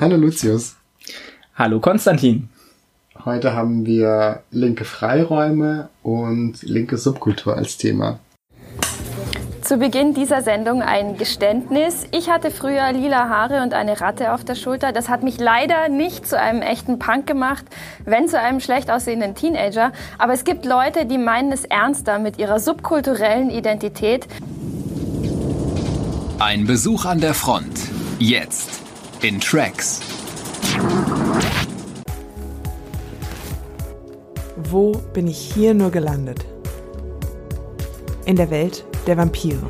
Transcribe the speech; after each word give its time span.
Hallo 0.00 0.16
Lucius. 0.16 0.76
Hallo 1.54 1.78
Konstantin. 1.78 2.48
Heute 3.24 3.52
haben 3.52 3.84
wir 3.84 4.42
linke 4.50 4.84
Freiräume 4.84 5.90
und 6.02 6.62
linke 6.62 6.96
Subkultur 6.96 7.56
als 7.56 7.76
Thema. 7.76 8.18
Zu 9.60 9.76
Beginn 9.76 10.12
dieser 10.14 10.42
Sendung 10.42 10.82
ein 10.82 11.18
Geständnis. 11.18 12.06
Ich 12.10 12.30
hatte 12.30 12.50
früher 12.50 12.90
lila 12.92 13.28
Haare 13.28 13.62
und 13.62 13.74
eine 13.74 14.00
Ratte 14.00 14.32
auf 14.32 14.44
der 14.44 14.54
Schulter. 14.54 14.92
Das 14.92 15.08
hat 15.08 15.22
mich 15.22 15.38
leider 15.38 15.88
nicht 15.88 16.26
zu 16.26 16.38
einem 16.38 16.62
echten 16.62 16.98
Punk 16.98 17.26
gemacht, 17.26 17.64
wenn 18.04 18.28
zu 18.28 18.40
einem 18.40 18.60
schlecht 18.60 18.90
aussehenden 18.90 19.34
Teenager. 19.34 19.92
Aber 20.18 20.32
es 20.32 20.44
gibt 20.44 20.64
Leute, 20.64 21.06
die 21.06 21.18
meinen 21.18 21.52
es 21.52 21.64
ernster 21.64 22.18
mit 22.18 22.38
ihrer 22.38 22.58
subkulturellen 22.58 23.50
Identität. 23.50 24.26
Ein 26.38 26.66
Besuch 26.66 27.04
an 27.04 27.20
der 27.20 27.34
Front. 27.34 27.78
Jetzt 28.18 28.81
in 29.22 29.38
Tracks. 29.38 30.00
Wo 34.68 34.92
bin 35.12 35.28
ich 35.28 35.38
hier 35.38 35.74
nur 35.74 35.90
gelandet? 35.90 36.44
In 38.24 38.34
der 38.34 38.50
Welt 38.50 38.84
der 39.06 39.16
Vampire. 39.16 39.62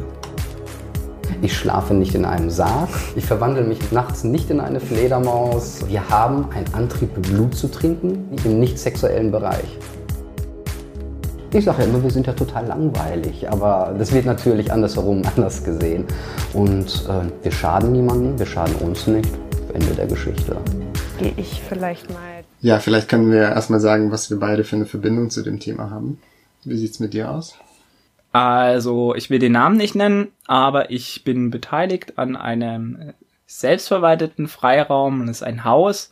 Ich 1.42 1.54
schlafe 1.54 1.92
nicht 1.92 2.14
in 2.14 2.24
einem 2.24 2.48
Sarg. 2.48 2.88
Ich 3.14 3.26
verwandle 3.26 3.64
mich 3.64 3.92
nachts 3.92 4.24
nicht 4.24 4.48
in 4.48 4.60
eine 4.60 4.80
Fledermaus. 4.80 5.86
Wir 5.86 6.08
haben 6.08 6.50
einen 6.52 6.72
Antrieb, 6.72 7.10
Blut 7.20 7.54
zu 7.54 7.68
trinken, 7.68 8.30
im 8.44 8.58
nicht 8.58 8.78
sexuellen 8.78 9.30
Bereich. 9.30 9.78
Ich 11.54 11.66
sage 11.66 11.82
ja 11.82 11.88
immer, 11.88 12.02
wir 12.02 12.10
sind 12.10 12.26
ja 12.26 12.32
total 12.32 12.66
langweilig, 12.66 13.50
aber 13.50 13.94
das 13.98 14.10
wird 14.12 14.24
natürlich 14.24 14.72
andersherum 14.72 15.22
anders 15.36 15.62
gesehen. 15.62 16.06
Und 16.54 17.06
äh, 17.08 17.44
wir 17.44 17.52
schaden 17.52 17.92
niemandem, 17.92 18.38
wir 18.38 18.46
schaden 18.46 18.74
uns 18.76 19.06
nicht. 19.06 19.28
Ende 19.74 19.94
der 19.94 20.06
Geschichte. 20.06 20.56
Gehe 21.18 21.32
ich 21.36 21.62
vielleicht 21.66 22.10
mal. 22.10 22.44
Ja, 22.60 22.78
vielleicht 22.78 23.08
können 23.08 23.30
wir 23.30 23.42
erstmal 23.42 23.80
sagen, 23.80 24.10
was 24.10 24.30
wir 24.30 24.38
beide 24.38 24.64
für 24.64 24.76
eine 24.76 24.86
Verbindung 24.86 25.30
zu 25.30 25.42
dem 25.42 25.60
Thema 25.60 25.90
haben. 25.90 26.20
Wie 26.64 26.76
sieht's 26.76 27.00
mit 27.00 27.12
dir 27.12 27.30
aus? 27.30 27.54
Also, 28.32 29.14
ich 29.14 29.28
will 29.28 29.38
den 29.38 29.52
Namen 29.52 29.76
nicht 29.76 29.94
nennen, 29.94 30.28
aber 30.46 30.90
ich 30.90 31.22
bin 31.24 31.50
beteiligt 31.50 32.18
an 32.18 32.34
einem 32.34 33.12
selbstverwalteten 33.46 34.48
Freiraum 34.48 35.20
und 35.20 35.28
es 35.28 35.38
ist 35.38 35.42
ein 35.42 35.64
Haus 35.64 36.10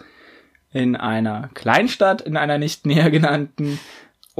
in 0.72 0.96
einer 0.96 1.48
Kleinstadt, 1.54 2.20
in 2.20 2.36
einer 2.36 2.58
nicht 2.58 2.84
näher 2.86 3.10
genannten. 3.10 3.78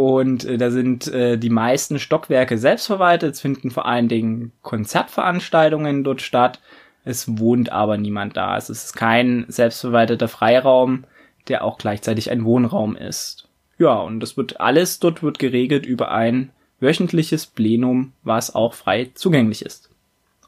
Und 0.01 0.47
äh, 0.47 0.57
da 0.57 0.71
sind 0.71 1.09
äh, 1.09 1.37
die 1.37 1.51
meisten 1.51 1.99
Stockwerke 1.99 2.57
selbstverwaltet. 2.57 3.35
Es 3.35 3.43
finden 3.43 3.71
vor 3.71 3.85
allen 3.85 4.09
Dingen 4.09 4.51
Konzertveranstaltungen 4.63 6.05
dort 6.05 6.23
statt. 6.23 6.59
Es 7.05 7.39
wohnt 7.39 7.71
aber 7.71 7.99
niemand 7.99 8.35
da. 8.35 8.57
Es 8.57 8.71
ist 8.71 8.97
kein 8.97 9.45
selbstverwalteter 9.49 10.27
Freiraum, 10.27 11.05
der 11.49 11.65
auch 11.65 11.77
gleichzeitig 11.77 12.31
ein 12.31 12.47
Wohnraum 12.47 12.97
ist. 12.97 13.47
Ja, 13.77 13.93
und 14.01 14.21
das 14.21 14.39
wird 14.39 14.59
alles 14.59 15.01
dort 15.01 15.23
wird 15.23 15.39
geregelt 15.39 15.85
über 15.85 16.11
ein 16.11 16.49
wöchentliches 16.81 17.45
Plenum, 17.45 18.13
was 18.23 18.55
auch 18.55 18.73
frei 18.73 19.11
zugänglich 19.13 19.67
ist. 19.67 19.91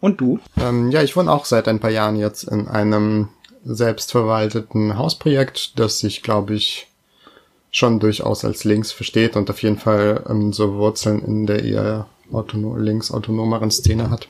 Und 0.00 0.23
du? 0.23 0.41
Ähm, 0.58 0.91
ja, 0.91 1.03
ich 1.03 1.14
wohne 1.14 1.30
auch 1.30 1.45
seit 1.45 1.69
ein 1.69 1.78
paar 1.78 1.91
Jahren 1.91 2.17
jetzt 2.17 2.45
in 2.45 2.69
einem 2.69 3.28
selbstverwalteten 3.64 4.97
Hausprojekt, 4.97 5.78
das 5.78 5.98
sich, 5.98 6.23
glaube 6.23 6.55
ich, 6.55 6.89
schon 7.73 7.98
durchaus 7.98 8.45
als 8.45 8.65
links 8.65 8.92
versteht 8.92 9.34
und 9.34 9.51
auf 9.51 9.62
jeden 9.62 9.78
Fall 9.78 10.23
ähm, 10.28 10.53
so 10.53 10.75
Wurzeln 10.75 11.25
in 11.25 11.47
der 11.47 11.65
eher 11.65 12.06
autonom, 12.31 12.79
links 12.79 13.11
autonomeren 13.11 13.70
Szene 13.70 14.11
hat. 14.11 14.29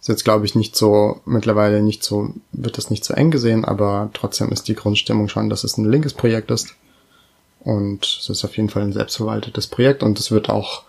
Ist 0.00 0.08
jetzt, 0.08 0.24
glaube 0.24 0.44
ich, 0.44 0.56
nicht 0.56 0.74
so, 0.74 1.20
mittlerweile 1.24 1.80
nicht 1.80 2.02
so, 2.02 2.34
wird 2.50 2.76
das 2.76 2.90
nicht 2.90 3.04
so 3.04 3.14
eng 3.14 3.30
gesehen, 3.30 3.64
aber 3.64 4.10
trotzdem 4.14 4.50
ist 4.50 4.66
die 4.66 4.74
Grundstimmung 4.74 5.28
schon, 5.28 5.48
dass 5.48 5.62
es 5.62 5.78
ein 5.78 5.88
linkes 5.88 6.12
Projekt 6.12 6.50
ist. 6.50 6.74
Und 7.60 8.04
es 8.04 8.28
ist 8.28 8.44
auf 8.44 8.56
jeden 8.56 8.68
Fall 8.68 8.82
ein 8.82 8.92
selbstverwaltetes 8.92 9.68
Projekt 9.68 10.02
und 10.02 10.18
es 10.18 10.32
wird 10.32 10.50
auch 10.50 10.82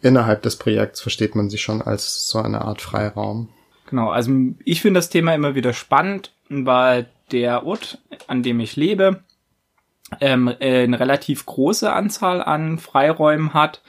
innerhalb 0.00 0.42
des 0.42 0.54
Projekts 0.54 1.00
versteht 1.00 1.34
man 1.34 1.50
sich 1.50 1.60
schon 1.60 1.82
als 1.82 2.28
so 2.28 2.38
eine 2.38 2.62
Art 2.62 2.80
Freiraum. 2.80 3.48
Genau, 3.90 4.10
also 4.10 4.30
ich 4.64 4.80
finde 4.80 4.98
das 4.98 5.08
Thema 5.08 5.34
immer 5.34 5.56
wieder 5.56 5.72
spannend, 5.72 6.32
weil 6.48 7.08
der 7.32 7.66
Ort, 7.66 7.98
an 8.28 8.44
dem 8.44 8.60
ich 8.60 8.76
lebe, 8.76 9.24
ähm, 10.20 10.52
äh, 10.60 10.84
eine 10.84 11.00
relativ 11.00 11.46
große 11.46 11.92
Anzahl 11.92 12.42
an 12.42 12.78
Freiräumen 12.78 13.54
hat 13.54 13.82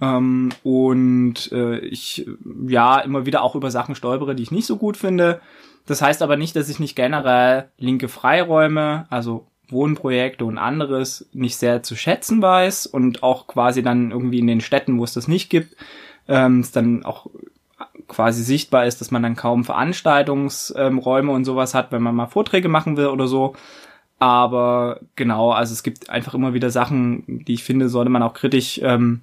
ähm, 0.00 0.50
und 0.62 1.50
äh, 1.52 1.78
ich 1.78 2.26
ja 2.66 2.98
immer 3.00 3.26
wieder 3.26 3.42
auch 3.42 3.54
über 3.54 3.70
Sachen 3.70 3.94
stolpere, 3.94 4.34
die 4.34 4.42
ich 4.42 4.50
nicht 4.50 4.66
so 4.66 4.76
gut 4.76 4.96
finde. 4.96 5.40
Das 5.86 6.02
heißt 6.02 6.22
aber 6.22 6.36
nicht, 6.36 6.54
dass 6.54 6.68
ich 6.68 6.78
nicht 6.78 6.94
generell 6.94 7.70
linke 7.78 8.08
Freiräume, 8.08 9.06
also 9.10 9.46
Wohnprojekte 9.68 10.44
und 10.44 10.58
anderes 10.58 11.28
nicht 11.32 11.56
sehr 11.56 11.82
zu 11.82 11.96
schätzen 11.96 12.42
weiß 12.42 12.86
und 12.86 13.22
auch 13.22 13.46
quasi 13.46 13.82
dann 13.82 14.10
irgendwie 14.10 14.38
in 14.38 14.46
den 14.46 14.60
Städten, 14.60 14.98
wo 14.98 15.04
es 15.04 15.14
das 15.14 15.28
nicht 15.28 15.50
gibt, 15.50 15.76
ähm, 16.28 16.60
es 16.60 16.72
dann 16.72 17.04
auch 17.04 17.26
quasi 18.06 18.42
sichtbar 18.42 18.86
ist, 18.86 19.00
dass 19.00 19.10
man 19.10 19.22
dann 19.22 19.36
kaum 19.36 19.64
Veranstaltungsräume 19.64 21.30
ähm, 21.30 21.34
und 21.34 21.44
sowas 21.44 21.74
hat, 21.74 21.92
wenn 21.92 22.02
man 22.02 22.14
mal 22.14 22.26
Vorträge 22.26 22.68
machen 22.68 22.96
will 22.96 23.06
oder 23.06 23.26
so. 23.26 23.54
Aber 24.22 25.00
genau, 25.16 25.50
also 25.50 25.72
es 25.72 25.82
gibt 25.82 26.08
einfach 26.08 26.34
immer 26.34 26.54
wieder 26.54 26.70
Sachen, 26.70 27.44
die 27.44 27.54
ich 27.54 27.64
finde, 27.64 27.88
sollte 27.88 28.08
man 28.08 28.22
auch 28.22 28.34
kritisch 28.34 28.80
ähm, 28.80 29.22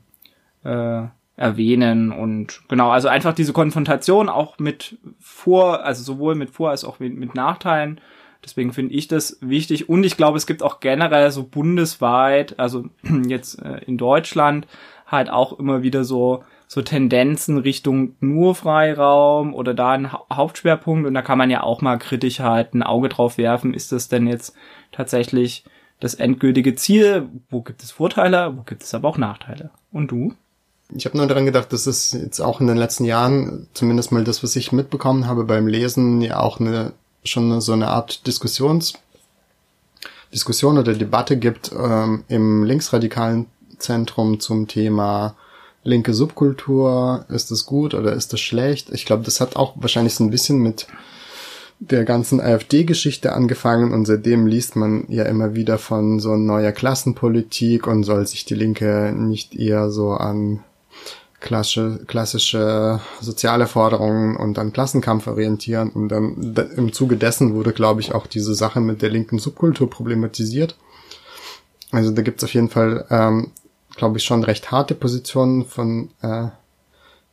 äh, 0.66 1.04
erwähnen 1.38 2.12
und 2.12 2.60
genau, 2.68 2.90
also 2.90 3.08
einfach 3.08 3.32
diese 3.32 3.54
Konfrontation 3.54 4.28
auch 4.28 4.60
mit 4.60 4.98
Vor, 5.22 5.86
also 5.86 6.04
sowohl 6.04 6.36
mit 6.36 6.50
Vor- 6.50 6.72
als 6.72 6.84
auch 6.84 7.00
mit, 7.00 7.16
mit 7.16 7.34
Nachteilen. 7.34 8.02
Deswegen 8.44 8.74
finde 8.74 8.94
ich 8.94 9.08
das 9.08 9.38
wichtig 9.40 9.88
und 9.88 10.04
ich 10.04 10.18
glaube, 10.18 10.36
es 10.36 10.46
gibt 10.46 10.64
auch 10.64 10.82
generell 10.82 11.32
so 11.32 11.44
bundesweit, 11.44 12.60
also 12.60 12.90
jetzt 13.26 13.62
äh, 13.62 13.78
in 13.86 13.98
Deutschland 13.98 14.68
halt 15.08 15.30
auch 15.30 15.58
immer 15.58 15.82
wieder 15.82 16.04
so 16.04 16.44
so 16.72 16.84
Tendenzen 16.84 17.58
Richtung 17.58 18.16
nur 18.20 18.54
Freiraum 18.54 19.56
oder 19.56 19.74
da 19.74 19.94
ein 19.94 20.14
ha 20.14 20.24
Hauptschwerpunkt 20.32 21.08
und 21.08 21.16
da 21.16 21.24
kann 21.24 21.40
man 21.40 21.50
ja 21.50 21.64
auch 21.64 21.82
mal 21.82 21.98
kritisch 21.98 22.42
halt 22.42 22.76
ein 22.76 22.84
Auge 22.84 23.10
drauf 23.10 23.40
werfen, 23.40 23.74
ist 23.74 23.92
das 23.92 24.08
denn 24.08 24.28
jetzt 24.28 24.54
tatsächlich 24.92 25.66
das 26.00 26.14
endgültige 26.14 26.76
Ziel? 26.76 27.28
Wo 27.50 27.62
gibt 27.62 27.82
es 27.82 27.90
Vorteile, 27.90 28.56
wo 28.56 28.62
gibt 28.62 28.84
es 28.84 28.94
aber 28.94 29.10
auch 29.10 29.18
Nachteile? 29.18 29.72
Und 29.92 30.12
du? 30.12 30.36
Ich 30.94 31.06
habe 31.06 31.18
nur 31.18 31.26
daran 31.26 31.48
gedacht, 31.48 31.74
dass 31.74 31.88
es 31.88 32.12
jetzt 32.12 32.40
auch 32.40 32.62
in 32.62 32.68
den 32.68 32.78
letzten 32.78 33.04
Jahren, 33.04 33.68
zumindest 33.74 34.12
mal 34.12 34.24
das, 34.24 34.44
was 34.44 34.56
ich 34.56 34.72
mitbekommen 34.72 35.26
habe 35.26 35.46
beim 35.46 35.66
Lesen, 35.66 36.22
ja 36.22 36.40
auch 36.40 36.60
eine 36.60 36.94
schon 37.24 37.60
so 37.62 37.74
eine 37.74 37.88
Art 37.88 38.28
Diskussions 38.28 38.94
Diskussion 40.32 40.78
oder 40.78 40.94
Debatte 40.94 41.38
gibt 41.38 41.72
ähm, 41.72 42.24
im 42.28 42.64
linksradikalen 42.64 43.48
Zentrum 43.80 44.40
zum 44.40 44.68
Thema 44.68 45.36
linke 45.90 46.14
Subkultur, 46.14 47.26
ist 47.30 47.52
das 47.52 47.66
gut 47.66 47.94
oder 47.94 48.14
ist 48.14 48.32
das 48.32 48.40
schlecht? 48.40 48.90
Ich 48.92 49.06
glaube, 49.06 49.24
das 49.24 49.42
hat 49.42 49.56
auch 49.56 49.74
wahrscheinlich 49.76 50.16
so 50.16 50.24
ein 50.24 50.32
bisschen 50.32 50.60
mit 50.60 50.88
der 51.80 52.04
ganzen 52.04 52.42
AfD-Geschichte 52.42 53.34
angefangen 53.34 53.94
und 53.94 54.06
seitdem 54.06 54.48
liest 54.48 54.76
man 54.76 55.06
ja 55.08 55.24
immer 55.24 55.56
wieder 55.56 55.78
von 55.78 56.20
so 56.20 56.36
neuer 56.36 56.74
Klassenpolitik 56.74 57.88
und 57.88 58.04
soll 58.04 58.28
sich 58.28 58.46
die 58.46 58.56
Linke 58.56 59.14
nicht 59.16 59.56
eher 59.56 59.90
so 59.90 60.12
an 60.12 60.64
klassische, 61.40 62.02
klassische 62.06 63.00
soziale 63.22 63.66
Forderungen 63.66 64.36
und 64.36 64.60
an 64.60 64.74
Klassenkampf 64.74 65.28
orientieren 65.28 65.90
und 65.90 66.10
dann 66.10 66.56
im 66.76 66.92
Zuge 66.92 67.16
dessen 67.16 67.56
wurde, 67.56 67.72
glaube 67.72 68.02
ich, 68.02 68.14
auch 68.14 68.28
diese 68.28 68.56
Sache 68.56 68.82
mit 68.82 69.02
der 69.02 69.10
linken 69.10 69.40
Subkultur 69.40 69.90
problematisiert. 69.90 70.76
Also 71.92 72.12
da 72.12 72.22
gibt 72.22 72.40
es 72.40 72.44
auf 72.44 72.54
jeden 72.54 72.70
Fall 72.70 73.06
ähm, 73.10 73.52
glaube 74.00 74.18
ich, 74.18 74.24
schon 74.24 74.44
recht 74.44 74.72
harte 74.72 74.96
Positionen 74.96 75.66
von 75.66 76.10
äh, 76.22 76.48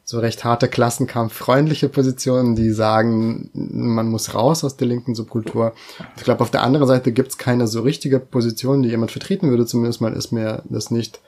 so 0.04 0.20
recht 0.20 0.44
harte 0.44 0.68
Klassenkampf-freundliche 0.68 1.88
Positionen, 1.88 2.54
die 2.54 2.70
sagen, 2.70 3.50
man 3.54 4.08
muss 4.08 4.34
raus 4.34 4.62
aus 4.62 4.76
der 4.76 4.86
linken 4.86 5.16
Subkultur. 5.16 5.72
Ich 6.16 6.22
glaube, 6.22 6.42
auf 6.42 6.50
der 6.52 6.62
anderen 6.62 6.86
Seite 6.86 7.10
gibt 7.10 7.30
es 7.30 7.38
keine 7.38 7.66
so 7.66 7.80
richtige 7.80 8.20
Position, 8.20 8.82
die 8.82 8.88
jemand 8.88 9.10
vertreten 9.10 9.50
würde. 9.50 9.66
Zumindest 9.66 10.00
mal 10.00 10.12
ist 10.12 10.30
mir 10.30 10.62
das 10.68 10.92
nicht 10.92 11.20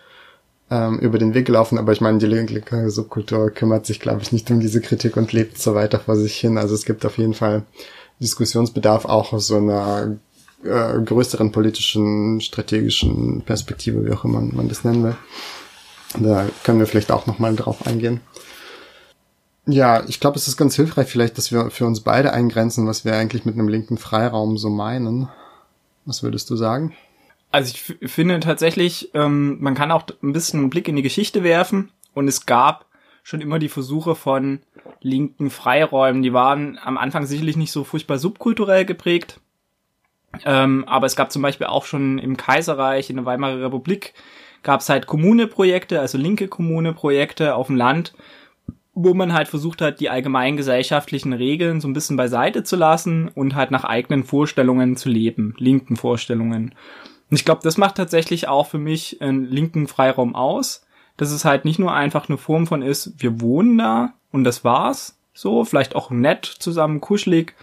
ähm, 0.70 1.00
über 1.00 1.18
den 1.18 1.34
Weg 1.34 1.46
gelaufen. 1.46 1.76
Aber 1.76 1.90
ich 1.90 2.00
meine, 2.00 2.18
die 2.18 2.26
linke 2.26 2.88
Subkultur 2.90 3.50
kümmert 3.50 3.84
sich, 3.84 3.98
glaube 3.98 4.22
ich, 4.22 4.30
nicht 4.30 4.48
um 4.50 4.60
diese 4.60 4.80
Kritik 4.80 5.16
und 5.16 5.32
lebt 5.32 5.58
so 5.58 5.74
weiter 5.74 5.98
vor 5.98 6.14
sich 6.14 6.36
hin. 6.36 6.56
Also 6.56 6.76
es 6.76 6.84
gibt 6.84 7.04
auf 7.04 7.18
jeden 7.18 7.34
Fall 7.34 7.64
Diskussionsbedarf 8.20 9.06
auch 9.06 9.32
aus 9.32 9.48
so 9.48 9.56
einer 9.56 10.18
äh, 10.64 11.00
größeren 11.00 11.52
politischen, 11.52 12.40
strategischen 12.40 13.42
Perspektive, 13.42 14.04
wie 14.04 14.12
auch 14.12 14.24
immer 14.24 14.40
man 14.40 14.68
das 14.68 14.84
nennen 14.84 15.04
will. 15.04 15.16
Da 16.18 16.46
können 16.64 16.78
wir 16.78 16.86
vielleicht 16.86 17.12
auch 17.12 17.26
nochmal 17.26 17.54
drauf 17.54 17.86
eingehen. 17.86 18.20
Ja, 19.66 20.02
ich 20.08 20.18
glaube, 20.18 20.38
es 20.38 20.48
ist 20.48 20.56
ganz 20.56 20.76
hilfreich 20.76 21.08
vielleicht, 21.08 21.36
dass 21.36 21.52
wir 21.52 21.70
für 21.70 21.84
uns 21.84 22.00
beide 22.00 22.32
eingrenzen, 22.32 22.86
was 22.86 23.04
wir 23.04 23.14
eigentlich 23.14 23.44
mit 23.44 23.54
einem 23.54 23.68
linken 23.68 23.98
Freiraum 23.98 24.56
so 24.56 24.70
meinen. 24.70 25.28
Was 26.06 26.22
würdest 26.22 26.48
du 26.48 26.56
sagen? 26.56 26.94
Also 27.50 27.74
ich 27.74 28.10
finde 28.10 28.40
tatsächlich, 28.40 29.10
ähm, 29.14 29.58
man 29.60 29.74
kann 29.74 29.90
auch 29.90 30.04
ein 30.22 30.32
bisschen 30.32 30.60
einen 30.60 30.70
Blick 30.70 30.88
in 30.88 30.96
die 30.96 31.02
Geschichte 31.02 31.44
werfen 31.44 31.90
und 32.14 32.28
es 32.28 32.46
gab 32.46 32.86
schon 33.22 33.42
immer 33.42 33.58
die 33.58 33.68
Versuche 33.68 34.14
von 34.14 34.60
linken 35.02 35.50
Freiräumen. 35.50 36.22
Die 36.22 36.32
waren 36.32 36.78
am 36.82 36.96
Anfang 36.96 37.26
sicherlich 37.26 37.56
nicht 37.56 37.72
so 37.72 37.84
furchtbar 37.84 38.18
subkulturell 38.18 38.86
geprägt. 38.86 39.40
Ähm, 40.44 40.84
aber 40.86 41.06
es 41.06 41.16
gab 41.16 41.32
zum 41.32 41.42
Beispiel 41.42 41.66
auch 41.66 41.84
schon 41.84 42.18
im 42.18 42.36
Kaiserreich, 42.36 43.10
in 43.10 43.16
der 43.16 43.24
Weimarer 43.24 43.62
Republik, 43.62 44.14
gab 44.62 44.80
es 44.80 44.88
halt 44.88 45.06
Kommuneprojekte, 45.06 46.00
also 46.00 46.18
linke 46.18 46.48
Kommuneprojekte 46.48 47.54
auf 47.54 47.68
dem 47.68 47.76
Land, 47.76 48.12
wo 48.94 49.14
man 49.14 49.32
halt 49.32 49.48
versucht 49.48 49.80
hat, 49.80 50.00
die 50.00 50.10
allgemeinen 50.10 50.56
gesellschaftlichen 50.56 51.32
Regeln 51.32 51.80
so 51.80 51.88
ein 51.88 51.92
bisschen 51.92 52.16
beiseite 52.16 52.64
zu 52.64 52.76
lassen 52.76 53.28
und 53.28 53.54
halt 53.54 53.70
nach 53.70 53.84
eigenen 53.84 54.24
Vorstellungen 54.24 54.96
zu 54.96 55.08
leben, 55.08 55.54
linken 55.58 55.96
Vorstellungen. 55.96 56.74
Und 57.30 57.36
ich 57.36 57.44
glaube, 57.44 57.60
das 57.62 57.76
macht 57.76 57.96
tatsächlich 57.96 58.48
auch 58.48 58.66
für 58.66 58.78
mich 58.78 59.22
einen 59.22 59.44
linken 59.44 59.86
Freiraum 59.86 60.34
aus, 60.34 60.84
dass 61.16 61.30
es 61.30 61.44
halt 61.44 61.64
nicht 61.64 61.78
nur 61.78 61.92
einfach 61.92 62.28
eine 62.28 62.38
Form 62.38 62.66
von 62.66 62.82
ist, 62.82 63.22
wir 63.22 63.40
wohnen 63.40 63.78
da 63.78 64.14
und 64.32 64.44
das 64.44 64.64
war's, 64.64 65.18
so, 65.32 65.64
vielleicht 65.64 65.94
auch 65.94 66.10
nett 66.10 66.44
zusammen, 66.44 67.00
kuschelig, 67.00 67.54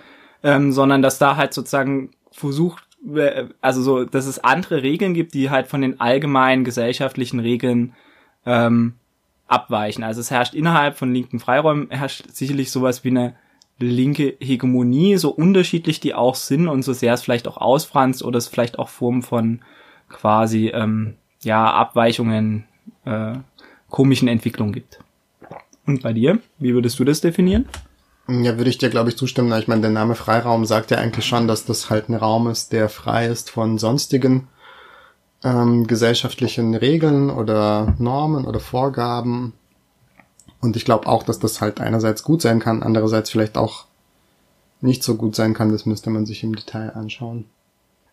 ähm, 0.44 0.71
sondern 0.71 1.01
dass 1.01 1.19
da 1.19 1.35
halt 1.35 1.53
sozusagen 1.53 2.12
versucht, 2.35 2.83
also 3.61 3.81
so, 3.81 4.03
dass 4.03 4.25
es 4.25 4.39
andere 4.39 4.83
Regeln 4.83 5.13
gibt, 5.13 5.33
die 5.33 5.49
halt 5.49 5.67
von 5.67 5.81
den 5.81 6.01
allgemeinen 6.01 6.63
gesellschaftlichen 6.63 7.39
Regeln 7.39 7.93
ähm, 8.45 8.93
abweichen. 9.47 10.03
Also 10.03 10.21
es 10.21 10.31
herrscht 10.31 10.53
innerhalb 10.53 10.97
von 10.97 11.13
linken 11.13 11.39
Freiräumen 11.39 11.89
herrscht 11.91 12.25
sicherlich 12.31 12.71
sowas 12.71 13.03
wie 13.03 13.09
eine 13.09 13.35
linke 13.79 14.35
Hegemonie, 14.39 15.17
so 15.17 15.29
unterschiedlich 15.29 15.99
die 15.99 16.13
auch 16.13 16.35
sind 16.35 16.67
und 16.67 16.83
so 16.83 16.93
sehr 16.93 17.13
es 17.13 17.21
vielleicht 17.21 17.47
auch 17.47 17.57
ausfranst 17.57 18.23
oder 18.23 18.38
es 18.38 18.47
vielleicht 18.47 18.79
auch 18.79 18.89
Formen 18.89 19.21
von 19.21 19.61
quasi 20.09 20.67
ähm, 20.67 21.15
ja 21.41 21.71
Abweichungen, 21.71 22.65
äh, 23.05 23.35
komischen 23.89 24.27
Entwicklungen 24.27 24.73
gibt. 24.73 24.99
Und 25.85 26.01
bei 26.01 26.13
dir, 26.13 26.39
wie 26.57 26.73
würdest 26.73 26.99
du 26.99 27.03
das 27.03 27.21
definieren? 27.21 27.65
Ja, 28.27 28.57
würde 28.57 28.69
ich 28.69 28.80
dir, 28.80 28.89
glaube 28.89 29.10
ich, 29.10 29.18
zustimmen. 29.18 29.57
Ich 29.60 29.68
meine, 29.68 29.81
der 29.81 29.92
Name 29.92 30.16
Freiraum 30.16 30.66
sagt 30.66 30.89
ja 30.89 30.98
eigentlich 30.98 31.25
schon, 31.25 31.48
dass 31.48 31.66
das 31.66 31.89
halt 31.89 32.10
ein 32.10 32.16
Raum 32.16 32.48
ist, 32.48 32.72
der 32.72 32.89
frei 32.89 33.27
ist 33.27 33.51
von 33.51 33.77
sonstigen 33.77 34.48
ähm, 35.44 35.86
gesellschaftlichen 35.86 36.74
Regeln 36.74 37.30
oder 37.30 37.94
Normen 38.00 38.45
oder 38.45 38.60
Vorgaben. 38.60 39.54
Und 40.60 40.75
ich 40.75 40.86
glaube 40.86 41.07
auch, 41.07 41.22
dass 41.22 41.38
das 41.38 41.62
halt 41.62 41.80
einerseits 41.80 42.24
gut 42.24 42.42
sein 42.42 42.60
kann, 42.60 42.81
andererseits 42.81 43.30
vielleicht 43.30 43.57
auch 43.57 43.86
nicht 44.81 45.04
so 45.04 45.16
gut 45.16 45.36
sein 45.36 45.54
kann. 45.54 45.72
Das 45.72 45.86
müsste 45.86 46.10
man 46.10 46.25
sich 46.25 46.44
im 46.44 46.56
Detail 46.56 46.95
anschauen. 46.95 47.45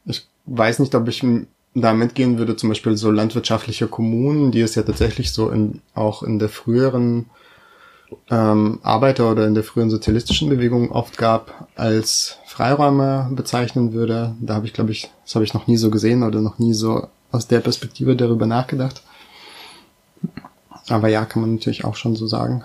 Ich 0.05 0.26
weiß 0.44 0.81
nicht, 0.81 0.94
ob 0.94 1.09
ich 1.09 1.25
da 1.75 1.94
mitgehen 1.94 2.37
würde, 2.37 2.56
zum 2.56 2.69
Beispiel 2.69 2.99
so 2.99 3.11
landwirtschaftliche 3.11 3.87
Kommunen, 3.87 4.53
die 4.53 4.61
es 4.61 4.75
ja 4.75 4.82
tatsächlich 4.82 5.32
so 5.32 5.49
in, 5.49 5.81
auch 5.94 6.23
in 6.23 6.38
der 6.38 6.50
früheren 6.50 7.31
ähm, 8.31 8.81
Arbeiter- 8.82 9.31
oder 9.31 9.47
in 9.47 9.55
der 9.55 9.64
frühen 9.64 9.91
sozialistischen 9.91 10.49
Bewegung 10.49 10.91
oft 10.91 11.19
gab, 11.19 11.69
als 11.76 12.38
Freiräume 12.47 13.29
bezeichnen 13.32 13.93
würde. 13.93 14.35
Da 14.41 14.55
habe 14.55 14.67
ich, 14.67 14.73
glaube 14.73 14.93
ich, 14.93 15.11
das 15.25 15.35
habe 15.35 15.44
ich 15.44 15.55
noch 15.55 15.67
nie 15.67 15.76
so 15.76 15.91
gesehen 15.91 16.23
oder 16.23 16.41
noch 16.41 16.59
nie 16.59 16.75
so 16.75 17.09
aus 17.31 17.49
der 17.49 17.61
Perspektive 17.61 18.14
darüber 18.17 18.47
nachgedacht. 18.47 19.03
Aber 20.88 21.09
ja, 21.09 21.25
kann 21.25 21.43
man 21.43 21.55
natürlich 21.55 21.85
auch 21.85 21.97
schon 21.97 22.17
so 22.17 22.26
sagen. 22.26 22.64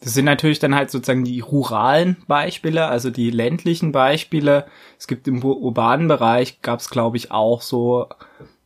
Das 0.00 0.12
sind 0.12 0.26
natürlich 0.26 0.58
dann 0.58 0.74
halt 0.74 0.90
sozusagen 0.90 1.24
die 1.24 1.40
ruralen 1.40 2.18
Beispiele, 2.26 2.86
also 2.86 3.10
die 3.10 3.30
ländlichen 3.30 3.90
Beispiele. 3.90 4.66
Es 4.98 5.06
gibt 5.06 5.26
im 5.28 5.42
urbanen 5.42 6.08
Bereich, 6.08 6.60
gab 6.60 6.80
es 6.80 6.90
glaube 6.90 7.16
ich 7.16 7.30
auch 7.30 7.62
so 7.62 8.08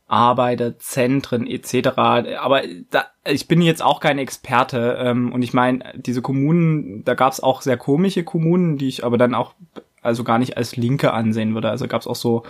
Arbeiterzentren 0.09 1.47
etc. 1.47 1.89
Aber 2.39 2.63
da, 2.89 3.05
ich 3.25 3.47
bin 3.47 3.61
jetzt 3.61 3.83
auch 3.83 3.99
kein 3.99 4.17
Experte 4.17 4.97
ähm, 4.99 5.31
und 5.31 5.43
ich 5.43 5.53
meine, 5.53 5.93
diese 5.95 6.21
Kommunen, 6.21 7.05
da 7.05 7.13
gab 7.13 7.31
es 7.31 7.41
auch 7.41 7.61
sehr 7.61 7.77
komische 7.77 8.23
Kommunen, 8.23 8.77
die 8.77 8.87
ich 8.87 9.05
aber 9.05 9.17
dann 9.17 9.35
auch 9.35 9.53
also 10.01 10.23
gar 10.23 10.39
nicht 10.39 10.57
als 10.57 10.75
Linke 10.75 11.13
ansehen 11.13 11.53
würde. 11.53 11.69
Also 11.69 11.87
gab 11.87 12.01
es 12.01 12.07
auch 12.07 12.15
so 12.15 12.43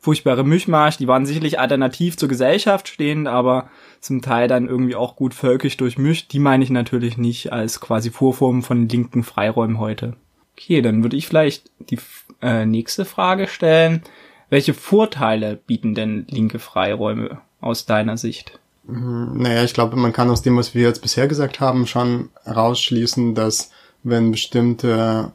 furchtbare 0.00 0.44
Mischmasch, 0.44 0.98
die 0.98 1.08
waren 1.08 1.26
sicherlich 1.26 1.58
alternativ 1.58 2.16
zur 2.16 2.28
Gesellschaft 2.28 2.88
stehend, 2.88 3.28
aber 3.28 3.70
zum 4.00 4.20
Teil 4.20 4.48
dann 4.48 4.68
irgendwie 4.68 4.96
auch 4.96 5.16
gut 5.16 5.32
völkisch 5.32 5.76
durchmischt. 5.76 6.32
Die 6.32 6.38
meine 6.38 6.64
ich 6.64 6.70
natürlich 6.70 7.16
nicht 7.16 7.52
als 7.52 7.80
quasi 7.80 8.10
Vorform 8.10 8.62
von 8.62 8.88
linken 8.88 9.22
Freiräumen 9.22 9.78
heute. 9.78 10.14
Okay, 10.56 10.82
dann 10.82 11.02
würde 11.02 11.16
ich 11.16 11.28
vielleicht 11.28 11.70
die 11.78 11.98
äh, 12.42 12.66
nächste 12.66 13.04
Frage 13.04 13.46
stellen. 13.46 14.02
Welche 14.48 14.74
Vorteile 14.74 15.56
bieten 15.56 15.94
denn 15.94 16.26
linke 16.28 16.58
Freiräume 16.58 17.40
aus 17.60 17.86
deiner 17.86 18.16
Sicht? 18.16 18.58
Mhm, 18.86 19.38
naja, 19.38 19.64
ich 19.64 19.74
glaube, 19.74 19.96
man 19.96 20.12
kann 20.12 20.30
aus 20.30 20.42
dem, 20.42 20.56
was 20.56 20.74
wir 20.74 20.82
jetzt 20.82 21.02
bisher 21.02 21.26
gesagt 21.26 21.60
haben, 21.60 21.86
schon 21.86 22.30
herausschließen, 22.44 23.34
dass 23.34 23.70
wenn 24.02 24.30
bestimmte 24.30 25.32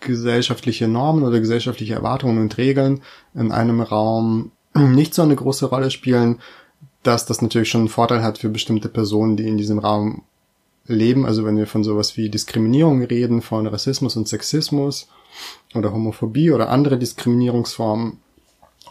gesellschaftliche 0.00 0.86
Normen 0.86 1.24
oder 1.24 1.40
gesellschaftliche 1.40 1.94
Erwartungen 1.94 2.38
und 2.38 2.56
Regeln 2.56 3.02
in 3.34 3.50
einem 3.50 3.80
Raum 3.80 4.52
nicht 4.74 5.14
so 5.14 5.22
eine 5.22 5.34
große 5.34 5.66
Rolle 5.66 5.90
spielen, 5.90 6.40
dass 7.02 7.26
das 7.26 7.42
natürlich 7.42 7.68
schon 7.68 7.82
einen 7.82 7.88
Vorteil 7.88 8.22
hat 8.22 8.38
für 8.38 8.48
bestimmte 8.48 8.88
Personen, 8.88 9.36
die 9.36 9.48
in 9.48 9.58
diesem 9.58 9.80
Raum 9.80 10.22
leben. 10.86 11.26
Also 11.26 11.44
wenn 11.44 11.56
wir 11.56 11.66
von 11.66 11.82
sowas 11.82 12.16
wie 12.16 12.28
Diskriminierung 12.28 13.02
reden, 13.02 13.42
von 13.42 13.66
Rassismus 13.66 14.16
und 14.16 14.28
Sexismus 14.28 15.08
oder 15.74 15.92
Homophobie 15.92 16.52
oder 16.52 16.68
andere 16.68 16.96
Diskriminierungsformen, 16.98 18.18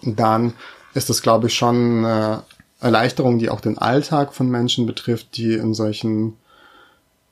dann 0.03 0.53
ist 0.94 1.09
das, 1.09 1.21
glaube 1.21 1.48
ich, 1.48 1.53
schon 1.53 2.06
eine 2.06 2.44
Erleichterung, 2.80 3.39
die 3.39 3.50
auch 3.50 3.62
den 3.62 3.77
Alltag 3.77 4.33
von 4.33 4.50
Menschen 4.50 4.86
betrifft, 4.86 5.38
die 5.38 5.53
in 5.53 5.74
solchen 5.74 6.33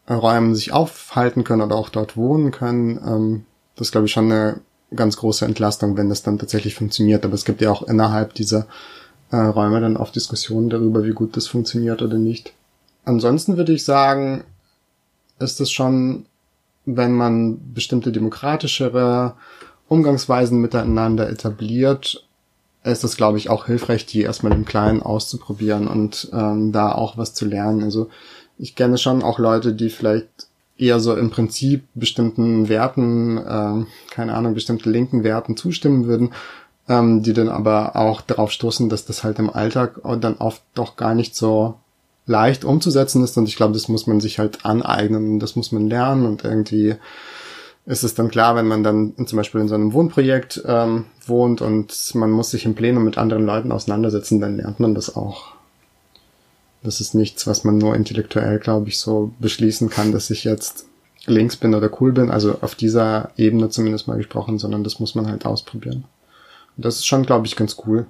Räumen 0.10 0.56
sich 0.56 0.72
aufhalten 0.72 1.44
können 1.44 1.62
oder 1.62 1.76
auch 1.76 1.90
dort 1.90 2.18
wohnen 2.18 2.52
können. 2.52 3.00
Ähm, 3.06 3.46
das 3.76 3.88
ist, 3.88 3.92
glaube 3.92 4.08
ich, 4.08 4.14
schon 4.14 4.32
eine 4.32 4.60
ganz 4.96 5.18
große 5.18 5.46
Entlastung, 5.46 5.98
wenn 5.98 6.10
das 6.10 6.24
dann 6.24 6.40
tatsächlich 6.40 6.76
funktioniert. 6.76 7.26
Aber 7.26 7.36
es 7.36 7.46
gibt 7.46 7.62
ja 7.62 7.72
auch 7.72 7.84
innerhalb 7.84 8.34
dieser 8.34 8.66
äh, 9.32 9.38
Räume 9.38 9.82
dann 9.82 9.98
oft 9.98 10.16
Diskussionen 10.16 10.70
darüber, 10.70 11.04
wie 11.04 11.12
gut 11.12 11.38
das 11.38 11.48
funktioniert 11.48 12.02
oder 12.02 12.18
nicht. 12.18 12.54
Ansonsten 13.06 13.58
würde 13.58 13.74
ich 13.74 13.86
sagen, 13.86 14.44
ist 15.40 15.62
es 15.62 15.72
schon, 15.72 16.26
wenn 16.86 17.14
man 17.14 17.74
bestimmte 17.74 18.12
demokratischere 18.12 19.36
Umgangsweisen 19.88 20.60
miteinander 20.60 21.30
etabliert, 21.30 22.28
ist 22.84 23.04
es, 23.04 23.18
glaube 23.18 23.38
ich, 23.38 23.50
auch 23.50 23.66
hilfreich, 23.66 24.06
die 24.06 24.22
erstmal 24.22 24.54
im 24.54 24.66
Kleinen 24.66 25.02
auszuprobieren 25.02 25.88
und 25.88 26.30
ähm, 26.34 26.72
da 26.72 26.92
auch 26.92 27.18
was 27.18 27.34
zu 27.34 27.46
lernen. 27.46 27.84
Also 27.84 28.10
ich 28.58 28.76
kenne 28.76 28.98
schon 28.98 29.24
auch 29.24 29.40
Leute, 29.40 29.74
die 29.74 29.90
vielleicht 29.90 30.48
eher 30.78 31.00
so 31.00 31.16
im 31.16 31.30
Prinzip 31.30 31.84
bestimmten 31.94 32.70
Werten, 32.70 33.38
äh, 33.38 33.86
keine 34.12 34.34
Ahnung, 34.34 34.54
bestimmte 34.54 34.90
linken 34.90 35.24
Werten 35.24 35.58
zustimmen 35.58 36.08
würden, 36.08 36.32
ähm, 36.88 37.22
die 37.22 37.34
dann 37.34 37.50
aber 37.50 37.98
auch 37.98 38.22
darauf 38.22 38.52
stoßen, 38.52 38.90
dass 38.90 39.06
das 39.06 39.24
halt 39.24 39.40
im 39.40 39.50
Alltag 39.50 40.00
dann 40.22 40.38
oft 40.38 40.64
doch 40.74 40.96
gar 40.96 41.16
nicht 41.16 41.36
so 41.36 41.76
leicht 42.26 42.64
umzusetzen 42.64 43.24
ist. 43.24 43.38
Und 43.38 43.50
ich 43.50 43.58
glaube, 43.58 43.74
das 43.74 43.90
muss 43.90 44.08
man 44.08 44.22
sich 44.22 44.40
halt 44.40 44.66
aneignen, 44.66 45.40
das 45.40 45.56
muss 45.56 45.72
man 45.74 45.90
lernen 45.90 46.26
und 46.26 46.46
irgendwie 46.46 46.96
ist 47.90 48.04
es 48.04 48.14
dann 48.14 48.30
klar, 48.30 48.56
wenn 48.56 48.68
man 48.68 48.84
dann 48.84 49.16
zum 49.26 49.38
Beispiel 49.38 49.62
in 49.62 49.68
so 49.68 49.74
einem 49.74 49.94
Wohnprojekt 49.94 50.62
ähm, 50.64 51.06
wohnt 51.26 51.64
und 51.64 52.14
man 52.14 52.30
muss 52.30 52.52
sich 52.52 52.66
im 52.66 52.76
Plenum 52.76 53.04
mit 53.04 53.18
anderen 53.18 53.48
Leuten 53.48 53.72
auseinandersetzen, 53.72 54.40
dann 54.40 54.58
lernt 54.58 54.80
man 54.80 54.94
das 54.94 55.16
auch. 55.16 55.54
Das 56.84 57.02
ist 57.02 57.16
nichts, 57.16 57.48
was 57.48 57.64
man 57.64 57.80
nur 57.80 57.96
intellektuell, 57.96 58.60
glaube 58.60 58.90
ich, 58.90 59.00
so 59.00 59.34
beschließen 59.40 59.90
kann, 59.90 60.12
dass 60.12 60.30
ich 60.30 60.44
jetzt 60.44 60.86
links 61.26 61.58
bin 61.58 61.74
oder 61.74 61.90
cool 62.00 62.12
bin, 62.12 62.30
also 62.30 62.60
auf 62.62 62.76
dieser 62.76 63.32
Ebene 63.38 63.70
zumindest 63.70 64.08
mal 64.08 64.18
gesprochen, 64.18 64.60
sondern 64.60 64.84
das 64.84 65.00
muss 65.00 65.16
man 65.16 65.28
halt 65.28 65.48
ausprobieren. 65.48 66.04
Und 66.78 66.86
das 66.86 66.98
ist 66.98 67.08
schon, 67.08 67.26
glaube 67.26 67.48
ich, 67.48 67.56
ganz 67.56 67.76
cool. 67.88 68.06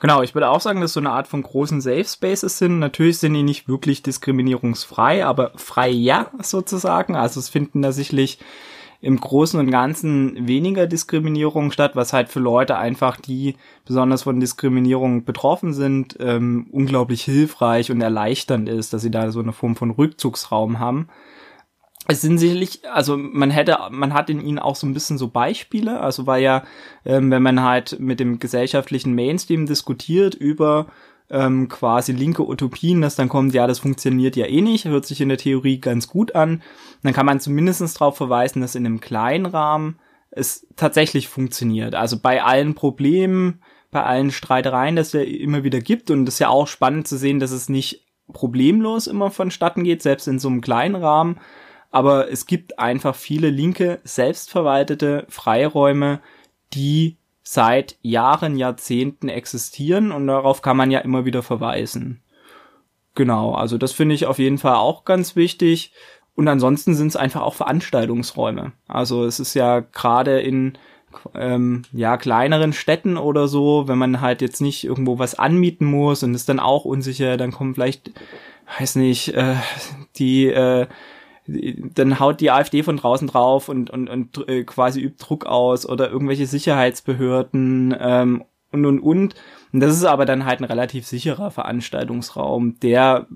Genau, 0.00 0.22
ich 0.22 0.34
würde 0.34 0.48
auch 0.48 0.62
sagen, 0.62 0.80
dass 0.80 0.94
so 0.94 1.00
eine 1.00 1.10
Art 1.10 1.28
von 1.28 1.42
großen 1.42 1.82
Safe 1.82 2.04
Spaces 2.04 2.56
sind. 2.56 2.78
Natürlich 2.78 3.18
sind 3.18 3.34
die 3.34 3.42
nicht 3.42 3.68
wirklich 3.68 4.02
diskriminierungsfrei, 4.02 5.26
aber 5.26 5.52
frei 5.56 5.90
ja, 5.90 6.30
sozusagen. 6.42 7.16
Also 7.16 7.38
es 7.38 7.50
finden 7.50 7.82
da 7.82 7.92
sicherlich 7.92 8.38
im 9.04 9.20
Großen 9.20 9.60
und 9.60 9.70
Ganzen 9.70 10.48
weniger 10.48 10.86
Diskriminierung 10.86 11.70
statt, 11.72 11.94
was 11.94 12.14
halt 12.14 12.30
für 12.30 12.40
Leute 12.40 12.78
einfach, 12.78 13.20
die 13.20 13.54
besonders 13.84 14.22
von 14.22 14.40
Diskriminierung 14.40 15.24
betroffen 15.26 15.74
sind, 15.74 16.16
ähm, 16.20 16.68
unglaublich 16.72 17.22
hilfreich 17.22 17.90
und 17.90 18.00
erleichternd 18.00 18.66
ist, 18.66 18.94
dass 18.94 19.02
sie 19.02 19.10
da 19.10 19.30
so 19.30 19.40
eine 19.40 19.52
Form 19.52 19.76
von 19.76 19.90
Rückzugsraum 19.90 20.78
haben. 20.78 21.08
Es 22.08 22.22
sind 22.22 22.38
sicherlich, 22.38 22.80
also 22.90 23.18
man 23.18 23.50
hätte, 23.50 23.76
man 23.90 24.14
hat 24.14 24.30
in 24.30 24.40
ihnen 24.40 24.58
auch 24.58 24.74
so 24.74 24.86
ein 24.86 24.94
bisschen 24.94 25.18
so 25.18 25.28
Beispiele, 25.28 26.00
also 26.00 26.26
weil 26.26 26.42
ja, 26.42 26.64
ähm, 27.04 27.30
wenn 27.30 27.42
man 27.42 27.62
halt 27.62 28.00
mit 28.00 28.20
dem 28.20 28.38
gesellschaftlichen 28.38 29.14
Mainstream 29.14 29.66
diskutiert 29.66 30.34
über 30.34 30.86
ähm, 31.30 31.68
quasi 31.68 32.12
linke 32.12 32.46
Utopien, 32.46 33.00
dass 33.00 33.16
dann 33.16 33.28
kommt, 33.28 33.54
ja, 33.54 33.66
das 33.66 33.78
funktioniert 33.78 34.36
ja 34.36 34.46
eh 34.46 34.60
nicht, 34.60 34.84
hört 34.84 35.06
sich 35.06 35.20
in 35.20 35.28
der 35.28 35.38
Theorie 35.38 35.80
ganz 35.80 36.08
gut 36.08 36.34
an. 36.34 36.62
Dann 37.02 37.12
kann 37.12 37.26
man 37.26 37.40
zumindestens 37.40 37.94
darauf 37.94 38.16
verweisen, 38.16 38.60
dass 38.60 38.74
in 38.74 38.86
einem 38.86 39.00
kleinen 39.00 39.46
Rahmen 39.46 39.98
es 40.30 40.66
tatsächlich 40.76 41.28
funktioniert. 41.28 41.94
Also 41.94 42.18
bei 42.18 42.42
allen 42.42 42.74
Problemen, 42.74 43.62
bei 43.90 44.02
allen 44.02 44.32
Streitereien, 44.32 44.96
das 44.96 45.08
es 45.08 45.12
ja 45.12 45.20
immer 45.20 45.64
wieder 45.64 45.80
gibt 45.80 46.10
und 46.10 46.26
das 46.26 46.34
ist 46.34 46.40
ja 46.40 46.48
auch 46.48 46.66
spannend 46.66 47.06
zu 47.06 47.16
sehen, 47.16 47.38
dass 47.38 47.52
es 47.52 47.68
nicht 47.68 48.04
problemlos 48.32 49.06
immer 49.06 49.30
vonstatten 49.30 49.84
geht, 49.84 50.02
selbst 50.02 50.26
in 50.28 50.38
so 50.38 50.48
einem 50.48 50.60
kleinen 50.60 50.96
Rahmen. 50.96 51.38
Aber 51.90 52.30
es 52.30 52.46
gibt 52.46 52.78
einfach 52.78 53.14
viele 53.14 53.50
linke, 53.50 54.00
selbstverwaltete 54.02 55.26
Freiräume, 55.28 56.20
die 56.72 57.18
seit 57.44 57.96
Jahren, 58.02 58.56
Jahrzehnten 58.56 59.28
existieren 59.28 60.10
und 60.10 60.26
darauf 60.26 60.62
kann 60.62 60.76
man 60.76 60.90
ja 60.90 61.00
immer 61.00 61.24
wieder 61.24 61.42
verweisen. 61.42 62.22
Genau, 63.14 63.54
also 63.54 63.78
das 63.78 63.92
finde 63.92 64.16
ich 64.16 64.26
auf 64.26 64.38
jeden 64.38 64.58
Fall 64.58 64.74
auch 64.74 65.04
ganz 65.04 65.36
wichtig. 65.36 65.92
Und 66.34 66.48
ansonsten 66.48 66.94
sind 66.94 67.08
es 67.08 67.16
einfach 67.16 67.42
auch 67.42 67.54
Veranstaltungsräume. 67.54 68.72
Also 68.88 69.24
es 69.24 69.38
ist 69.38 69.54
ja 69.54 69.80
gerade 69.80 70.40
in 70.40 70.76
ähm, 71.36 71.82
ja 71.92 72.16
kleineren 72.16 72.72
Städten 72.72 73.16
oder 73.16 73.46
so, 73.46 73.86
wenn 73.86 73.98
man 73.98 74.20
halt 74.20 74.42
jetzt 74.42 74.60
nicht 74.60 74.82
irgendwo 74.82 75.20
was 75.20 75.38
anmieten 75.38 75.86
muss 75.86 76.24
und 76.24 76.34
ist 76.34 76.48
dann 76.48 76.58
auch 76.58 76.84
unsicher, 76.84 77.36
dann 77.36 77.52
kommen 77.52 77.74
vielleicht, 77.74 78.10
weiß 78.80 78.96
nicht, 78.96 79.28
äh, 79.34 79.54
die 80.16 80.46
äh, 80.46 80.88
dann 81.46 82.20
haut 82.20 82.40
die 82.40 82.50
AfD 82.50 82.82
von 82.82 82.96
draußen 82.96 83.28
drauf 83.28 83.68
und, 83.68 83.90
und, 83.90 84.08
und 84.08 84.48
äh, 84.48 84.64
quasi 84.64 85.00
übt 85.00 85.24
Druck 85.24 85.44
aus 85.44 85.86
oder 85.86 86.10
irgendwelche 86.10 86.46
Sicherheitsbehörden 86.46 87.94
ähm, 87.98 88.44
und 88.72 88.86
und 88.86 89.00
und. 89.00 89.34
Und 89.72 89.80
das 89.80 89.94
ist 89.94 90.04
aber 90.04 90.24
dann 90.24 90.46
halt 90.46 90.60
ein 90.60 90.64
relativ 90.64 91.06
sicherer 91.06 91.50
Veranstaltungsraum, 91.50 92.80
der 92.80 93.26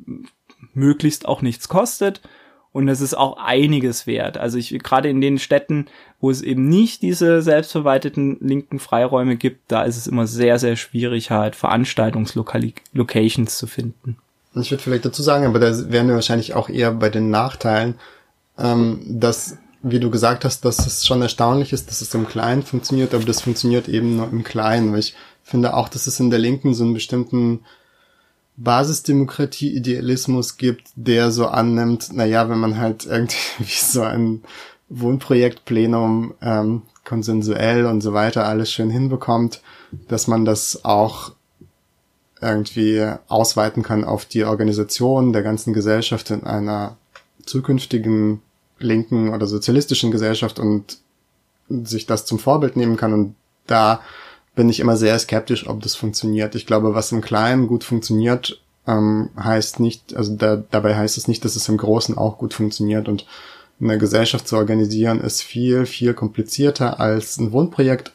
möglichst 0.73 1.29
auch 1.29 1.43
nichts 1.43 1.69
kostet. 1.69 2.23
Und 2.71 2.87
das 2.87 3.01
ist 3.01 3.15
auch 3.15 3.39
einiges 3.39 4.07
wert. 4.07 4.39
Also 4.39 4.59
ich 4.59 4.79
gerade 4.79 5.09
in 5.09 5.21
den 5.21 5.39
Städten, 5.39 5.87
wo 6.21 6.31
es 6.31 6.43
eben 6.43 6.69
nicht 6.69 7.03
diese 7.03 7.43
selbstverwalteten 7.43 8.39
linken 8.41 8.79
Freiräume 8.79 9.37
gibt, 9.37 9.73
da 9.73 9.83
ist 9.83 9.97
es 9.97 10.07
immer 10.07 10.27
sehr, 10.27 10.59
sehr 10.59 10.77
schwierig, 10.77 11.31
halt 11.31 11.57
Veranstaltungslocations 11.57 13.59
zu 13.59 13.67
finden. 13.67 14.19
Ich 14.61 14.71
würde 14.71 14.83
vielleicht 14.83 15.05
dazu 15.05 15.23
sagen, 15.23 15.47
aber 15.47 15.59
da 15.59 15.91
wären 15.91 16.09
wir 16.09 16.15
wahrscheinlich 16.15 16.55
auch 16.55 16.69
eher 16.69 16.93
bei 16.93 17.09
den 17.09 17.31
Nachteilen, 17.31 17.95
ähm, 18.59 19.01
dass, 19.07 19.57
wie 19.83 20.01
du 20.01 20.11
gesagt 20.11 20.45
hast, 20.45 20.65
dass 20.65 20.87
es 20.87 21.07
schon 21.07 21.23
erstaunlich 21.23 21.73
ist, 21.73 21.89
dass 21.89 22.01
es 22.01 22.15
im 22.15 22.29
Kleinen 22.29 22.63
funktioniert, 22.63 23.15
aber 23.15 23.25
das 23.25 23.43
funktioniert 23.43 23.89
eben 23.89 24.17
nur 24.17 24.29
im 24.29 24.45
Kleinen, 24.45 24.93
weil 24.93 25.01
ich 25.01 25.15
finde 25.43 25.75
auch, 25.75 25.89
dass 25.89 26.07
es 26.07 26.21
in 26.21 26.31
der 26.31 26.39
Linken 26.39 26.75
so 26.75 26.85
einen 26.85 26.95
bestimmten 26.95 27.61
Basisdemokratie-Idealismus 28.57 30.57
gibt, 30.57 30.89
der 30.97 31.31
so 31.31 31.47
annimmt, 31.47 32.13
naja, 32.13 32.51
wenn 32.51 32.59
man 32.59 32.79
halt 32.79 33.07
irgendwie 33.07 33.65
so 33.65 34.03
ein 34.03 34.43
Wohnprojektplenum 34.89 36.35
ähm, 36.43 36.83
konsensuell 37.05 37.87
und 37.87 38.01
so 38.01 38.13
weiter 38.13 38.47
alles 38.47 38.73
schön 38.73 38.91
hinbekommt, 38.91 39.63
dass 40.09 40.27
man 40.27 40.45
das 40.45 40.85
auch 40.85 41.33
irgendwie 42.41 43.07
ausweiten 43.29 43.83
kann 43.83 44.05
auf 44.05 44.25
die 44.25 44.45
Organisation 44.45 45.33
der 45.33 45.43
ganzen 45.43 45.73
Gesellschaft 45.73 46.31
in 46.31 46.45
einer 46.45 46.97
zukünftigen 47.45 48.43
linken 48.79 49.31
oder 49.31 49.47
sozialistischen 49.47 50.11
Gesellschaft 50.11 50.59
und 50.59 50.99
sich 51.69 52.07
das 52.07 52.27
zum 52.27 52.39
Vorbild 52.39 52.77
nehmen 52.77 52.97
kann. 52.97 53.13
Und 53.13 53.35
da 53.67 54.01
bin 54.55 54.69
ich 54.69 54.81
immer 54.81 54.97
sehr 54.97 55.19
skeptisch, 55.19 55.69
ob 55.69 55.83
das 55.83 55.95
funktioniert. 55.95 56.55
Ich 56.55 56.67
glaube, 56.67 56.95
was 56.95 57.13
im 57.13 57.21
Kleinen 57.21 57.69
gut 57.69 57.85
funktioniert, 57.85 58.61
ähm, 58.87 59.31
heißt 59.39 59.81
nicht, 59.81 60.17
also 60.17 60.35
da, 60.35 60.57
dabei 60.57 60.97
heißt 60.97 61.19
es 61.19 61.29
nicht, 61.29 61.45
dass 61.45 61.57
es 61.57 61.69
im 61.69 61.77
Großen 61.77 62.17
auch 62.17 62.39
gut 62.39 62.55
funktioniert. 62.55 63.09
Und 63.09 63.27
eine 63.81 63.99
Gesellschaft 63.99 64.49
zu 64.49 64.57
organisieren 64.57 65.21
ist 65.21 65.43
viel, 65.43 65.87
viel 65.87 66.15
komplizierter 66.15 66.99
als 66.99 67.39
ein 67.39 67.53
Wohnprojekt 67.53 68.13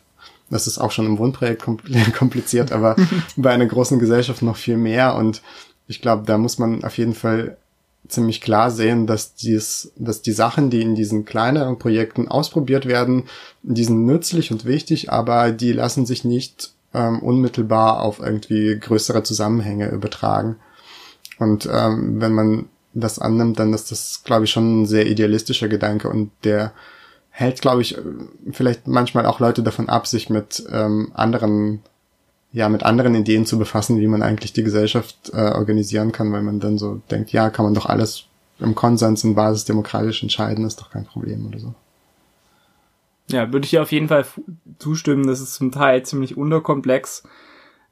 das 0.50 0.68
ist 0.68 0.78
auch 0.78 0.92
schon 0.92 1.06
im 1.06 1.18
Wohnprojekt 1.18 1.64
kompliziert, 2.18 2.72
aber 2.72 2.96
bei 3.36 3.52
einer 3.52 3.66
großen 3.66 4.00
Gesellschaft 4.00 4.42
noch 4.42 4.58
viel 4.58 4.78
mehr. 4.78 5.16
Und 5.16 5.42
ich 5.88 6.02
glaube, 6.02 6.24
da 6.26 6.38
muss 6.38 6.60
man 6.60 6.84
auf 6.84 6.98
jeden 6.98 7.16
Fall 7.16 7.58
ziemlich 8.08 8.42
klar 8.42 8.70
sehen, 8.70 9.08
dass 9.08 9.36
dies, 9.36 9.92
dass 9.96 10.22
die 10.22 10.34
Sachen, 10.34 10.70
die 10.70 10.82
in 10.82 10.96
diesen 10.96 11.26
kleineren 11.26 11.80
Projekten 11.80 12.28
ausprobiert 12.28 12.86
werden, 12.86 13.24
die 13.62 13.84
sind 13.84 14.06
nützlich 14.06 14.52
und 14.52 14.66
wichtig, 14.66 15.12
aber 15.12 15.52
die 15.52 15.72
lassen 15.72 16.06
sich 16.06 16.26
nicht 16.26 16.74
ähm, 16.94 17.20
unmittelbar 17.20 18.02
auf 18.02 18.20
irgendwie 18.20 18.78
größere 18.78 19.24
Zusammenhänge 19.24 19.90
übertragen. 19.90 20.58
Und 21.40 21.68
ähm, 21.72 22.22
wenn 22.22 22.34
man 22.34 22.66
das 22.94 23.20
annimmt, 23.20 23.58
dann 23.60 23.74
ist 23.74 23.92
das, 23.92 24.22
glaube 24.24 24.46
ich, 24.46 24.52
schon 24.52 24.82
ein 24.82 24.86
sehr 24.86 25.08
idealistischer 25.08 25.68
Gedanke 25.68 26.10
und 26.10 26.32
der 26.44 26.74
hält, 27.36 27.62
glaube 27.62 27.82
ich, 27.82 27.98
vielleicht 28.52 28.88
manchmal 28.88 29.26
auch 29.26 29.40
Leute 29.40 29.64
davon 29.64 29.90
ab, 29.90 30.06
sich 30.06 30.30
mit 30.30 30.64
ähm, 30.72 31.12
anderen, 31.16 31.82
ja, 32.52 32.70
mit 32.70 32.84
anderen 32.84 33.16
Ideen 33.16 33.48
zu 33.48 33.58
befassen, 33.58 34.00
wie 34.00 34.08
man 34.08 34.22
eigentlich 34.22 34.54
die 34.54 34.64
Gesellschaft 34.64 35.32
äh, 35.34 35.52
organisieren 35.52 36.12
kann, 36.12 36.32
weil 36.32 36.44
man 36.44 36.60
dann 36.60 36.78
so 36.78 37.02
denkt, 37.10 37.32
ja, 37.32 37.50
kann 37.50 37.66
man 37.66 37.74
doch 37.74 37.88
alles 37.88 38.26
im 38.60 38.76
Konsens 38.76 39.24
und 39.24 39.34
basisdemokratisch 39.34 40.22
entscheiden, 40.22 40.64
ist 40.64 40.80
doch 40.80 40.92
kein 40.92 41.06
Problem 41.06 41.48
oder 41.48 41.60
so. 41.60 41.74
Ja, 43.32 43.52
würde 43.52 43.66
ich 43.66 43.72
dir 43.72 43.82
auf 43.82 43.92
jeden 43.92 44.10
Fall 44.10 44.26
zustimmen. 44.78 45.26
Das 45.26 45.42
ist 45.42 45.56
zum 45.56 45.72
Teil 45.72 46.04
ziemlich 46.04 46.38
unterkomplex 46.38 47.24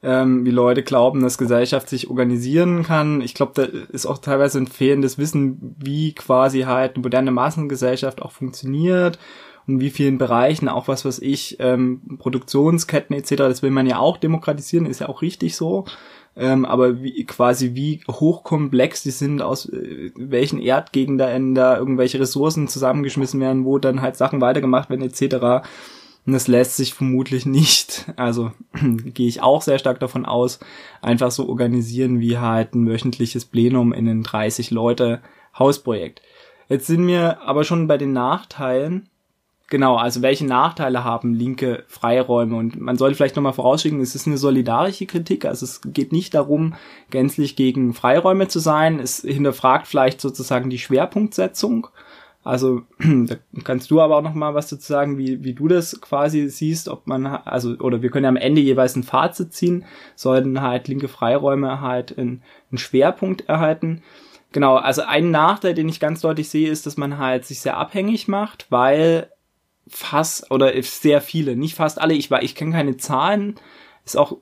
ähm, 0.02 0.44
wie 0.44 0.50
Leute 0.50 0.82
glauben, 0.82 1.22
dass 1.22 1.38
Gesellschaft 1.38 1.88
sich 1.88 2.10
organisieren 2.10 2.82
kann. 2.82 3.20
Ich 3.20 3.34
glaube, 3.34 3.52
da 3.54 3.62
ist 3.92 4.06
auch 4.06 4.18
teilweise 4.18 4.58
ein 4.58 4.66
fehlendes 4.66 5.16
Wissen, 5.18 5.76
wie 5.78 6.12
quasi 6.12 6.62
halt 6.62 6.96
eine 6.96 7.02
moderne 7.02 7.30
Massengesellschaft 7.30 8.20
auch 8.20 8.32
funktioniert 8.32 9.18
und 9.66 9.80
wie 9.80 9.90
vielen 9.90 10.18
Bereichen, 10.18 10.68
auch 10.68 10.88
was 10.88 11.04
was 11.04 11.20
ich, 11.20 11.56
ähm, 11.60 12.18
Produktionsketten 12.18 13.14
etc., 13.14 13.36
das 13.36 13.62
will 13.62 13.70
man 13.70 13.86
ja 13.86 13.98
auch 13.98 14.16
demokratisieren, 14.16 14.86
ist 14.86 15.00
ja 15.00 15.08
auch 15.08 15.22
richtig 15.22 15.54
so. 15.56 15.84
Ähm, 16.34 16.64
aber 16.64 17.02
wie, 17.02 17.24
quasi 17.24 17.74
wie 17.74 18.00
hochkomplex 18.10 19.02
die 19.02 19.10
sind, 19.10 19.42
aus 19.42 19.68
äh, 19.68 20.10
welchen 20.16 20.58
Erdgegenden 20.58 21.54
da 21.54 21.76
irgendwelche 21.76 22.18
Ressourcen 22.18 22.68
zusammengeschmissen 22.68 23.38
werden, 23.38 23.66
wo 23.66 23.78
dann 23.78 24.00
halt 24.00 24.16
Sachen 24.16 24.40
weitergemacht 24.40 24.88
werden 24.88 25.02
etc., 25.02 25.66
und 26.24 26.32
das 26.32 26.46
lässt 26.46 26.76
sich 26.76 26.94
vermutlich 26.94 27.46
nicht, 27.46 28.12
also 28.16 28.52
gehe 28.80 29.28
ich 29.28 29.42
auch 29.42 29.62
sehr 29.62 29.78
stark 29.78 29.98
davon 29.98 30.24
aus, 30.24 30.60
einfach 31.00 31.30
so 31.32 31.48
organisieren 31.48 32.20
wie 32.20 32.38
halt 32.38 32.74
ein 32.74 32.86
wöchentliches 32.86 33.44
Plenum 33.44 33.92
in 33.92 34.08
einem 34.08 34.22
30 34.22 34.70
Leute 34.70 35.20
Hausprojekt. 35.58 36.22
Jetzt 36.68 36.86
sind 36.86 37.06
wir 37.06 37.42
aber 37.42 37.64
schon 37.64 37.86
bei 37.86 37.98
den 37.98 38.12
Nachteilen. 38.12 39.08
Genau, 39.68 39.96
also 39.96 40.22
welche 40.22 40.46
Nachteile 40.46 41.02
haben 41.02 41.34
linke 41.34 41.84
Freiräume? 41.88 42.56
Und 42.56 42.80
man 42.80 42.98
sollte 42.98 43.16
vielleicht 43.16 43.36
nochmal 43.36 43.54
vorausschicken, 43.54 44.00
es 44.00 44.14
ist 44.14 44.26
eine 44.26 44.36
solidarische 44.36 45.06
Kritik, 45.06 45.44
also 45.44 45.64
es 45.64 45.80
geht 45.84 46.12
nicht 46.12 46.34
darum, 46.34 46.74
gänzlich 47.10 47.56
gegen 47.56 47.94
Freiräume 47.94 48.48
zu 48.48 48.58
sein. 48.58 49.00
Es 49.00 49.22
hinterfragt 49.22 49.86
vielleicht 49.86 50.20
sozusagen 50.20 50.70
die 50.70 50.78
Schwerpunktsetzung 50.78 51.88
also 52.44 52.82
da 52.98 53.36
kannst 53.62 53.90
du 53.90 54.00
aber 54.00 54.16
auch 54.16 54.22
noch 54.22 54.34
mal 54.34 54.54
was 54.54 54.68
dazu 54.68 54.92
sagen, 54.92 55.18
wie, 55.18 55.44
wie 55.44 55.54
du 55.54 55.68
das 55.68 56.00
quasi 56.00 56.48
siehst, 56.48 56.88
ob 56.88 57.06
man 57.06 57.26
also 57.26 57.76
oder 57.78 58.02
wir 58.02 58.10
können 58.10 58.24
ja 58.24 58.28
am 58.28 58.36
Ende 58.36 58.60
jeweils 58.60 58.96
ein 58.96 59.04
Fazit 59.04 59.52
ziehen, 59.52 59.84
sollten 60.16 60.60
halt 60.60 60.88
linke 60.88 61.08
Freiräume 61.08 61.80
halt 61.80 62.18
einen, 62.18 62.42
Schwerpunkt 62.74 63.48
erhalten. 63.48 64.02
Genau, 64.50 64.76
also 64.76 65.02
ein 65.02 65.30
Nachteil, 65.30 65.74
den 65.74 65.88
ich 65.88 66.00
ganz 66.00 66.22
deutlich 66.22 66.48
sehe, 66.48 66.70
ist, 66.70 66.86
dass 66.86 66.96
man 66.96 67.18
halt 67.18 67.44
sich 67.44 67.60
sehr 67.60 67.76
abhängig 67.76 68.28
macht, 68.28 68.66
weil 68.70 69.30
fast 69.86 70.50
oder 70.50 70.72
sehr 70.82 71.20
viele, 71.20 71.54
nicht 71.54 71.74
fast 71.74 72.00
alle, 72.00 72.14
ich 72.14 72.30
war, 72.30 72.42
ich 72.42 72.54
kenne 72.54 72.72
keine 72.72 72.96
Zahlen, 72.96 73.56
ist 74.04 74.16
auch 74.16 74.38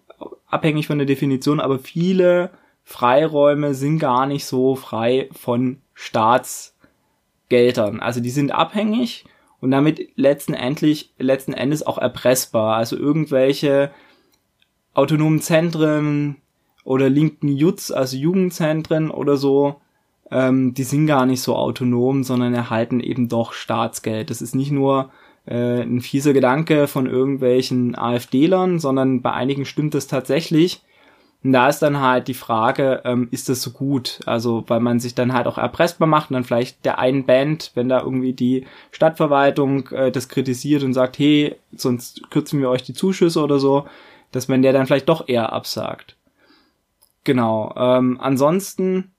abhängig 0.47 0.87
von 0.87 0.99
der 0.99 1.07
Definition, 1.07 1.61
aber 1.61 1.79
viele 1.79 2.51
Freiräume 2.85 3.75
sind 3.75 3.99
gar 3.99 4.27
nicht 4.27 4.45
so 4.45 4.75
frei 4.75 5.29
von 5.33 5.81
Staats 5.95 6.77
Geldern. 7.51 8.01
Also 8.01 8.21
die 8.21 8.31
sind 8.31 8.53
abhängig 8.53 9.27
und 9.61 9.71
damit 9.71 10.17
letzten, 10.17 10.57
letzten 11.19 11.53
Endes 11.53 11.87
auch 11.87 11.99
erpressbar. 11.99 12.77
Also 12.77 12.97
irgendwelche 12.97 13.91
autonomen 14.95 15.41
Zentren 15.41 16.39
oder 16.85 17.11
linken 17.11 17.49
Jutz, 17.49 17.91
also 17.91 18.17
Jugendzentren 18.17 19.11
oder 19.11 19.37
so, 19.37 19.77
ähm, 20.31 20.73
die 20.75 20.85
sind 20.85 21.07
gar 21.07 21.27
nicht 21.27 21.43
so 21.43 21.57
autonom, 21.57 22.25
sondern 22.25 22.55
erhalten 22.55 23.01
eben 23.01 23.29
doch 23.29 23.53
Staatsgeld. 23.53 24.31
Das 24.31 24.41
ist 24.41 24.55
nicht 24.55 24.71
nur 24.71 25.11
äh, 25.47 25.83
ein 25.83 26.01
fieser 26.01 26.33
Gedanke 26.33 26.87
von 26.87 27.07
irgendwelchen 27.07 27.97
AfD-Lern, 27.97 28.79
sondern 28.79 29.23
bei 29.23 29.33
einigen 29.33 29.65
stimmt 29.65 29.95
das 29.95 30.07
tatsächlich. 30.07 30.83
Und 31.43 31.53
da 31.53 31.69
ist 31.69 31.79
dann 31.79 32.01
halt 32.01 32.29
die 32.29 32.35
Frage, 32.35 33.01
ähm, 33.05 33.29
ist 33.31 33.49
das 33.49 33.63
so 33.63 33.71
gut? 33.71 34.21
Also, 34.27 34.65
weil 34.67 34.81
man 34.81 35.01
sich 35.01 35.15
dann 35.15 35.33
halt 35.33 35.47
auch 35.47 35.57
erpressbar 35.57 36.07
macht 36.07 36.31
und 36.31 36.35
dann 36.35 36.45
vielleicht 36.45 36.85
der 36.85 36.99
einen 36.99 37.25
Band, 37.25 37.73
wenn 37.75 37.89
da 37.89 38.01
irgendwie 38.01 38.35
die 38.35 38.67
Stadtverwaltung 38.91 39.89
äh, 39.89 40.13
das 40.13 40.29
kritisiert 40.29 40.83
und 40.83 40.93
sagt, 40.93 41.19
hey, 41.19 41.57
sonst 41.75 42.31
kürzen 42.31 42.61
wir 42.61 42.69
euch 42.69 42.83
die 42.83 42.93
Zuschüsse 42.93 43.43
oder 43.43 43.59
so, 43.59 43.87
dass 44.33 44.49
man 44.49 44.61
der 44.61 44.75
dann 44.75 44.87
vielleicht 44.87 45.09
doch 45.09 45.29
eher 45.29 45.53
absagt. 45.53 46.17
Genau. 47.25 47.73
Ähm, 47.77 48.19
ansonsten 48.21 49.13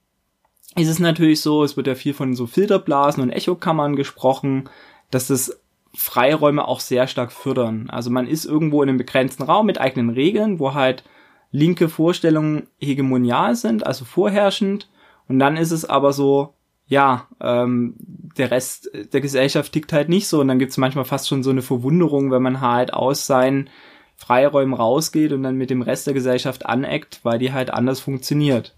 ist 0.76 0.88
es 0.88 1.00
natürlich 1.00 1.40
so, 1.40 1.64
es 1.64 1.76
wird 1.76 1.88
ja 1.88 1.96
viel 1.96 2.14
von 2.14 2.34
so 2.34 2.46
Filterblasen 2.46 3.22
und 3.22 3.30
Echokammern 3.30 3.96
gesprochen, 3.96 4.68
dass 5.10 5.26
das 5.26 5.60
Freiräume 5.94 6.66
auch 6.66 6.80
sehr 6.80 7.06
stark 7.06 7.32
fördern. 7.32 7.90
Also 7.90 8.10
man 8.10 8.26
ist 8.26 8.44
irgendwo 8.44 8.82
in 8.82 8.88
einem 8.88 8.98
begrenzten 8.98 9.42
Raum 9.42 9.66
mit 9.66 9.80
eigenen 9.80 10.10
Regeln, 10.10 10.58
wo 10.58 10.72
halt 10.72 11.04
linke 11.52 11.88
Vorstellungen 11.88 12.66
hegemonial 12.80 13.54
sind, 13.54 13.86
also 13.86 14.04
vorherrschend. 14.04 14.90
Und 15.28 15.38
dann 15.38 15.56
ist 15.56 15.70
es 15.70 15.84
aber 15.84 16.12
so, 16.12 16.54
ja, 16.86 17.28
ähm, 17.40 17.94
der 18.36 18.50
Rest 18.50 18.90
der 19.12 19.20
Gesellschaft 19.20 19.72
tickt 19.72 19.92
halt 19.92 20.08
nicht 20.08 20.26
so. 20.26 20.40
Und 20.40 20.48
dann 20.48 20.58
gibt's 20.58 20.78
manchmal 20.78 21.04
fast 21.04 21.28
schon 21.28 21.42
so 21.42 21.50
eine 21.50 21.62
Verwunderung, 21.62 22.30
wenn 22.30 22.42
man 22.42 22.60
halt 22.60 22.92
aus 22.92 23.26
seinen 23.26 23.70
Freiräumen 24.16 24.74
rausgeht 24.74 25.32
und 25.32 25.42
dann 25.42 25.56
mit 25.56 25.70
dem 25.70 25.82
Rest 25.82 26.06
der 26.06 26.14
Gesellschaft 26.14 26.66
aneckt, 26.66 27.20
weil 27.22 27.38
die 27.38 27.52
halt 27.52 27.72
anders 27.72 28.00
funktioniert. 28.00 28.74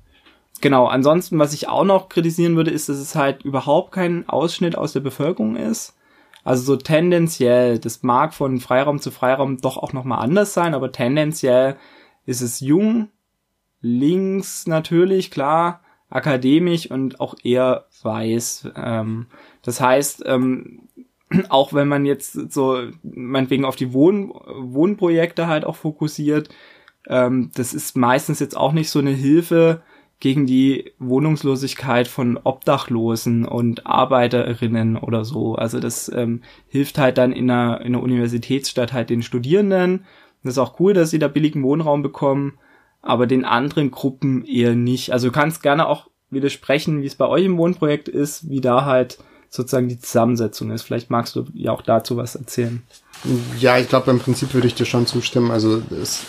Genau, 0.61 0.87
ansonsten, 0.87 1.39
was 1.39 1.53
ich 1.53 1.69
auch 1.69 1.85
noch 1.85 2.09
kritisieren 2.09 2.57
würde, 2.57 2.71
ist, 2.71 2.89
dass 2.89 2.99
es 2.99 3.15
halt 3.15 3.45
überhaupt 3.45 3.93
kein 3.93 4.29
Ausschnitt 4.29 4.77
aus 4.77 4.93
der 4.93 5.01
Bevölkerung 5.01 5.57
ist. 5.57 5.97
Also 6.45 6.63
so 6.63 6.77
tendenziell, 6.77 7.79
das 7.79 8.03
mag 8.03 8.35
von 8.35 8.61
Freiraum 8.61 9.01
zu 9.01 9.11
Freiraum 9.11 9.61
doch 9.61 9.77
auch 9.77 9.93
nochmal 9.93 10.21
anders 10.21 10.55
sein, 10.55 10.75
aber 10.75 10.93
tendenziell 10.93 11.77
ist 12.27 12.41
es 12.41 12.61
jung, 12.61 13.09
links 13.81 14.67
natürlich, 14.67 15.31
klar, 15.31 15.81
akademisch 16.09 16.91
und 16.91 17.21
auch 17.21 17.35
eher 17.43 17.87
weiß. 18.03 18.71
Ähm, 18.77 19.27
das 19.63 19.81
heißt, 19.81 20.23
ähm, 20.27 20.89
auch 21.49 21.73
wenn 21.73 21.89
man 21.89 22.07
jetzt 22.07 22.53
so 22.53 22.83
meinetwegen 23.03 23.65
auf 23.65 23.77
die 23.77 23.93
Wohn 23.93 24.31
Wohnprojekte 24.31 25.47
halt 25.47 25.65
auch 25.65 25.77
fokussiert, 25.77 26.49
ähm, 27.09 27.51
das 27.55 27.75
ist 27.75 27.97
meistens 27.97 28.41
jetzt 28.41 28.57
auch 28.57 28.73
nicht 28.73 28.91
so 28.91 28.99
eine 28.99 29.11
Hilfe 29.11 29.83
gegen 30.21 30.47
die 30.47 30.93
Wohnungslosigkeit 30.99 32.09
von 32.09 32.39
Obdachlosen 32.43 33.45
und 33.45 33.87
Arbeiterinnen 33.87 34.97
oder 34.97 35.25
so. 35.25 35.57
Also 35.57 35.81
das 35.81 36.11
ähm, 36.15 36.43
hilft 36.69 36.99
halt 36.99 37.19
dann 37.19 37.33
in 37.33 37.51
einer, 37.51 37.81
in 37.81 37.89
einer 37.89 38.03
Universitätsstadt 38.03 38.93
halt 38.93 39.11
den 39.11 39.23
Studierenden. 39.23 40.07
Das 40.45 40.53
ist 40.53 40.59
auch 40.59 40.79
cool, 40.79 40.93
dass 40.93 41.11
sie 41.11 41.19
da 41.19 41.29
billigen 41.29 41.63
Wohnraum 41.63 42.03
bekommen, 42.03 42.59
aber 43.03 43.27
den 43.27 43.45
anderen 43.45 43.91
Gruppen 43.91 44.45
eher 44.45 44.75
nicht. 44.75 45.13
Also 45.13 45.29
du 45.29 45.33
kannst 45.33 45.63
gerne 45.63 45.89
auch 45.89 46.09
widersprechen, 46.31 47.03
wie 47.03 47.07
es 47.07 47.15
bei 47.15 47.27
euch 47.27 47.45
im 47.45 47.59
Wohnprojekt 47.59 48.09
ist, 48.09 48.49
wie 48.49 48.61
da 48.61 48.85
halt 48.85 49.19
sozusagen 49.49 49.89
die 49.89 49.99
Zusammensetzung 49.99 50.71
ist. 50.71 50.83
Vielleicht 50.83 51.11
magst 51.11 51.37
du 51.37 51.47
ja 51.55 51.73
auch 51.73 51.83
dazu 51.83 52.17
was 52.17 52.35
erzählen. 52.35 52.83
Ja, 53.59 53.79
ich 53.79 53.89
glaube, 53.89 54.11
im 54.11 54.19
Prinzip 54.19 54.53
würde 54.53 54.67
ich 54.67 54.75
dir 54.75 54.85
schon 54.85 55.07
zustimmen. 55.07 55.51
Also 55.51 55.81
es 55.91 56.27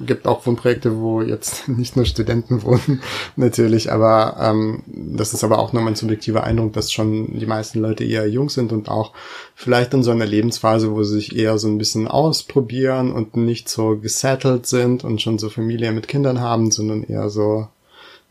gibt 0.00 0.26
auch 0.26 0.44
Wohnprojekte, 0.46 0.98
wo 0.98 1.22
jetzt 1.22 1.68
nicht 1.68 1.96
nur 1.96 2.04
Studenten 2.04 2.62
wohnen, 2.62 3.02
natürlich, 3.36 3.92
aber 3.92 4.36
ähm, 4.40 4.82
das 4.86 5.34
ist 5.34 5.44
aber 5.44 5.58
auch 5.58 5.72
nur 5.72 5.82
mein 5.82 5.94
subjektiver 5.94 6.44
Eindruck, 6.44 6.72
dass 6.72 6.92
schon 6.92 7.38
die 7.38 7.46
meisten 7.46 7.80
Leute 7.80 8.04
eher 8.04 8.28
jung 8.28 8.48
sind 8.48 8.72
und 8.72 8.88
auch 8.88 9.12
vielleicht 9.54 9.94
in 9.94 10.02
so 10.02 10.10
einer 10.10 10.26
Lebensphase, 10.26 10.92
wo 10.92 11.02
sie 11.02 11.14
sich 11.14 11.36
eher 11.36 11.58
so 11.58 11.68
ein 11.68 11.78
bisschen 11.78 12.08
ausprobieren 12.08 13.12
und 13.12 13.36
nicht 13.36 13.68
so 13.68 13.96
gesettelt 13.96 14.66
sind 14.66 15.04
und 15.04 15.22
schon 15.22 15.38
so 15.38 15.48
Familie 15.48 15.92
mit 15.92 16.08
Kindern 16.08 16.40
haben, 16.40 16.70
sondern 16.70 17.04
eher 17.04 17.30
so 17.30 17.68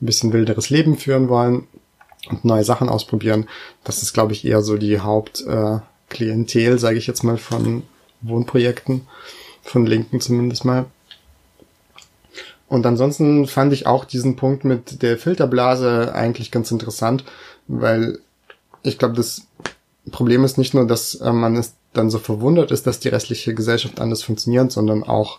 ein 0.01 0.05
bisschen 0.05 0.34
wilderes 0.34 0.70
Leben 0.70 0.98
führen 0.98 1.29
wollen 1.29 1.67
und 2.29 2.46
neue 2.46 2.63
Sachen 2.63 2.89
ausprobieren. 2.89 3.48
Das 3.84 4.01
ist, 4.01 4.13
glaube 4.13 4.34
ich, 4.34 4.46
eher 4.46 4.62
so 4.62 4.77
die 4.77 5.00
Hauptklientel, 5.00 6.74
äh, 6.74 6.77
sage 6.77 6.98
ich 6.98 7.08
jetzt 7.08 7.24
mal, 7.24 7.38
von 7.38 7.84
Wohnprojekten, 8.22 9.08
von 9.62 9.86
Linken 9.86 10.22
zumindest 10.22 10.65
mal. 10.65 10.86
Und 12.74 12.88
ansonsten 12.88 13.46
fand 13.46 13.72
ich 13.72 13.86
auch 13.86 14.03
diesen 14.03 14.36
Punkt 14.36 14.65
mit 14.65 15.03
der 15.03 15.20
Filterblase 15.20 16.15
eigentlich 16.15 16.50
ganz 16.50 16.72
interessant, 16.72 17.24
weil 17.68 18.18
ich 18.82 18.98
glaube, 18.98 19.13
das 19.13 19.44
Problem 20.10 20.44
ist 20.44 20.58
nicht 20.58 20.74
nur, 20.74 20.88
dass 20.88 21.13
äh, 21.13 21.32
man 21.32 21.56
es 21.56 21.75
dann 21.94 22.10
so 22.10 22.18
verwundert 22.18 22.72
ist, 22.72 22.88
dass 22.88 23.00
die 23.00 23.10
restliche 23.10 23.53
Gesellschaft 23.53 24.01
anders 24.01 24.24
funktioniert, 24.24 24.72
sondern 24.72 25.03
auch 25.03 25.38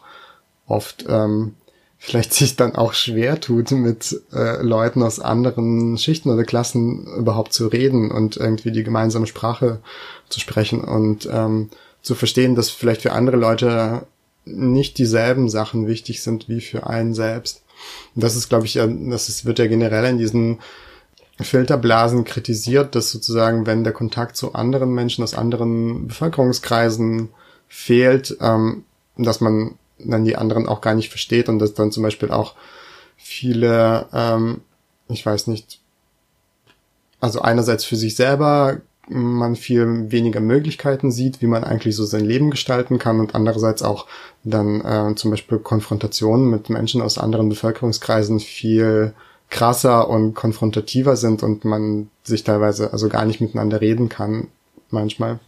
oft 0.69 1.07
ähm, 1.09 1.57
vielleicht 1.99 2.33
sich 2.35 2.55
dann 2.55 2.77
auch 2.77 2.93
schwer 2.93 3.41
tut, 3.41 3.73
mit 3.73 4.17
äh, 4.33 4.63
Leuten 4.63 5.03
aus 5.03 5.19
anderen 5.19 5.99
Schichten 5.99 6.31
oder 6.31 6.45
Klassen 6.45 7.05
überhaupt 7.17 7.53
zu 7.53 7.67
reden 7.67 8.13
und 8.13 8.37
irgendwie 8.37 8.71
die 8.71 8.85
gemeinsame 8.85 9.27
Sprache 9.27 9.81
zu 10.29 10.39
sprechen 10.39 10.85
und 10.85 11.29
ähm, 11.33 11.71
zu 12.01 12.15
verstehen, 12.15 12.55
dass 12.55 12.71
vielleicht 12.71 13.03
für 13.03 13.13
andere 13.13 13.39
Leute 13.39 14.07
nicht 14.45 14.99
dieselben 14.99 15.49
Sachen 15.49 15.87
wichtig 15.87 16.23
sind 16.23 16.49
wie 16.49 16.61
für 16.61 16.87
einen 16.87 17.15
selbst. 17.15 17.63
Und 18.15 18.23
das 18.23 18.37
ist, 18.37 18.49
glaube 18.49 18.67
ich, 18.67 18.75
das 18.75 19.29
ist, 19.29 19.45
wird 19.45 19.59
ja 19.59 19.67
generell 19.67 20.05
in 20.05 20.19
diesen 20.19 20.59
Filterblasen 21.41 22.25
kritisiert, 22.25 22.95
dass 22.95 23.11
sozusagen, 23.11 23.67
wenn 23.67 23.85
der 23.85 23.93
Kontakt 23.93 24.37
zu 24.37 24.55
anderen 24.55 24.93
Menschen 24.95 25.25
aus 25.25 25.35
anderen 25.35 26.07
Bevölkerungskreisen 26.07 27.31
fehlt, 27.69 28.37
ähm, 28.41 28.85
dass 29.17 29.41
man 29.41 29.77
dann 29.99 30.25
die 30.25 30.37
anderen 30.37 30.69
auch 30.69 30.81
gar 30.81 30.95
nicht 30.95 31.11
versteht 31.11 31.49
und 31.49 31.59
dass 31.59 31.75
dann 31.75 31.91
zum 31.91 32.03
Beispiel 32.03 32.31
auch 32.31 32.55
viele, 33.17 34.07
ähm, 34.13 34.61
ich 35.09 35.25
weiß 35.25 35.49
nicht, 35.49 35.81
also 37.21 37.41
einerseits 37.41 37.85
für 37.85 37.97
sich 37.97 38.17
selber 38.17 38.81
man 39.09 39.57
viel 39.57 40.11
weniger 40.11 40.41
Möglichkeiten 40.41 41.13
sieht, 41.13 41.43
wie 41.43 41.47
man 41.47 41.65
eigentlich 41.65 41.95
so 41.95 42.05
sein 42.05 42.25
Leben 42.25 42.51
gestalten 42.51 42.99
kann 42.99 43.21
und 43.21 43.35
andererseits 43.35 43.83
auch 43.83 44.07
dann 44.45 44.81
äh, 44.81 45.15
zum 45.15 45.31
Beispiel 45.31 45.59
Konfrontationen 45.59 46.49
mit 46.49 46.71
Menschen 46.71 47.03
aus 47.03 47.19
anderen 47.19 47.49
Bevölkerungskreisen 47.49 48.41
viel 48.41 49.15
krasser 49.51 50.09
und 50.09 50.35
konfrontativer 50.35 51.17
sind 51.17 51.43
und 51.43 51.65
man 51.65 52.09
sich 52.23 52.45
teilweise 52.45 52.93
also 52.93 53.09
gar 53.09 53.25
nicht 53.25 53.41
miteinander 53.41 53.81
reden 53.81 54.09
kann 54.09 54.49
manchmal. 54.91 55.39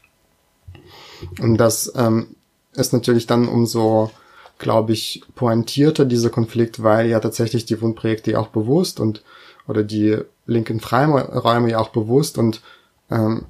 Und 1.41 1.57
das 1.57 1.93
ähm, 1.97 2.37
ist 2.75 2.93
natürlich 2.93 3.27
dann 3.27 3.49
umso 3.49 4.11
glaube 4.59 4.93
ich, 4.93 5.23
pointierter 5.35 6.05
dieser 6.05 6.31
Konflikt, 6.31 6.83
weil 6.83 7.09
ja 7.09 7.21
tatsächlich 7.21 7.67
die 7.67 7.81
Wohnprojekte 7.81 8.33
ja 8.33 8.39
auch 8.39 8.49
bewusst 8.49 9.01
und 9.01 9.23
oder 9.69 9.83
die 9.83 10.19
linken 10.47 10.81
Freiräume 10.81 11.71
ja 11.71 11.79
auch 11.79 11.91
bewusst 11.91 12.39
und 12.39 12.63
ähm, 13.11 13.47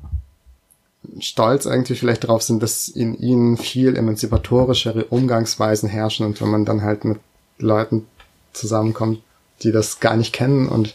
stolz 1.21 1.67
eigentlich 1.67 2.01
vielleicht 2.01 2.25
darauf 2.25 2.43
sind, 2.43 2.63
dass 2.63 2.89
in 2.89 3.15
ihnen 3.15 3.57
viel 3.57 3.97
emanzipatorischere 3.97 5.05
Umgangsweisen 5.05 5.89
herrschen 5.89 6.27
und 6.27 6.41
wenn 6.41 6.51
man 6.51 6.65
dann 6.65 6.83
halt 6.83 7.05
mit 7.05 7.21
Leuten 7.59 8.07
zusammenkommt, 8.53 9.23
die 9.63 9.73
das 9.73 10.01
gar 10.01 10.17
nicht 10.17 10.33
kennen 10.33 10.69
und 10.69 10.95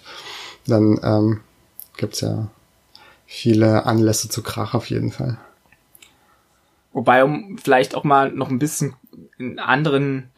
dann 0.68 1.00
ähm, 1.04 1.42
gibt's 1.98 2.22
ja 2.22 2.48
viele 3.26 3.86
Anlässe 3.86 4.30
zu 4.30 4.44
Krach 4.44 4.74
auf 4.74 4.90
jeden 4.90 5.12
Fall. 5.12 5.38
Wobei, 6.94 7.24
um 7.24 7.58
vielleicht 7.58 7.96
auch 7.96 8.04
mal 8.04 8.32
noch 8.32 8.50
ein 8.50 8.60
bisschen 8.60 8.94
einen 9.40 9.60
anderen, 9.60 10.30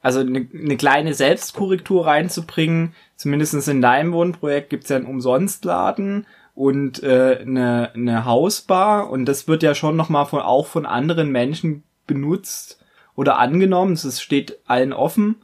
also 0.00 0.20
eine, 0.20 0.48
eine 0.52 0.76
kleine 0.76 1.14
Selbstkorrektur 1.14 2.06
reinzubringen, 2.06 2.94
zumindestens 3.16 3.68
in 3.68 3.80
deinem 3.80 4.12
Wohnprojekt 4.12 4.70
gibt's 4.70 4.88
ja 4.88 4.96
einen 4.96 5.06
Umsonstladen 5.06 6.26
und 6.54 7.02
äh, 7.02 7.38
eine, 7.40 7.92
eine 7.94 8.24
Hausbar 8.24 9.10
und 9.10 9.26
das 9.26 9.48
wird 9.48 9.62
ja 9.62 9.74
schon 9.74 9.96
nochmal 9.96 10.26
von, 10.26 10.40
auch 10.40 10.66
von 10.66 10.86
anderen 10.86 11.30
Menschen 11.30 11.82
benutzt 12.06 12.78
oder 13.14 13.38
angenommen, 13.38 13.94
es 13.94 14.20
steht 14.20 14.58
allen 14.66 14.92
offen, 14.92 15.36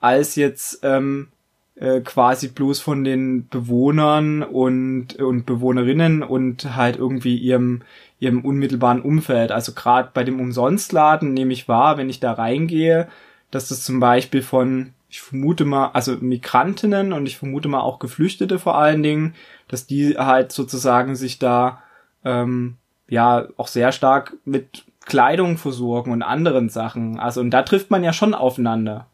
als 0.00 0.36
jetzt 0.36 0.80
ähm, 0.82 1.28
äh, 1.76 2.00
quasi 2.02 2.48
bloß 2.48 2.80
von 2.80 3.04
den 3.04 3.48
Bewohnern 3.48 4.42
und, 4.42 5.16
und 5.16 5.46
Bewohnerinnen 5.46 6.22
und 6.22 6.76
halt 6.76 6.96
irgendwie 6.96 7.36
ihrem, 7.36 7.82
ihrem 8.20 8.44
unmittelbaren 8.44 9.02
Umfeld. 9.02 9.50
Also 9.50 9.72
gerade 9.72 10.10
bei 10.14 10.24
dem 10.24 10.40
Umsonstladen 10.40 11.34
nehme 11.34 11.52
ich 11.52 11.66
wahr, 11.66 11.96
wenn 11.96 12.10
ich 12.10 12.20
da 12.20 12.32
reingehe, 12.32 13.08
dass 13.50 13.68
das 13.68 13.82
zum 13.82 14.00
Beispiel 14.00 14.42
von, 14.42 14.92
ich 15.14 15.22
vermute 15.22 15.64
mal, 15.64 15.90
also 15.92 16.16
Migrantinnen 16.16 17.12
und 17.12 17.26
ich 17.26 17.38
vermute 17.38 17.68
mal 17.68 17.82
auch 17.82 18.00
Geflüchtete 18.00 18.58
vor 18.58 18.76
allen 18.76 19.04
Dingen, 19.04 19.36
dass 19.68 19.86
die 19.86 20.18
halt 20.18 20.50
sozusagen 20.50 21.14
sich 21.14 21.38
da 21.38 21.84
ähm, 22.24 22.78
ja 23.08 23.46
auch 23.56 23.68
sehr 23.68 23.92
stark 23.92 24.36
mit 24.44 24.84
Kleidung 25.06 25.56
versorgen 25.56 26.10
und 26.10 26.22
anderen 26.22 26.68
Sachen. 26.68 27.20
Also 27.20 27.42
und 27.42 27.52
da 27.52 27.62
trifft 27.62 27.92
man 27.92 28.02
ja 28.02 28.12
schon 28.12 28.34
aufeinander, 28.34 29.06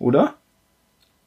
oder? 0.00 0.34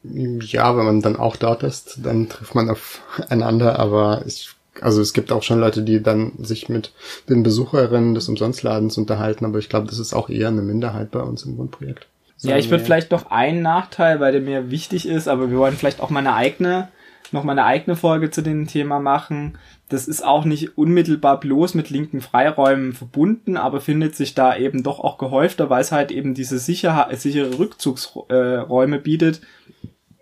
Ja, 0.04 0.76
wenn 0.76 0.84
man 0.84 1.02
dann 1.02 1.16
auch 1.16 1.38
dort 1.38 1.64
ist, 1.64 2.00
dann 2.04 2.28
trifft 2.28 2.54
man 2.54 2.70
aufeinander, 2.70 3.80
aber 3.80 4.24
ich, 4.26 4.50
also 4.82 5.00
es 5.00 5.14
gibt 5.14 5.32
auch 5.32 5.44
schon 5.44 5.62
Leute, 5.62 5.84
die 5.84 6.04
dann 6.04 6.34
sich 6.40 6.68
mit 6.68 6.92
den 7.30 7.44
Besucherinnen 7.44 8.14
des 8.14 8.28
Umsonstladens 8.28 8.98
unterhalten, 8.98 9.46
aber 9.46 9.60
ich 9.60 9.70
glaube, 9.70 9.88
das 9.88 10.00
ist 10.00 10.14
auch 10.14 10.28
eher 10.28 10.50
eine 10.50 10.64
Minderheit 10.64 11.12
bei 11.12 11.22
uns 11.22 11.44
im 11.44 11.58
Wohnprojekt. 11.58 12.08
Ja, 12.42 12.58
ich 12.58 12.70
würde 12.70 12.84
vielleicht 12.84 13.12
noch 13.12 13.30
einen 13.30 13.62
Nachteil, 13.62 14.20
weil 14.20 14.32
der 14.32 14.42
mir 14.42 14.72
wichtig 14.72 15.08
ist, 15.08 15.28
aber 15.28 15.52
wir 15.52 15.58
wollen 15.58 15.76
vielleicht 15.76 16.02
auch 16.02 16.10
mal 16.10 16.20
eine 16.20 16.34
eigene, 16.34 16.90
noch 17.32 17.44
mal 17.44 17.52
eine 17.52 17.66
eigene 17.66 17.96
Folge 17.96 18.32
zu 18.32 18.42
dem 18.42 18.68
Thema 18.68 19.00
machen. 19.00 19.58
Das 19.90 20.08
ist 20.08 20.26
auch 20.26 20.46
nicht 20.46 20.78
unmittelbar 20.78 21.40
bloß 21.40 21.76
mit 21.76 21.90
linken 21.90 22.22
Freiräumen 22.22 22.94
verbunden, 22.94 23.58
aber 23.58 23.80
findet 23.80 24.16
sich 24.16 24.34
da 24.34 24.56
eben 24.56 24.84
doch 24.84 25.00
auch 25.00 25.18
gehäufter, 25.18 25.70
weil 25.70 25.82
es 25.82 25.92
halt 25.92 26.12
eben 26.12 26.34
diese 26.34 26.60
sicher, 26.60 27.08
sichere 27.14 27.60
Rückzugsräume 27.60 29.00
bietet, 29.00 29.42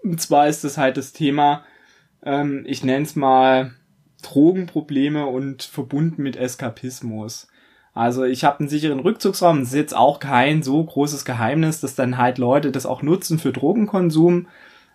und 0.04 0.22
zwar 0.22 0.48
ist 0.48 0.64
das 0.64 0.78
halt 0.78 0.98
das 0.98 1.14
Thema, 1.14 1.64
ähm, 2.24 2.64
ich 2.66 2.84
nenne 2.84 3.06
es 3.06 3.16
mal 3.16 3.74
Drogenprobleme 4.22 5.26
und 5.26 5.64
verbunden 5.64 6.24
mit 6.24 6.36
Eskapismus. 6.36 7.48
Also 7.94 8.24
ich 8.24 8.44
habe 8.44 8.60
einen 8.60 8.70
sicheren 8.70 9.00
Rückzugsraum, 9.00 9.60
das 9.60 9.70
ist 9.70 9.76
jetzt 9.76 9.96
auch 9.96 10.20
kein 10.20 10.64
so 10.64 10.84
großes 10.84 11.26
Geheimnis, 11.26 11.82
dass 11.82 11.96
dann 11.96 12.18
halt 12.18 12.38
Leute 12.38 12.72
das 12.72 12.86
auch 12.86 13.02
nutzen 13.02 13.40
für 13.40 13.52
Drogenkonsum. 13.52 14.48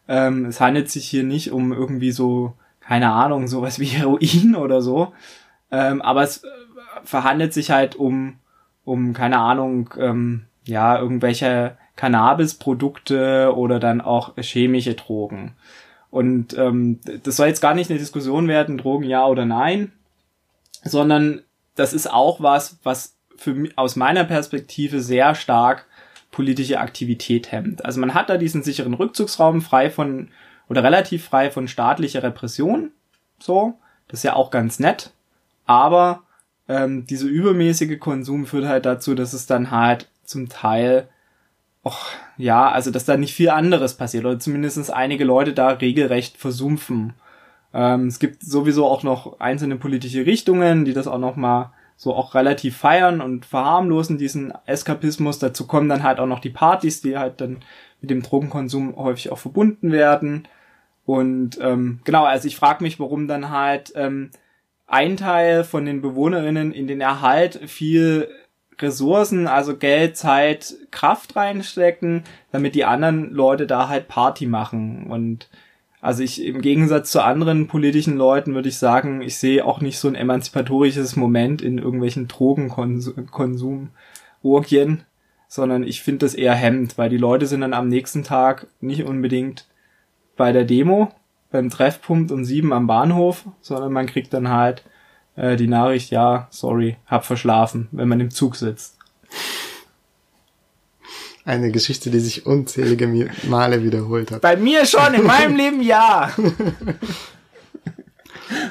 Ähm, 0.09 0.47
es 0.47 0.61
handelt 0.61 0.91
sich 0.91 1.07
hier 1.07 1.25
nicht 1.25 1.53
um 1.53 1.73
irgendwie 1.73 2.13
so 2.13 2.55
keine 2.87 3.13
Ahnung, 3.13 3.49
sowas 3.49 3.79
wie 3.79 3.85
Heroin 3.87 4.57
oder 4.57 4.83
so. 4.83 5.13
Ähm, 5.71 6.03
aber 6.03 6.23
es 6.23 6.45
äh, 6.45 6.49
verhandelt 7.05 7.53
sich 7.53 7.71
halt 7.71 7.97
um, 7.97 8.37
um, 8.85 9.13
keine 9.13 9.39
Ahnung, 9.39 9.91
ähm, 9.99 10.45
ja, 10.65 10.99
irgendwelche 10.99 11.77
Cannabisprodukte 11.97 13.55
oder 13.55 13.79
dann 13.79 14.01
auch 14.01 14.37
chemische 14.37 14.95
Drogen. 14.95 15.55
Und 16.11 16.57
ähm, 16.57 17.01
das 17.23 17.37
soll 17.37 17.49
jetzt 17.49 17.61
gar 17.61 17.75
nicht 17.75 17.91
eine 17.91 17.99
Diskussion 17.99 18.49
werden, 18.49 18.79
Drogen 18.79 19.05
ja 19.05 19.27
oder 19.27 19.45
nein, 19.45 19.93
sondern 20.85 21.43
das 21.75 21.93
ist 21.93 22.11
auch 22.11 22.41
was, 22.41 22.79
was 22.83 23.17
für 23.37 23.69
aus 23.77 23.97
meiner 23.97 24.25
Perspektive 24.25 25.01
sehr 25.01 25.35
stark 25.35 25.87
politische 26.31 26.81
Aktivität 26.81 27.53
hemmt. 27.53 27.85
Also 27.85 28.01
man 28.01 28.15
hat 28.15 28.29
da 28.29 28.37
diesen 28.37 28.63
sicheren 28.63 28.95
Rückzugsraum 28.95 29.63
frei 29.63 29.91
von 29.91 30.31
oder 30.69 30.83
relativ 30.83 31.25
frei 31.25 31.51
von 31.51 31.69
staatlicher 31.69 32.23
Repression. 32.23 32.91
So, 33.39 33.79
das 34.09 34.21
ist 34.21 34.25
ja 34.25 34.35
auch 34.35 34.51
ganz 34.51 34.79
nett. 34.79 35.13
Aber 35.67 36.23
ähm, 36.69 37.07
dieser 37.07 37.27
übermäßige 37.27 37.99
Konsum 38.01 38.47
führt 38.47 38.67
halt 38.67 38.87
dazu, 38.87 39.15
dass 39.15 39.33
es 39.33 39.47
dann 39.47 39.71
halt 39.71 40.09
zum 40.25 40.49
Teil, 40.49 41.09
och, 41.85 42.07
ja, 42.37 42.71
also 42.71 42.91
dass 42.91 43.05
da 43.05 43.17
nicht 43.17 43.35
viel 43.35 43.51
anderes 43.51 43.95
passiert 43.95 44.25
oder 44.25 44.39
zumindest 44.39 44.91
einige 44.91 45.25
Leute 45.25 45.53
da 45.53 45.69
regelrecht 45.69 46.37
versumpfen. 46.37 47.15
Ähm, 47.75 48.07
es 48.07 48.19
gibt 48.21 48.43
sowieso 48.43 48.87
auch 48.87 49.03
noch 49.03 49.41
einzelne 49.41 49.77
politische 49.77 50.25
Richtungen, 50.25 50.85
die 50.85 50.95
das 50.95 51.09
auch 51.09 51.19
noch 51.19 51.37
mal 51.37 51.73
so 51.97 52.15
auch 52.15 52.35
relativ 52.35 52.77
feiern 52.77 53.21
und 53.21 53.45
verharmlosen 53.45 54.17
diesen 54.17 54.53
Eskapismus. 54.67 55.39
Dazu 55.39 55.67
kommen 55.67 55.89
dann 55.89 56.03
halt 56.03 56.21
auch 56.21 56.27
noch 56.27 56.41
die 56.41 56.51
Partys, 56.51 57.03
die 57.03 57.19
halt 57.19 57.41
dann 57.41 57.59
mit 58.01 58.11
dem 58.11 58.23
Drogenkonsum 58.23 58.97
häufig 58.97 59.31
auch 59.31 59.39
verbunden 59.39 59.93
werden. 59.93 60.47
Und 61.05 61.59
ähm, 61.61 62.01
genau, 62.05 62.25
also 62.25 62.49
ich 62.49 62.57
frage 62.57 62.83
mich, 62.83 62.99
warum 62.99 63.29
dann 63.29 63.51
halt 63.51 63.93
ähm, 63.97 64.31
ein 64.87 65.17
Teil 65.17 65.65
von 65.65 65.85
den 65.85 66.01
Bewohnerinnen 66.01 66.73
in 66.73 66.87
den 66.87 67.01
Erhalt 67.01 67.61
viel 67.67 68.29
Ressourcen, 68.81 69.47
also 69.47 69.77
Geld, 69.77 70.17
Zeit, 70.17 70.75
Kraft 70.91 71.37
reinstecken, 71.37 72.25
damit 72.53 72.75
die 72.75 72.85
anderen 72.85 73.31
Leute 73.31 73.67
da 73.67 73.89
halt 73.89 74.09
Party 74.09 74.47
machen. 74.47 75.07
Und 75.09 75.49
also 76.05 76.23
ich 76.23 76.45
im 76.45 76.61
Gegensatz 76.61 77.11
zu 77.11 77.25
anderen 77.25 77.67
politischen 77.67 78.19
Leuten 78.19 78.55
würde 78.55 78.69
ich 78.69 78.77
sagen, 78.77 79.23
ich 79.23 79.39
sehe 79.39 79.65
auch 79.65 79.81
nicht 79.81 79.99
so 79.99 80.07
ein 80.07 80.15
emanzipatorisches 80.15 81.17
Moment 81.17 81.63
in 81.63 81.79
irgendwelchen 81.79 82.29
Drogenkonsum-Orgien, 82.29 85.05
sondern 85.49 85.83
ich 85.83 86.03
finde 86.03 86.27
das 86.27 86.35
eher 86.35 86.55
hemmt, 86.55 86.99
weil 86.99 87.09
die 87.09 87.17
Leute 87.17 87.47
sind 87.47 87.63
dann 87.63 87.73
am 87.73 87.89
nächsten 87.89 88.23
Tag 88.23 88.67
nicht 88.83 89.05
unbedingt 89.05 89.67
bei 90.37 90.53
der 90.53 90.67
Demo, 90.67 91.09
beim 91.51 91.71
Treffpunkt 91.71 92.31
um 92.33 92.45
sieben 92.45 92.75
am 92.75 92.87
Bahnhof, 92.87 93.47
sondern 93.63 93.91
man 93.91 94.05
kriegt 94.05 94.35
dann 94.35 94.51
halt 94.51 94.85
äh, 95.37 95.57
die 95.57 95.69
Nachricht, 95.69 96.11
ja, 96.11 96.49
sorry, 96.51 96.99
hab 97.07 97.25
verschlafen, 97.25 97.89
wenn 97.93 98.09
man 98.09 98.21
im 98.21 98.31
Zug 98.31 98.57
sitzt. 98.57 98.99
Eine 101.45 101.71
Geschichte, 101.71 102.11
die 102.11 102.21
sich 102.21 102.47
unzählige 102.47 103.31
Male 103.49 103.83
wiederholt 103.83 104.31
hat. 104.31 104.41
Bei 104.41 104.57
mir 104.57 104.87
schon, 104.87 105.13
in 105.15 105.25
meinem 105.25 105.57
Leben 105.59 105.83
ja. 105.83 106.31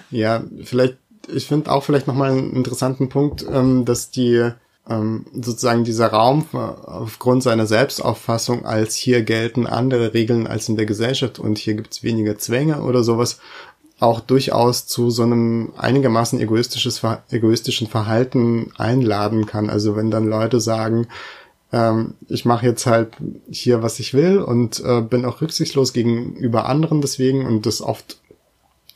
ja, 0.09 0.43
vielleicht, 0.63 0.97
ich 1.27 1.47
finde 1.47 1.71
auch 1.71 1.83
vielleicht 1.83 2.07
nochmal 2.07 2.31
einen 2.31 2.53
interessanten 2.53 3.09
Punkt, 3.09 3.45
ähm, 3.47 3.85
dass 3.85 4.09
die 4.09 4.51
ähm, 4.89 5.25
sozusagen 5.33 5.83
dieser 5.83 6.07
Raum 6.07 6.45
aufgrund 6.53 7.43
seiner 7.43 7.67
Selbstauffassung 7.67 8.65
als 8.65 8.95
hier 8.95 9.23
gelten 9.23 9.67
andere 9.67 10.13
Regeln 10.13 10.47
als 10.47 10.67
in 10.67 10.75
der 10.75 10.85
Gesellschaft 10.85 11.39
und 11.39 11.57
hier 11.57 11.75
gibt's 11.75 12.03
weniger 12.03 12.37
Zwänge 12.37 12.81
oder 12.81 13.03
sowas 13.03 13.39
auch 13.99 14.19
durchaus 14.19 14.85
zu 14.85 15.09
so 15.11 15.23
einem 15.23 15.71
einigermaßen 15.77 16.39
egoistisches, 16.39 17.01
egoistischen 17.31 17.87
Verhalten 17.87 18.73
einladen 18.77 19.45
kann. 19.45 19.69
Also 19.69 19.95
wenn 19.95 20.11
dann 20.11 20.27
Leute 20.27 20.59
sagen, 20.59 21.07
ähm, 21.73 22.13
ich 22.29 22.45
mache 22.45 22.67
jetzt 22.67 22.85
halt 22.85 23.13
hier, 23.49 23.81
was 23.81 23.99
ich 23.99 24.13
will 24.13 24.39
und 24.39 24.79
äh, 24.85 25.01
bin 25.01 25.25
auch 25.25 25.41
rücksichtslos 25.41 25.91
gegenüber 25.91 26.69
anderen 26.69 27.01
deswegen 27.01 27.45
und 27.45 27.65
das 27.65 27.81
oft, 27.81 28.21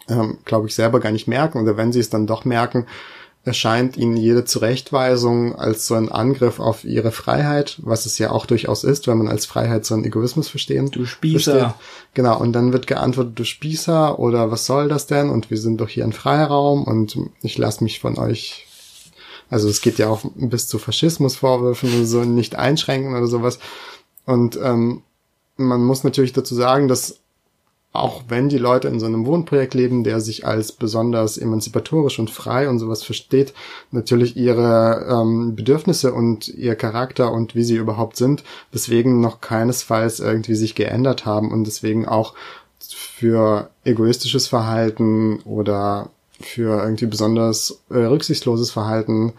ähm, 0.08 0.38
glaube 0.46 0.68
ich, 0.68 0.76
selber 0.76 1.00
gar 1.00 1.12
nicht 1.12 1.28
merken 1.28 1.60
oder 1.60 1.76
wenn 1.76 1.92
sie 1.92 2.00
es 2.00 2.12
dann 2.12 2.28
doch 2.28 2.46
merken, 2.46 2.86
erscheint 3.44 3.98
ihnen 3.98 4.18
jede 4.18 4.46
Zurechtweisung 4.46 5.56
als 5.56 5.88
so 5.88 5.96
ein 5.96 6.10
Angriff 6.10 6.60
auf 6.60 6.84
ihre 6.84 7.12
Freiheit, 7.12 7.80
was 7.82 8.06
es 8.06 8.18
ja 8.20 8.30
auch 8.30 8.46
durchaus 8.46 8.84
ist, 8.84 9.08
wenn 9.08 9.18
man 9.18 9.30
als 9.30 9.46
Freiheit 9.46 9.86
so 9.86 9.96
einen 9.96 10.04
Egoismus 10.04 10.50
verstehen. 10.50 10.92
Du 10.92 11.06
Spießer. 11.06 11.60
Versteht. 11.60 11.82
Genau, 12.14 12.38
und 12.40 12.52
dann 12.52 12.74
wird 12.74 12.88
geantwortet, 12.88 13.40
du 13.40 13.46
Spießer 13.46 14.20
oder 14.20 14.52
was 14.52 14.66
soll 14.66 14.90
das 14.90 15.08
denn? 15.08 15.30
Und 15.30 15.50
wir 15.50 15.58
sind 15.58 15.80
doch 15.80 15.90
hier 15.90 16.04
ein 16.04 16.14
Freiraum 16.14 16.84
und 16.84 17.18
ich 17.42 17.58
lasse 17.58 17.84
mich 17.84 18.02
von 18.02 18.20
euch 18.20 18.67
also 19.50 19.70
es 19.70 19.82
geht 19.82 19.98
ja 19.98 20.10
auch 20.10 20.24
bis 20.36 20.68
zu 20.68 20.80
Faschismusvorwürfen 20.80 21.94
und 21.94 22.06
so 22.06 22.24
nicht 22.24 22.56
einschränken 22.56 23.16
oder 23.16 23.28
sowas. 23.28 23.60
Und 24.26 24.60
ähm, 24.62 25.04
man 25.56 25.84
muss 25.84 26.04
natürlich 26.04 26.34
dazu 26.34 26.54
sagen, 26.56 26.88
dass 26.88 27.20
auch 27.94 28.24
wenn 28.28 28.48
die 28.48 28.60
Leute 28.60 28.88
in 28.90 29.00
so 29.00 29.06
einem 29.06 29.26
Wohnprojekt 29.26 29.74
leben, 29.74 30.04
der 30.04 30.22
sich 30.22 30.46
als 30.46 30.72
besonders 30.72 31.38
emanzipatorisch 31.38 32.20
und 32.20 32.30
frei 32.30 32.70
und 32.70 32.78
sowas 32.78 33.04
versteht, 33.04 33.54
natürlich 33.92 34.38
ihre 34.38 35.08
ähm, 35.10 35.56
Bedürfnisse 35.56 36.14
und 36.14 36.48
ihr 36.48 36.76
Charakter 36.76 37.32
und 37.32 37.56
wie 37.56 37.64
sie 37.64 37.76
überhaupt 37.76 38.16
sind, 38.18 38.44
deswegen 38.74 39.20
noch 39.20 39.42
keinesfalls 39.42 40.20
irgendwie 40.20 40.56
sich 40.56 40.76
geändert 40.76 41.26
haben 41.26 41.52
und 41.52 41.64
deswegen 41.64 42.08
auch 42.08 42.36
für 42.80 43.72
egoistisches 43.84 44.48
Verhalten 44.48 45.40
oder 45.44 46.12
für 46.40 46.82
irgendwie 46.82 47.08
besonders 47.08 47.82
äh, 47.90 47.98
rücksichtsloses 47.98 48.72
Verhalten 48.72 49.34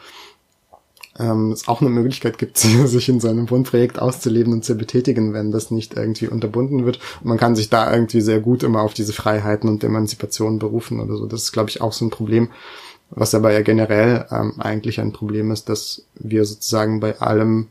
ähm, 1.19 1.53
es 1.53 1.69
auch 1.69 1.81
eine 1.81 1.91
Möglichkeit 1.91 2.39
gibt, 2.39 2.59
sich 2.59 3.09
in 3.09 3.21
seinem 3.21 3.51
Wohnprojekt 3.51 3.99
auszuleben 3.99 4.53
und 4.53 4.65
zu 4.65 4.77
betätigen, 4.77 5.33
wenn 5.33 5.51
das 5.51 5.71
nicht 5.71 5.95
irgendwie 5.95 6.29
unterbunden 6.29 6.87
wird. 6.87 6.99
Und 7.21 7.27
man 7.27 7.39
kann 7.39 7.57
sich 7.57 7.71
da 7.71 7.93
irgendwie 7.93 8.21
sehr 8.21 8.41
gut 8.41 8.63
immer 8.63 8.83
auf 8.83 8.95
diese 8.95 9.13
Freiheiten 9.13 9.69
und 9.69 9.85
Emanzipation 9.85 10.59
berufen 10.59 11.01
oder 11.01 11.17
so. 11.17 11.27
Das 11.27 11.43
ist, 11.43 11.53
glaube 11.53 11.71
ich, 11.71 11.81
auch 11.81 11.93
so 11.93 12.05
ein 12.05 12.11
Problem, 12.11 12.49
was 13.11 13.35
aber 13.35 13.53
ja 13.53 13.63
generell 13.63 14.27
ähm, 14.31 14.55
eigentlich 14.59 15.01
ein 15.01 15.13
Problem 15.13 15.51
ist, 15.51 15.69
dass 15.69 16.05
wir 16.15 16.45
sozusagen 16.45 17.01
bei 17.01 17.19
allem 17.21 17.69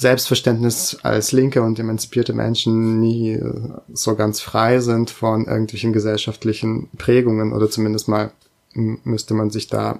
Selbstverständnis 0.00 0.98
als 1.02 1.30
linke 1.30 1.60
und 1.60 1.78
emanzipierte 1.78 2.32
Menschen 2.32 3.00
nie 3.00 3.32
äh, 3.32 3.68
so 3.92 4.14
ganz 4.14 4.40
frei 4.40 4.80
sind 4.80 5.10
von 5.10 5.44
irgendwelchen 5.44 5.92
gesellschaftlichen 5.92 6.88
Prägungen 6.96 7.52
oder 7.52 7.68
zumindest 7.68 8.08
mal 8.08 8.32
müsste 8.72 9.34
man 9.34 9.50
sich 9.50 9.66
da 9.66 9.98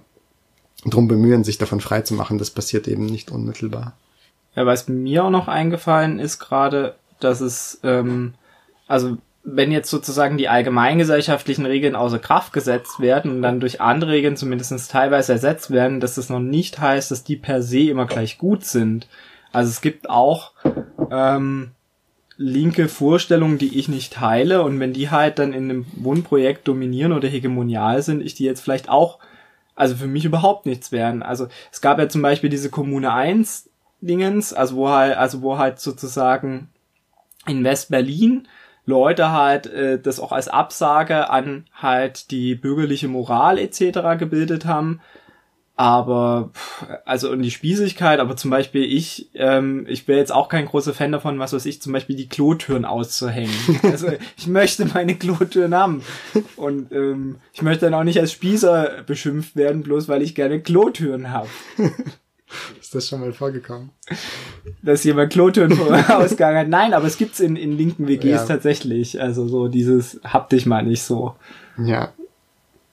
drum 0.86 1.06
bemühen, 1.06 1.44
sich 1.44 1.58
davon 1.58 1.82
frei 1.82 2.00
zu 2.00 2.14
machen. 2.14 2.38
Das 2.38 2.50
passiert 2.50 2.88
eben 2.88 3.04
nicht 3.04 3.30
unmittelbar. 3.30 3.92
Ja, 4.54 4.64
was 4.64 4.88
mir 4.88 5.22
auch 5.22 5.30
noch 5.30 5.48
eingefallen 5.48 6.18
ist 6.18 6.38
gerade, 6.38 6.94
dass 7.18 7.42
es, 7.42 7.78
ähm, 7.82 8.32
also 8.86 9.18
wenn 9.44 9.70
jetzt 9.70 9.90
sozusagen 9.90 10.38
die 10.38 10.48
allgemeingesellschaftlichen 10.48 11.66
Regeln 11.66 11.94
außer 11.94 12.20
Kraft 12.20 12.54
gesetzt 12.54 13.00
werden 13.00 13.32
und 13.32 13.42
dann 13.42 13.60
durch 13.60 13.82
andere 13.82 14.12
Regeln 14.12 14.38
zumindest 14.38 14.90
teilweise 14.90 15.32
ersetzt 15.32 15.70
werden, 15.70 16.00
dass 16.00 16.14
das 16.14 16.30
noch 16.30 16.40
nicht 16.40 16.80
heißt, 16.80 17.10
dass 17.10 17.22
die 17.22 17.36
per 17.36 17.60
se 17.60 17.90
immer 17.90 18.06
gleich 18.06 18.38
gut 18.38 18.64
sind. 18.64 19.06
Also 19.52 19.70
es 19.70 19.80
gibt 19.80 20.08
auch 20.08 20.52
ähm, 21.10 21.72
linke 22.36 22.88
Vorstellungen, 22.88 23.58
die 23.58 23.78
ich 23.78 23.88
nicht 23.88 24.12
teile 24.12 24.62
und 24.62 24.80
wenn 24.80 24.92
die 24.92 25.10
halt 25.10 25.38
dann 25.38 25.52
in 25.52 25.64
einem 25.64 25.86
Wohnprojekt 25.92 26.66
dominieren 26.66 27.12
oder 27.12 27.28
hegemonial 27.28 28.02
sind, 28.02 28.22
ich 28.22 28.34
die 28.34 28.44
jetzt 28.44 28.60
vielleicht 28.60 28.88
auch, 28.88 29.18
also 29.74 29.94
für 29.96 30.06
mich 30.06 30.24
überhaupt 30.24 30.66
nichts 30.66 30.92
wären. 30.92 31.22
Also 31.22 31.48
es 31.70 31.80
gab 31.80 31.98
ja 31.98 32.08
zum 32.08 32.22
Beispiel 32.22 32.50
diese 32.50 32.70
Kommune 32.70 33.12
1 33.12 33.68
Dingens, 34.00 34.54
also 34.54 34.76
wo 34.76 34.88
halt, 34.88 35.16
also 35.18 35.42
wo 35.42 35.58
halt 35.58 35.80
sozusagen 35.80 36.68
in 37.46 37.62
West-Berlin 37.64 38.48
Leute 38.86 39.30
halt 39.30 39.66
äh, 39.66 40.00
das 40.00 40.20
auch 40.20 40.32
als 40.32 40.48
Absage 40.48 41.28
an 41.28 41.66
halt 41.74 42.30
die 42.30 42.54
bürgerliche 42.54 43.08
Moral 43.08 43.58
etc. 43.58 44.18
gebildet 44.18 44.64
haben 44.64 45.00
aber, 45.80 46.50
also 47.06 47.30
und 47.30 47.40
die 47.40 47.50
Spießigkeit, 47.50 48.20
aber 48.20 48.36
zum 48.36 48.50
Beispiel 48.50 48.84
ich, 48.84 49.30
ähm, 49.32 49.86
ich 49.88 50.06
wäre 50.08 50.18
jetzt 50.18 50.30
auch 50.30 50.50
kein 50.50 50.66
großer 50.66 50.92
Fan 50.92 51.10
davon, 51.10 51.38
was 51.38 51.54
weiß 51.54 51.64
ich, 51.64 51.80
zum 51.80 51.94
Beispiel 51.94 52.16
die 52.16 52.28
Klotüren 52.28 52.84
auszuhängen. 52.84 53.54
Also 53.82 54.08
ich 54.36 54.46
möchte 54.46 54.84
meine 54.84 55.14
Klotüren 55.14 55.74
haben. 55.74 56.02
Und 56.56 56.92
ähm, 56.92 57.36
ich 57.54 57.62
möchte 57.62 57.86
dann 57.86 57.94
auch 57.94 58.04
nicht 58.04 58.20
als 58.20 58.30
Spießer 58.30 59.04
beschimpft 59.06 59.56
werden, 59.56 59.82
bloß 59.82 60.06
weil 60.06 60.20
ich 60.20 60.34
gerne 60.34 60.60
Klotüren 60.60 61.30
habe. 61.30 61.48
Ist 62.78 62.94
das 62.94 63.08
schon 63.08 63.20
mal 63.20 63.32
vorgekommen? 63.32 63.88
Dass 64.82 65.02
jemand 65.04 65.32
Klotüren 65.32 65.72
ausgegangen 66.08 66.58
hat. 66.58 66.68
Nein, 66.68 66.92
aber 66.92 67.06
es 67.06 67.16
gibt's 67.16 67.40
in, 67.40 67.56
in 67.56 67.74
linken 67.74 68.06
WGs 68.06 68.24
ja. 68.24 68.44
tatsächlich. 68.44 69.18
Also 69.18 69.48
so 69.48 69.68
dieses 69.68 70.20
hab 70.24 70.50
dich 70.50 70.66
mal 70.66 70.82
nicht 70.82 71.02
so. 71.02 71.36
Ja. 71.78 72.12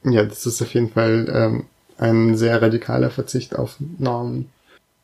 Ja, 0.06 0.23
das 0.23 0.45
ist 0.45 0.62
auf 0.62 0.73
jeden 0.73 0.89
Fall 0.89 1.28
ähm, 1.34 1.65
ein 1.97 2.38
sehr 2.38 2.62
radikaler 2.62 3.10
Verzicht 3.10 3.55
auf 3.55 3.77
Normen. 3.97 4.49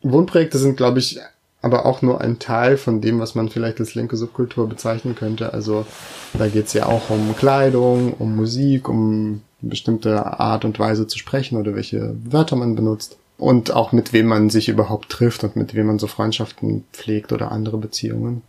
Wohnprojekte 0.02 0.58
sind, 0.58 0.78
glaube 0.78 1.00
ich, 1.00 1.20
aber 1.62 1.86
auch 1.86 2.02
nur 2.02 2.22
ein 2.22 2.40
Teil 2.40 2.78
von 2.78 3.00
dem, 3.00 3.20
was 3.20 3.36
man 3.36 3.50
vielleicht 3.50 3.80
als 3.80 3.96
linke 3.96 4.18
Subkultur 4.18 4.68
bezeichnen 4.68 5.16
könnte. 5.16 5.54
Also 5.54 5.86
da 6.34 6.48
geht's 6.48 6.74
ja 6.74 6.88
auch 6.88 7.10
um 7.10 7.36
Kleidung, 7.38 8.14
um 8.14 8.36
Musik, 8.36 8.90
um 8.90 9.42
bestimmte 9.62 10.40
Art 10.40 10.66
und 10.66 10.78
Weise 10.78 11.08
zu 11.08 11.18
sprechen 11.18 11.58
oder 11.58 11.74
welche 11.74 12.16
Wörter 12.26 12.58
man 12.58 12.76
benutzt. 12.76 13.18
Und 13.38 13.72
auch 13.72 13.94
mit 13.94 14.14
wem 14.14 14.28
man 14.28 14.50
sich 14.50 14.70
überhaupt 14.70 15.10
trifft 15.10 15.44
und 15.44 15.56
mit 15.56 15.74
wem 15.74 15.88
man 15.88 16.00
so 16.00 16.08
Freundschaften 16.08 16.84
pflegt 16.92 17.32
oder 17.32 17.52
andere 17.52 17.78
Beziehungen. 17.78 18.42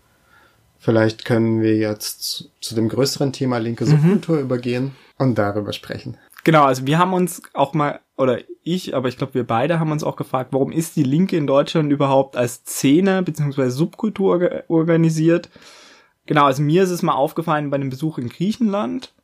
Vielleicht 0.78 1.24
können 1.24 1.62
wir 1.62 1.76
jetzt 1.76 2.50
zu 2.60 2.74
dem 2.74 2.88
größeren 2.88 3.32
Thema 3.32 3.58
linke 3.58 3.86
Subkultur 3.86 4.36
mhm. 4.36 4.42
übergehen 4.42 4.92
und 5.18 5.38
darüber 5.38 5.72
sprechen. 5.72 6.18
Genau, 6.44 6.64
also 6.64 6.86
wir 6.86 6.98
haben 6.98 7.14
uns 7.14 7.42
auch 7.54 7.72
mal, 7.72 8.00
oder 8.16 8.38
ich, 8.62 8.94
aber 8.94 9.08
ich 9.08 9.16
glaube 9.16 9.34
wir 9.34 9.44
beide 9.44 9.80
haben 9.80 9.92
uns 9.92 10.04
auch 10.04 10.16
gefragt, 10.16 10.52
warum 10.52 10.72
ist 10.72 10.94
die 10.94 11.02
Linke 11.02 11.36
in 11.36 11.46
Deutschland 11.46 11.90
überhaupt 11.90 12.36
als 12.36 12.56
Szene 12.66 13.22
bzw. 13.22 13.70
Subkultur 13.70 14.64
organisiert? 14.68 15.48
Genau, 16.26 16.44
also 16.44 16.62
mir 16.62 16.82
ist 16.82 16.90
es 16.90 17.02
mal 17.02 17.14
aufgefallen 17.14 17.70
bei 17.70 17.76
einem 17.76 17.90
Besuch 17.90 18.18
in 18.18 18.28
Griechenland, 18.28 19.14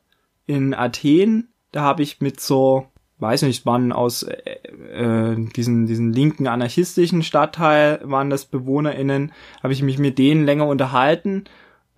in 0.46 0.74
Athen, 0.74 1.48
da 1.72 1.82
habe 1.82 2.02
ich 2.02 2.20
mit 2.20 2.40
so, 2.40 2.86
weiß 3.18 3.42
nicht, 3.42 3.66
waren 3.66 3.92
aus 3.92 4.22
äh, 4.22 4.54
äh, 4.92 5.36
diesen, 5.54 5.86
diesen 5.86 6.12
linken 6.12 6.46
anarchistischen 6.46 7.22
Stadtteil, 7.22 8.00
waren 8.02 8.30
das 8.30 8.46
BewohnerInnen, 8.46 9.32
habe 9.62 9.72
ich 9.74 9.82
mich 9.82 9.98
mit 9.98 10.18
denen 10.18 10.46
länger 10.46 10.66
unterhalten 10.66 11.44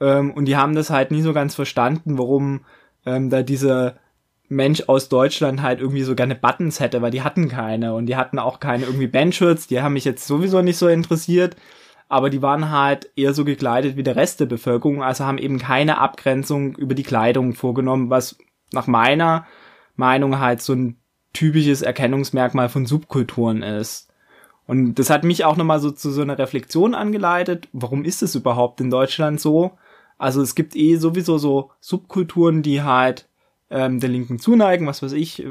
ähm, 0.01 0.33
und 0.33 0.47
die 0.47 0.57
haben 0.57 0.75
das 0.75 0.91
halt 0.91 1.13
nie 1.13 1.23
so 1.23 1.33
ganz 1.33 1.55
verstanden, 1.55 2.19
warum 2.19 2.65
ähm, 3.07 3.31
da 3.31 3.43
diese 3.43 3.97
Mensch 4.53 4.85
aus 4.87 5.09
Deutschland 5.09 5.63
halt 5.63 5.81
irgendwie 5.81 6.03
so 6.03 6.15
gerne 6.15 6.35
Buttons 6.35 6.81
hätte, 6.81 7.03
weil 7.03 7.11
die 7.11 7.23
hatten 7.23 7.49
keine 7.49 7.95
und 7.95 8.07
die 8.07 8.17
hatten 8.17 8.39
auch 8.39 8.61
keine 8.61 8.85
irgendwie 8.85 9.07
Bandshirts, 9.07 9.67
die 9.67 9.81
haben 9.81 9.95
mich 9.95 10.05
jetzt 10.05 10.27
sowieso 10.27 10.63
nicht 10.63 10.77
so 10.77 10.89
interessiert, 10.89 11.57
aber 12.09 12.31
die 12.31 12.43
waren 12.43 12.71
halt 12.71 13.11
eher 13.17 13.35
so 13.35 13.45
gekleidet 13.45 13.97
wie 13.97 14.03
der 14.03 14.17
Rest 14.17 14.41
der 14.41 14.47
Bevölkerung, 14.47 15.03
also 15.03 15.25
haben 15.25 15.39
eben 15.39 15.59
keine 15.59 15.99
Abgrenzung 15.99 16.77
über 16.77 16.95
die 16.95 17.03
Kleidung 17.03 17.55
vorgenommen, 17.55 18.11
was 18.11 18.37
nach 18.73 18.87
meiner 18.87 19.47
Meinung 19.97 20.39
halt 20.39 20.61
so 20.61 20.75
ein 20.75 20.97
typisches 21.33 21.83
Erkennungsmerkmal 21.83 22.69
von 22.69 22.87
Subkulturen 22.87 23.63
ist. 23.63 24.13
Und 24.67 24.95
das 24.95 25.11
hat 25.11 25.25
mich 25.25 25.45
auch 25.45 25.57
nochmal 25.57 25.81
so 25.81 25.91
zu 25.91 26.11
so 26.11 26.23
einer 26.23 26.39
Reflexion 26.39 26.95
angeleitet, 26.95 27.69
warum 27.73 28.05
ist 28.05 28.23
es 28.23 28.35
überhaupt 28.35 28.81
in 28.81 28.91
Deutschland 28.91 29.41
so? 29.41 29.73
Also 30.19 30.41
es 30.41 30.55
gibt 30.55 30.77
eh 30.77 30.97
sowieso 30.97 31.39
so 31.39 31.71
Subkulturen, 31.81 32.63
die 32.63 32.83
halt 32.83 33.29
ähm, 33.73 34.01
der 34.01 34.11
Linken 34.11 34.39
zuneigen, 34.39 34.87
was 34.87 35.03
weiß 35.03 35.13
ich, 35.13 35.47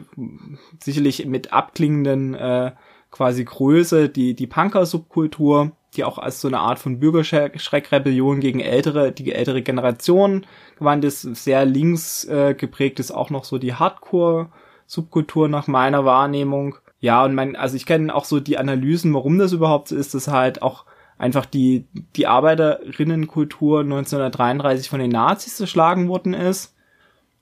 sicherlich 0.79 1.25
mit 1.25 1.51
abklingenden 1.51 2.35
äh, 2.35 2.71
quasi 3.09 3.43
Größe, 3.43 4.09
die, 4.09 4.35
die 4.35 4.47
Punker-Subkultur, 4.47 5.71
die 5.95 6.03
auch 6.05 6.17
als 6.17 6.39
so 6.39 6.47
eine 6.47 6.59
Art 6.59 6.79
von 6.79 6.99
Bürgerschreckrebellion 6.99 8.39
gegen 8.39 8.61
ältere, 8.61 9.11
die 9.11 9.33
ältere 9.33 9.61
Generation 9.61 10.45
gewandt 10.77 11.03
ist, 11.03 11.21
sehr 11.21 11.65
links 11.65 12.23
äh, 12.25 12.53
geprägt 12.53 12.99
ist 12.99 13.11
auch 13.11 13.29
noch 13.29 13.43
so 13.43 13.57
die 13.57 13.73
Hardcore-Subkultur 13.73 15.49
nach 15.49 15.67
meiner 15.67 16.05
Wahrnehmung. 16.05 16.75
Ja, 16.99 17.25
und 17.25 17.33
mein, 17.33 17.55
also 17.55 17.75
ich 17.75 17.85
kenne 17.85 18.13
auch 18.13 18.25
so 18.25 18.39
die 18.39 18.57
Analysen, 18.57 19.13
warum 19.13 19.39
das 19.39 19.51
überhaupt 19.51 19.89
so 19.89 19.95
ist, 19.95 20.13
dass 20.13 20.27
halt 20.27 20.61
auch 20.61 20.85
einfach 21.17 21.45
die, 21.45 21.85
die 22.15 22.27
Arbeiterinnenkultur 22.27 23.81
1933 23.81 24.89
von 24.89 24.99
den 24.99 25.11
Nazis 25.11 25.57
zerschlagen 25.57 26.07
worden 26.07 26.33
ist 26.33 26.75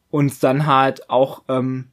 und 0.09 0.43
dann 0.43 0.65
halt 0.65 1.09
auch 1.09 1.43
ähm, 1.47 1.89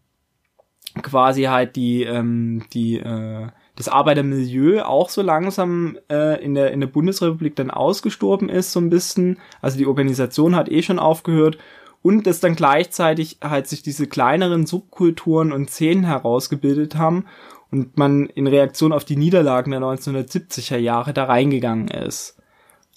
quasi 1.03 1.45
halt 1.45 1.77
die 1.77 2.05
ähm, 2.05 2.65
die 2.73 2.99
äh, 2.99 3.49
das 3.77 3.89
Arbeitermilieu 3.89 4.83
auch 4.83 5.11
so 5.11 5.23
langsam 5.23 5.99
äh, 6.11 6.43
in 6.43 6.55
der 6.55 6.73
in 6.73 6.81
der 6.81 6.87
Bundesrepublik 6.87 7.57
dann 7.57 7.71
ausgestorben 7.71 8.49
ist 8.49 8.73
so 8.73 8.81
ein 8.81 8.91
bisschen 8.91 9.39
also 9.61 9.77
die 9.77 9.87
Organisation 9.87 10.57
hat 10.57 10.71
eh 10.71 10.83
schon 10.83 10.99
aufgehört 10.99 11.59
und 12.03 12.27
dass 12.27 12.41
dann 12.41 12.55
gleichzeitig 12.55 13.39
halt 13.43 13.67
sich 13.67 13.83
diese 13.83 14.07
kleineren 14.07 14.65
Subkulturen 14.65 15.53
und 15.53 15.71
Szenen 15.71 16.05
herausgebildet 16.05 16.97
haben 16.97 17.27
und 17.71 17.97
man 17.97 18.27
in 18.27 18.47
Reaktion 18.47 18.93
auf 18.93 19.05
die 19.05 19.17
Niederlagen 19.17 19.73
der 19.73 19.81
1970er 19.81 20.77
Jahre 20.77 21.13
da 21.13 21.25
reingegangen 21.25 21.89
ist. 21.89 22.37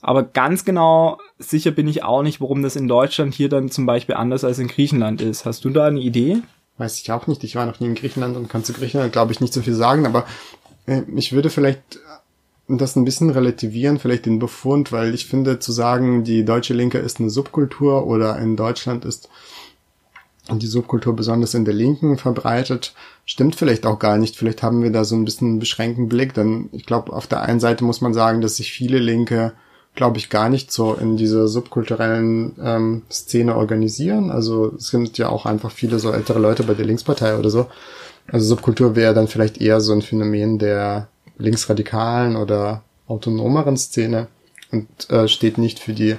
Aber 0.02 0.24
ganz 0.24 0.64
genau 0.64 1.18
sicher 1.40 1.72
bin 1.72 1.88
ich 1.88 2.04
auch 2.04 2.24
nicht, 2.24 2.40
warum 2.40 2.64
das 2.64 2.76
in 2.76 2.88
Deutschland 2.88 3.34
hier 3.34 3.50
dann 3.50 3.70
zum 3.70 3.86
Beispiel 3.86 4.16
anders 4.16 4.44
als 4.44 4.60
in 4.60 4.68
Griechenland 4.68 5.22
ist. 5.22 5.46
Hast 5.46 5.66
du 5.66 5.70
da 5.70 5.88
eine 5.88 6.00
Idee? 6.00 6.38
Weiß 6.78 7.02
ich 7.02 7.12
auch 7.12 7.28
nicht. 7.28 7.44
Ich 7.44 7.56
war 7.56 7.66
noch 7.66 7.80
nie 7.80 7.88
in 7.88 7.96
Griechenland 7.96 8.38
und 8.38 8.48
kann 8.48 8.64
zu 8.64 8.72
Griechenland, 8.74 9.12
glaube 9.12 9.34
ich, 9.34 9.42
nicht 9.42 9.54
so 9.54 9.62
viel 9.62 9.74
sagen, 9.74 10.06
aber 10.06 10.26
äh, 10.86 11.02
ich 11.16 11.34
würde 11.34 11.50
vielleicht 11.50 12.00
das 12.68 12.96
ein 12.96 13.04
bisschen 13.04 13.32
relativieren, 13.32 14.00
vielleicht 14.00 14.26
den 14.26 14.40
Befund, 14.40 14.92
weil 14.92 15.14
ich 15.16 15.26
finde, 15.26 15.60
zu 15.60 15.72
sagen, 15.72 16.24
die 16.24 16.46
deutsche 16.46 16.74
Linke 16.74 17.00
ist 17.00 17.20
eine 17.20 17.30
Subkultur 17.30 18.06
oder 18.06 18.38
in 18.38 18.56
Deutschland 18.56 19.06
ist 19.06 19.30
die 20.52 20.68
Subkultur 20.68 21.16
besonders 21.16 21.54
in 21.54 21.66
der 21.66 21.76
Linken 21.76 22.18
verbreitet, 22.18 22.94
stimmt 23.26 23.56
vielleicht 23.56 23.86
auch 23.86 24.00
gar 24.00 24.18
nicht. 24.18 24.36
Vielleicht 24.36 24.64
haben 24.64 24.82
wir 24.82 24.92
da 24.92 25.04
so 25.04 25.16
ein 25.16 25.26
bisschen 25.26 25.60
beschränkten 25.60 26.10
Blick, 26.10 26.34
denn 26.34 26.70
ich 26.72 26.86
glaube, 26.86 27.14
auf 27.14 27.28
der 27.28 27.44
einen 27.44 27.60
Seite 27.60 27.84
muss 27.84 28.02
man 28.02 28.14
sagen, 28.14 28.42
dass 28.42 28.56
sich 28.56 28.72
viele 28.72 28.98
Linke 28.98 29.54
glaube 30.00 30.18
ich, 30.18 30.30
gar 30.30 30.48
nicht 30.48 30.72
so 30.72 30.94
in 30.94 31.18
dieser 31.18 31.50
subkulturellen 31.50 32.54
ähm, 32.64 33.02
Szene 33.12 33.58
organisieren. 33.58 34.32
Also 34.32 34.76
es 34.78 34.88
sind 34.88 35.18
ja 35.18 35.28
auch 35.28 35.46
einfach 35.46 35.72
viele 35.72 36.00
so 36.00 36.14
ältere 36.14 36.40
Leute 36.40 36.64
bei 36.64 36.74
der 36.74 36.86
Linkspartei 36.86 37.38
oder 37.38 37.50
so. 37.50 37.68
Also 38.32 38.46
Subkultur 38.46 38.96
wäre 38.96 39.14
dann 39.14 39.28
vielleicht 39.28 39.60
eher 39.60 39.82
so 39.82 39.92
ein 39.92 40.02
Phänomen 40.02 40.58
der 40.58 41.10
linksradikalen 41.38 42.38
oder 42.38 42.82
autonomeren 43.08 43.76
Szene 43.76 44.30
und 44.72 44.88
äh, 45.10 45.28
steht 45.28 45.58
nicht 45.58 45.80
für 45.80 45.92
die 45.92 46.16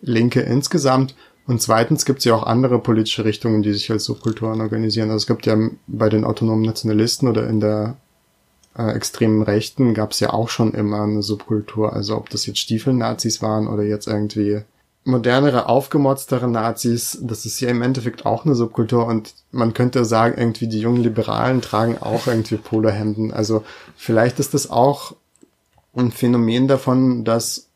Linke 0.00 0.40
insgesamt. 0.40 1.14
Und 1.46 1.60
zweitens 1.60 2.06
gibt 2.06 2.20
es 2.20 2.24
ja 2.24 2.34
auch 2.34 2.44
andere 2.44 2.78
politische 2.78 3.26
Richtungen, 3.26 3.62
die 3.62 3.74
sich 3.74 3.90
als 3.90 4.04
Subkulturen 4.04 4.62
organisieren. 4.62 5.10
Also 5.10 5.18
es 5.18 5.26
gibt 5.26 5.44
ja 5.44 5.54
bei 5.86 6.08
den 6.08 6.24
autonomen 6.24 6.64
Nationalisten 6.64 7.28
oder 7.28 7.46
in 7.46 7.60
der 7.60 7.98
äh, 8.76 8.92
extremen 8.92 9.42
Rechten 9.42 9.94
gab 9.94 10.12
es 10.12 10.20
ja 10.20 10.32
auch 10.32 10.48
schon 10.48 10.74
immer 10.74 11.02
eine 11.02 11.22
Subkultur. 11.22 11.92
Also 11.92 12.16
ob 12.16 12.30
das 12.30 12.46
jetzt 12.46 12.58
Stiefelnazis 12.58 13.42
waren 13.42 13.68
oder 13.68 13.82
jetzt 13.82 14.06
irgendwie 14.06 14.62
modernere, 15.04 15.68
aufgemotztere 15.68 16.48
Nazis, 16.48 17.18
das 17.22 17.46
ist 17.46 17.60
ja 17.60 17.68
im 17.68 17.80
Endeffekt 17.80 18.26
auch 18.26 18.44
eine 18.44 18.56
Subkultur 18.56 19.06
und 19.06 19.34
man 19.52 19.72
könnte 19.72 20.04
sagen, 20.04 20.36
irgendwie 20.36 20.66
die 20.66 20.80
jungen 20.80 21.02
Liberalen 21.02 21.62
tragen 21.62 21.96
auch 21.98 22.26
irgendwie 22.26 22.56
Polohemden. 22.56 23.32
Also 23.32 23.64
vielleicht 23.96 24.40
ist 24.40 24.52
das 24.52 24.68
auch 24.68 25.14
ein 25.94 26.10
Phänomen 26.10 26.66
davon, 26.66 27.24
dass 27.24 27.68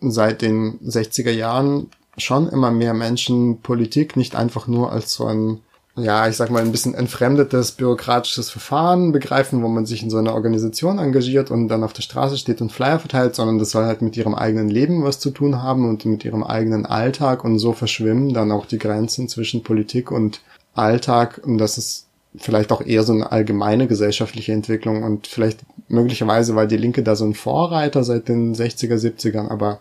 seit 0.00 0.42
den 0.42 0.80
60er 0.80 1.30
Jahren 1.30 1.88
schon 2.18 2.48
immer 2.48 2.72
mehr 2.72 2.94
Menschen 2.94 3.60
Politik 3.60 4.16
nicht 4.16 4.34
einfach 4.34 4.66
nur 4.66 4.92
als 4.92 5.14
so 5.14 5.26
ein 5.26 5.60
ja, 5.94 6.26
ich 6.26 6.36
sag 6.36 6.50
mal, 6.50 6.62
ein 6.62 6.72
bisschen 6.72 6.94
entfremdetes 6.94 7.72
bürokratisches 7.72 8.48
Verfahren 8.48 9.12
begreifen, 9.12 9.62
wo 9.62 9.68
man 9.68 9.84
sich 9.84 10.02
in 10.02 10.08
so 10.08 10.16
einer 10.16 10.32
Organisation 10.34 10.98
engagiert 10.98 11.50
und 11.50 11.68
dann 11.68 11.84
auf 11.84 11.92
der 11.92 12.02
Straße 12.02 12.38
steht 12.38 12.62
und 12.62 12.72
Flyer 12.72 12.98
verteilt, 12.98 13.34
sondern 13.34 13.58
das 13.58 13.70
soll 13.70 13.84
halt 13.84 14.00
mit 14.00 14.16
ihrem 14.16 14.34
eigenen 14.34 14.70
Leben 14.70 15.04
was 15.04 15.20
zu 15.20 15.30
tun 15.30 15.62
haben 15.62 15.86
und 15.86 16.06
mit 16.06 16.24
ihrem 16.24 16.44
eigenen 16.44 16.86
Alltag 16.86 17.44
und 17.44 17.58
so 17.58 17.74
verschwimmen 17.74 18.32
dann 18.32 18.52
auch 18.52 18.64
die 18.64 18.78
Grenzen 18.78 19.28
zwischen 19.28 19.62
Politik 19.62 20.10
und 20.10 20.40
Alltag 20.74 21.42
und 21.44 21.58
das 21.58 21.76
ist 21.76 22.06
vielleicht 22.36 22.72
auch 22.72 22.80
eher 22.80 23.02
so 23.02 23.12
eine 23.12 23.30
allgemeine 23.30 23.86
gesellschaftliche 23.86 24.52
Entwicklung 24.52 25.02
und 25.02 25.26
vielleicht 25.26 25.60
möglicherweise 25.88 26.56
war 26.56 26.66
die 26.66 26.78
Linke 26.78 27.02
da 27.02 27.16
so 27.16 27.26
ein 27.26 27.34
Vorreiter 27.34 28.02
seit 28.02 28.28
den 28.28 28.54
60er, 28.54 28.96
70ern, 28.96 29.48
aber 29.50 29.80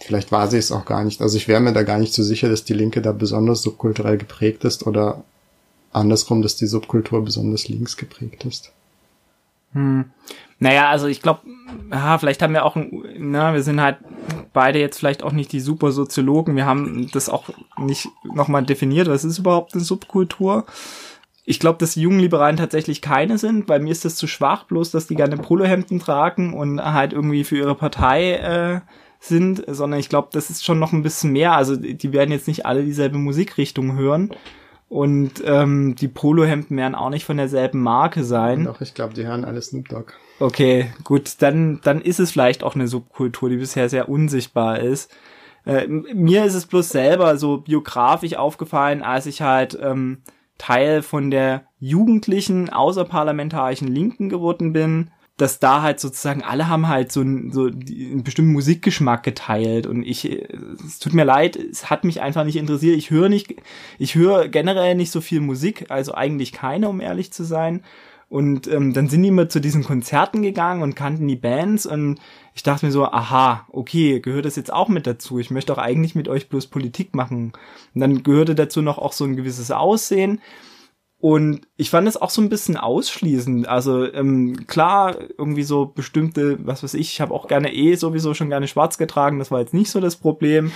vielleicht 0.00 0.32
war 0.32 0.48
sie 0.48 0.58
es 0.58 0.72
auch 0.72 0.84
gar 0.84 1.04
nicht. 1.04 1.20
Also 1.20 1.36
ich 1.36 1.48
wäre 1.48 1.60
mir 1.60 1.72
da 1.72 1.82
gar 1.82 1.98
nicht 1.98 2.14
so 2.14 2.22
sicher, 2.22 2.48
dass 2.48 2.64
die 2.64 2.74
Linke 2.74 3.02
da 3.02 3.12
besonders 3.12 3.62
subkulturell 3.62 4.18
geprägt 4.18 4.64
ist 4.64 4.86
oder 4.86 5.24
andersrum, 5.92 6.42
dass 6.42 6.56
die 6.56 6.66
Subkultur 6.66 7.24
besonders 7.24 7.68
links 7.68 7.96
geprägt 7.96 8.44
ist. 8.44 8.72
Hm. 9.72 10.06
Naja, 10.58 10.88
also 10.88 11.06
ich 11.06 11.20
glaube, 11.20 11.40
ja, 11.90 12.16
vielleicht 12.18 12.40
haben 12.42 12.54
wir 12.54 12.64
auch, 12.64 12.76
na, 13.18 13.54
wir 13.54 13.62
sind 13.62 13.80
halt 13.80 13.98
beide 14.52 14.78
jetzt 14.78 14.98
vielleicht 14.98 15.22
auch 15.22 15.32
nicht 15.32 15.52
die 15.52 15.60
super 15.60 15.92
Soziologen. 15.92 16.56
Wir 16.56 16.64
haben 16.64 17.10
das 17.12 17.28
auch 17.28 17.50
nicht 17.76 18.08
nochmal 18.22 18.64
definiert, 18.64 19.08
was 19.08 19.24
ist 19.24 19.38
überhaupt 19.38 19.74
eine 19.74 19.82
Subkultur. 19.82 20.64
Ich 21.44 21.60
glaube, 21.60 21.78
dass 21.78 21.94
die 21.94 22.00
jungen 22.00 22.20
Liberalen 22.20 22.56
tatsächlich 22.56 23.02
keine 23.02 23.36
sind, 23.36 23.68
weil 23.68 23.80
mir 23.80 23.90
ist 23.90 24.04
das 24.04 24.16
zu 24.16 24.26
schwach, 24.26 24.64
bloß 24.64 24.92
dass 24.92 25.06
die 25.06 25.16
gerne 25.16 25.36
Polohemden 25.36 25.98
tragen 25.98 26.54
und 26.54 26.82
halt 26.82 27.12
irgendwie 27.12 27.44
für 27.44 27.58
ihre 27.58 27.74
Partei 27.74 28.34
äh, 28.34 28.80
sind, 29.24 29.64
sondern 29.66 30.00
ich 30.00 30.08
glaube, 30.08 30.28
das 30.32 30.50
ist 30.50 30.64
schon 30.64 30.78
noch 30.78 30.92
ein 30.92 31.02
bisschen 31.02 31.32
mehr. 31.32 31.52
Also 31.52 31.76
die 31.76 32.12
werden 32.12 32.30
jetzt 32.30 32.48
nicht 32.48 32.66
alle 32.66 32.84
dieselbe 32.84 33.18
Musikrichtung 33.18 33.96
hören. 33.96 34.30
Und 34.88 35.42
ähm, 35.44 35.96
die 35.96 36.08
Polohemden 36.08 36.76
werden 36.76 36.94
auch 36.94 37.10
nicht 37.10 37.24
von 37.24 37.36
derselben 37.36 37.82
Marke 37.82 38.22
sein. 38.22 38.64
Doch, 38.64 38.80
ich 38.80 38.94
glaube, 38.94 39.14
die 39.14 39.26
hören 39.26 39.44
alle 39.44 39.60
Snoop 39.60 39.88
Dogg. 39.88 40.12
Okay, 40.38 40.92
gut, 41.02 41.36
dann, 41.40 41.80
dann 41.82 42.00
ist 42.00 42.20
es 42.20 42.30
vielleicht 42.30 42.62
auch 42.62 42.74
eine 42.74 42.86
Subkultur, 42.86 43.48
die 43.48 43.56
bisher 43.56 43.88
sehr 43.88 44.08
unsichtbar 44.08 44.80
ist. 44.80 45.10
Äh, 45.64 45.86
mir 45.88 46.44
ist 46.44 46.54
es 46.54 46.66
bloß 46.66 46.90
selber 46.90 47.38
so 47.38 47.58
biografisch 47.58 48.36
aufgefallen, 48.36 49.02
als 49.02 49.26
ich 49.26 49.42
halt 49.42 49.78
ähm, 49.80 50.18
Teil 50.58 51.02
von 51.02 51.30
der 51.30 51.64
jugendlichen 51.80 52.70
außerparlamentarischen 52.70 53.88
Linken 53.88 54.28
geworden 54.28 54.72
bin 54.72 55.10
dass 55.36 55.58
da 55.58 55.82
halt 55.82 55.98
sozusagen 55.98 56.42
alle 56.42 56.68
haben 56.68 56.86
halt 56.86 57.10
so, 57.10 57.20
ein, 57.20 57.50
so 57.50 57.66
einen 57.66 58.22
bestimmten 58.22 58.52
Musikgeschmack 58.52 59.24
geteilt 59.24 59.86
und 59.86 60.04
ich, 60.04 60.24
es 60.24 61.00
tut 61.00 61.12
mir 61.12 61.24
leid, 61.24 61.56
es 61.56 61.90
hat 61.90 62.04
mich 62.04 62.20
einfach 62.20 62.44
nicht 62.44 62.56
interessiert. 62.56 62.96
Ich 62.96 63.10
höre 63.10 63.28
nicht, 63.28 63.54
ich 63.98 64.14
höre 64.14 64.48
generell 64.48 64.94
nicht 64.94 65.10
so 65.10 65.20
viel 65.20 65.40
Musik, 65.40 65.86
also 65.90 66.14
eigentlich 66.14 66.52
keine, 66.52 66.88
um 66.88 67.00
ehrlich 67.00 67.32
zu 67.32 67.42
sein. 67.42 67.82
Und 68.28 68.66
ähm, 68.68 68.92
dann 68.92 69.08
sind 69.08 69.22
die 69.22 69.28
immer 69.28 69.48
zu 69.48 69.60
diesen 69.60 69.84
Konzerten 69.84 70.42
gegangen 70.42 70.82
und 70.82 70.96
kannten 70.96 71.28
die 71.28 71.36
Bands 71.36 71.84
und 71.84 72.18
ich 72.54 72.62
dachte 72.62 72.86
mir 72.86 72.92
so, 72.92 73.04
aha, 73.04 73.66
okay, 73.70 74.20
gehört 74.20 74.44
das 74.44 74.56
jetzt 74.56 74.72
auch 74.72 74.88
mit 74.88 75.06
dazu? 75.06 75.38
Ich 75.38 75.50
möchte 75.50 75.72
auch 75.72 75.78
eigentlich 75.78 76.14
mit 76.14 76.28
euch 76.28 76.48
bloß 76.48 76.68
Politik 76.68 77.14
machen. 77.14 77.52
Und 77.94 78.00
dann 78.00 78.22
gehörte 78.22 78.54
dazu 78.54 78.82
noch 78.82 78.98
auch 78.98 79.12
so 79.12 79.24
ein 79.24 79.36
gewisses 79.36 79.70
Aussehen. 79.70 80.40
Und 81.24 81.62
ich 81.78 81.88
fand 81.88 82.06
es 82.06 82.20
auch 82.20 82.28
so 82.28 82.42
ein 82.42 82.50
bisschen 82.50 82.76
ausschließend. 82.76 83.66
Also 83.66 84.12
ähm, 84.12 84.66
klar, 84.66 85.16
irgendwie 85.38 85.62
so 85.62 85.86
bestimmte, 85.86 86.58
was 86.66 86.82
weiß 86.82 86.92
ich, 86.92 87.14
ich 87.14 87.20
habe 87.22 87.32
auch 87.32 87.48
gerne 87.48 87.72
eh 87.72 87.94
sowieso 87.94 88.34
schon 88.34 88.50
gerne 88.50 88.68
schwarz 88.68 88.98
getragen, 88.98 89.38
das 89.38 89.50
war 89.50 89.60
jetzt 89.60 89.72
nicht 89.72 89.90
so 89.90 90.00
das 90.00 90.16
Problem. 90.16 90.70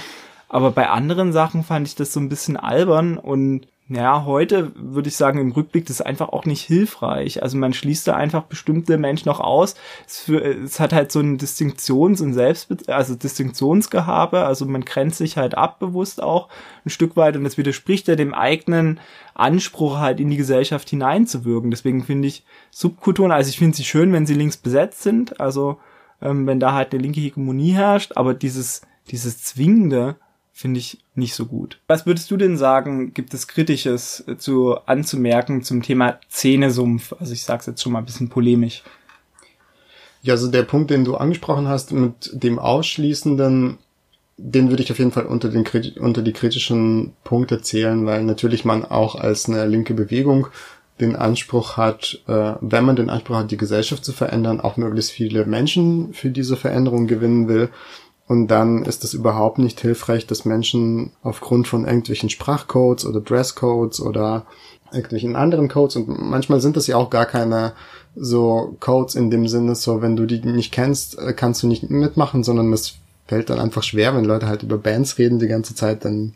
Aber 0.49 0.71
bei 0.71 0.89
anderen 0.89 1.35
Sachen 1.35 1.65
fand 1.65 1.87
ich 1.87 1.97
das 1.97 2.15
so 2.15 2.21
ein 2.21 2.31
bisschen 2.31 2.57
albern 2.57 3.19
und 3.19 3.67
ja, 3.91 4.27
heute 4.27 4.73
würde 4.75 5.09
ich 5.09 5.17
sagen, 5.17 5.39
im 5.39 5.51
Rückblick, 5.51 5.87
das 5.87 6.01
ist 6.01 6.07
einfach 6.07 6.29
auch 6.29 6.45
nicht 6.45 6.61
hilfreich. 6.61 7.43
Also 7.43 7.57
man 7.57 7.73
schließt 7.73 8.07
da 8.07 8.17
einfach 8.17 8.43
bestimmte 8.43 8.99
Menschen 8.99 9.31
noch 9.31 9.41
aus. 9.41 9.77
Es, 10.07 10.19
für, 10.21 10.45
es 10.45 10.79
hat 10.79 10.93
halt 10.93 11.11
so 11.11 11.21
ein 11.21 11.39
Distinktions- 11.39 12.23
und 12.23 12.35
Selbst, 12.35 12.91
also 12.91 13.15
Distinktionsgehabe. 13.15 14.45
Also 14.45 14.67
man 14.67 14.85
grenzt 14.85 15.17
sich 15.17 15.39
halt 15.39 15.57
ab 15.57 15.79
bewusst 15.79 16.23
auch 16.23 16.49
ein 16.85 16.91
Stück 16.91 17.17
weit 17.17 17.37
und 17.37 17.45
das 17.45 17.57
widerspricht 17.57 18.09
ja 18.09 18.15
dem 18.15 18.35
eigenen 18.35 19.01
Anspruch 19.33 19.99
halt 19.99 20.21
in 20.21 20.29
die 20.29 20.37
Gesellschaft 20.37 20.91
hineinzuwirken. 20.91 21.71
Deswegen 21.71 22.05
finde 22.05 22.29
ich 22.29 22.45
Subkulturen, 22.71 23.33
also 23.33 23.49
ich 23.49 23.59
finde 23.59 23.75
sie 23.75 23.85
schön, 23.85 24.13
wenn 24.13 24.27
sie 24.27 24.35
links 24.35 24.59
besetzt 24.59 25.03
sind. 25.03 25.41
Also 25.41 25.79
ähm, 26.21 26.47
wenn 26.47 26.61
da 26.61 26.75
halt 26.75 26.93
eine 26.93 27.01
linke 27.01 27.21
Hegemonie 27.21 27.73
herrscht, 27.73 28.13
aber 28.17 28.35
dieses, 28.35 28.83
dieses 29.11 29.43
Zwingende, 29.43 30.17
finde 30.59 30.81
ich 30.81 30.99
nicht 31.15 31.35
so 31.35 31.47
gut. 31.47 31.79
Was 31.87 32.05
würdest 32.05 32.29
du 32.33 32.37
denn 32.37 32.57
sagen, 32.57 33.15
gibt 33.15 33.33
es 33.33 33.47
Kritisches 33.47 34.25
äh, 34.27 34.39
zu 34.39 34.77
anzumerken 34.87 35.63
zum 35.63 35.83
Thema 35.83 36.19
Zähnesumpf? 36.29 37.15
Also 37.21 37.33
ich 37.33 37.45
sage 37.45 37.61
es 37.61 37.67
jetzt 37.67 37.81
schon 37.81 37.93
mal 37.93 38.01
ein 38.01 38.07
bisschen 38.07 38.29
polemisch. 38.29 38.83
Ja, 40.21 40.35
also 40.35 40.51
der 40.51 40.65
Punkt, 40.65 40.91
den 40.91 41.05
du 41.05 41.15
angesprochen 41.15 41.69
hast 41.69 41.93
mit 41.93 42.31
dem 42.33 42.59
Ausschließenden, 42.59 43.79
den 44.37 44.71
würde 44.71 44.83
ich 44.83 44.91
auf 44.91 44.99
jeden 44.99 45.13
Fall 45.13 45.27
unter, 45.27 45.49
den, 45.49 45.65
unter 46.01 46.23
die 46.23 46.33
kritischen 46.33 47.13
Punkte 47.23 47.63
zählen, 47.63 48.05
weil 48.05 48.25
natürlich 48.25 48.65
man 48.65 48.85
auch 48.85 49.15
als 49.15 49.49
eine 49.49 49.65
linke 49.65 49.95
Bewegung 49.95 50.49
den 51.01 51.15
Anspruch 51.15 51.77
hat, 51.77 52.21
äh, 52.27 52.55
wenn 52.61 52.85
man 52.85 52.97
den 52.97 53.11
Anspruch 53.11 53.37
hat, 53.37 53.53
die 53.53 53.57
Gesellschaft 53.57 54.05
zu 54.05 54.13
verändern, 54.13 54.61
auch 54.61 54.77
möglichst 54.77 55.13
viele 55.13 55.47
Menschen 55.47 56.13
für 56.15 56.31
diese 56.31 56.57
Veränderung 56.57 57.07
gewinnen 57.07 57.47
will, 57.47 57.69
und 58.29 58.49
dann 58.49 58.85
ist 58.85 59.05
es 59.05 59.15
überhaupt 59.15 59.59
nicht 59.59 59.81
hilfreich, 59.81 60.27
dass 60.27 60.45
Menschen 60.45 61.11
aufgrund 61.23 61.67
von 61.67 61.87
irgendwelchen 61.87 62.31
Sprachcodes 62.31 63.07
oder 63.07 63.21
Dresscodes 63.21 64.01
oder 64.01 64.47
irgendwelchen 64.93 65.35
anderen 65.35 65.69
Codes 65.69 65.97
und 65.97 66.09
manchmal 66.09 66.61
sind 66.61 66.77
das 66.77 66.87
ja 66.87 66.97
auch 66.97 67.11
gar 67.11 67.27
keine 67.27 67.73
so 68.15 68.77
Codes 68.81 69.15
in 69.15 69.31
dem 69.31 69.49
Sinne, 69.49 69.75
so 69.75 70.03
wenn 70.03 70.17
du 70.17 70.27
die 70.27 70.41
nicht 70.41 70.73
kennst, 70.73 71.19
äh, 71.19 71.33
kannst 71.33 71.63
du 71.63 71.67
nicht 71.67 71.91
mitmachen, 71.91 72.45
sondern 72.45 72.73
es 72.73 72.95
fällt 73.27 73.51
dann 73.51 73.61
einfach 73.61 73.83
schwer, 73.83 74.15
wenn 74.15 74.25
Leute 74.25 74.47
halt 74.47 74.63
über 74.63 74.79
Bands 74.79 75.19
reden 75.19 75.39
die 75.39 75.49
ganze 75.49 75.75
Zeit, 75.75 76.05
dann 76.05 76.35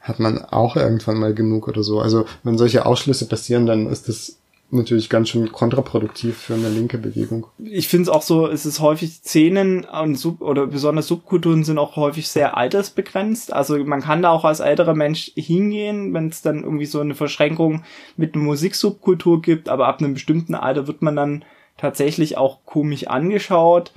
hat 0.00 0.20
man 0.20 0.38
auch 0.44 0.76
irgendwann 0.76 1.18
mal 1.18 1.34
genug 1.34 1.68
oder 1.68 1.82
so. 1.82 2.00
Also 2.00 2.24
wenn 2.42 2.58
solche 2.58 2.86
Ausschlüsse 2.86 3.26
passieren, 3.26 3.66
dann 3.66 3.86
ist 3.86 4.08
das 4.08 4.37
natürlich 4.70 5.08
ganz 5.08 5.30
schön 5.30 5.50
kontraproduktiv 5.50 6.36
für 6.36 6.54
eine 6.54 6.68
linke 6.68 6.98
Bewegung. 6.98 7.46
Ich 7.58 7.88
finde 7.88 8.02
es 8.02 8.08
auch 8.08 8.22
so, 8.22 8.46
es 8.46 8.66
ist 8.66 8.80
häufig 8.80 9.14
Szenen 9.14 9.84
und 9.84 10.16
Sub 10.16 10.42
oder 10.42 10.66
besonders 10.66 11.06
Subkulturen 11.06 11.64
sind 11.64 11.78
auch 11.78 11.96
häufig 11.96 12.28
sehr 12.28 12.56
altersbegrenzt. 12.56 13.52
Also 13.52 13.82
man 13.84 14.02
kann 14.02 14.22
da 14.22 14.30
auch 14.30 14.44
als 14.44 14.60
älterer 14.60 14.94
Mensch 14.94 15.32
hingehen, 15.34 16.12
wenn 16.12 16.28
es 16.28 16.42
dann 16.42 16.64
irgendwie 16.64 16.86
so 16.86 17.00
eine 17.00 17.14
Verschränkung 17.14 17.82
mit 18.16 18.34
einer 18.34 18.44
Musiksubkultur 18.44 19.40
gibt, 19.40 19.68
aber 19.68 19.88
ab 19.88 20.00
einem 20.00 20.14
bestimmten 20.14 20.54
Alter 20.54 20.86
wird 20.86 21.00
man 21.00 21.16
dann 21.16 21.44
tatsächlich 21.78 22.36
auch 22.36 22.64
komisch 22.66 23.06
angeschaut. 23.06 23.92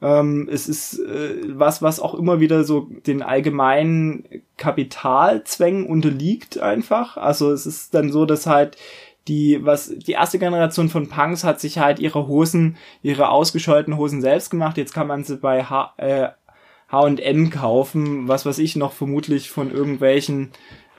Ähm, 0.00 0.48
es 0.50 0.68
ist 0.68 0.98
äh, 1.00 1.36
was, 1.48 1.82
was 1.82 2.00
auch 2.00 2.14
immer 2.14 2.40
wieder 2.40 2.64
so 2.64 2.88
den 3.06 3.22
allgemeinen 3.22 4.24
Kapitalzwängen 4.56 5.86
unterliegt 5.86 6.58
einfach. 6.58 7.16
Also 7.16 7.52
es 7.52 7.66
ist 7.66 7.94
dann 7.94 8.12
so, 8.12 8.24
dass 8.24 8.46
halt 8.46 8.76
die, 9.28 9.64
was, 9.64 9.92
die 9.96 10.12
erste 10.12 10.38
Generation 10.38 10.88
von 10.88 11.08
Punks 11.08 11.44
hat 11.44 11.60
sich 11.60 11.78
halt 11.78 11.98
ihre 11.98 12.26
Hosen, 12.26 12.76
ihre 13.02 13.28
ausgescheuerten 13.28 13.96
Hosen 13.96 14.20
selbst 14.20 14.50
gemacht. 14.50 14.76
Jetzt 14.76 14.94
kann 14.94 15.06
man 15.06 15.24
sie 15.24 15.36
bei 15.36 15.64
H, 15.64 15.94
äh, 15.98 16.28
H&M 16.90 17.50
kaufen, 17.50 18.28
was 18.28 18.46
weiß 18.46 18.58
ich 18.58 18.76
noch 18.76 18.92
vermutlich 18.92 19.50
von 19.50 19.70
irgendwelchen 19.70 20.50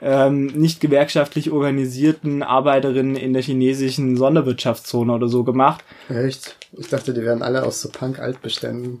ähm, 0.02 0.46
nicht 0.46 0.80
gewerkschaftlich 0.80 1.50
organisierten 1.50 2.42
Arbeiterinnen 2.42 3.16
in 3.16 3.32
der 3.32 3.42
chinesischen 3.42 4.16
Sonderwirtschaftszone 4.16 5.12
oder 5.12 5.28
so 5.28 5.44
gemacht. 5.44 5.84
Echt? 6.08 6.56
Ich 6.72 6.88
dachte, 6.88 7.12
die 7.12 7.22
werden 7.22 7.42
alle 7.42 7.64
aus 7.64 7.82
so 7.82 7.90
Punk-Altbeständen. 7.90 9.00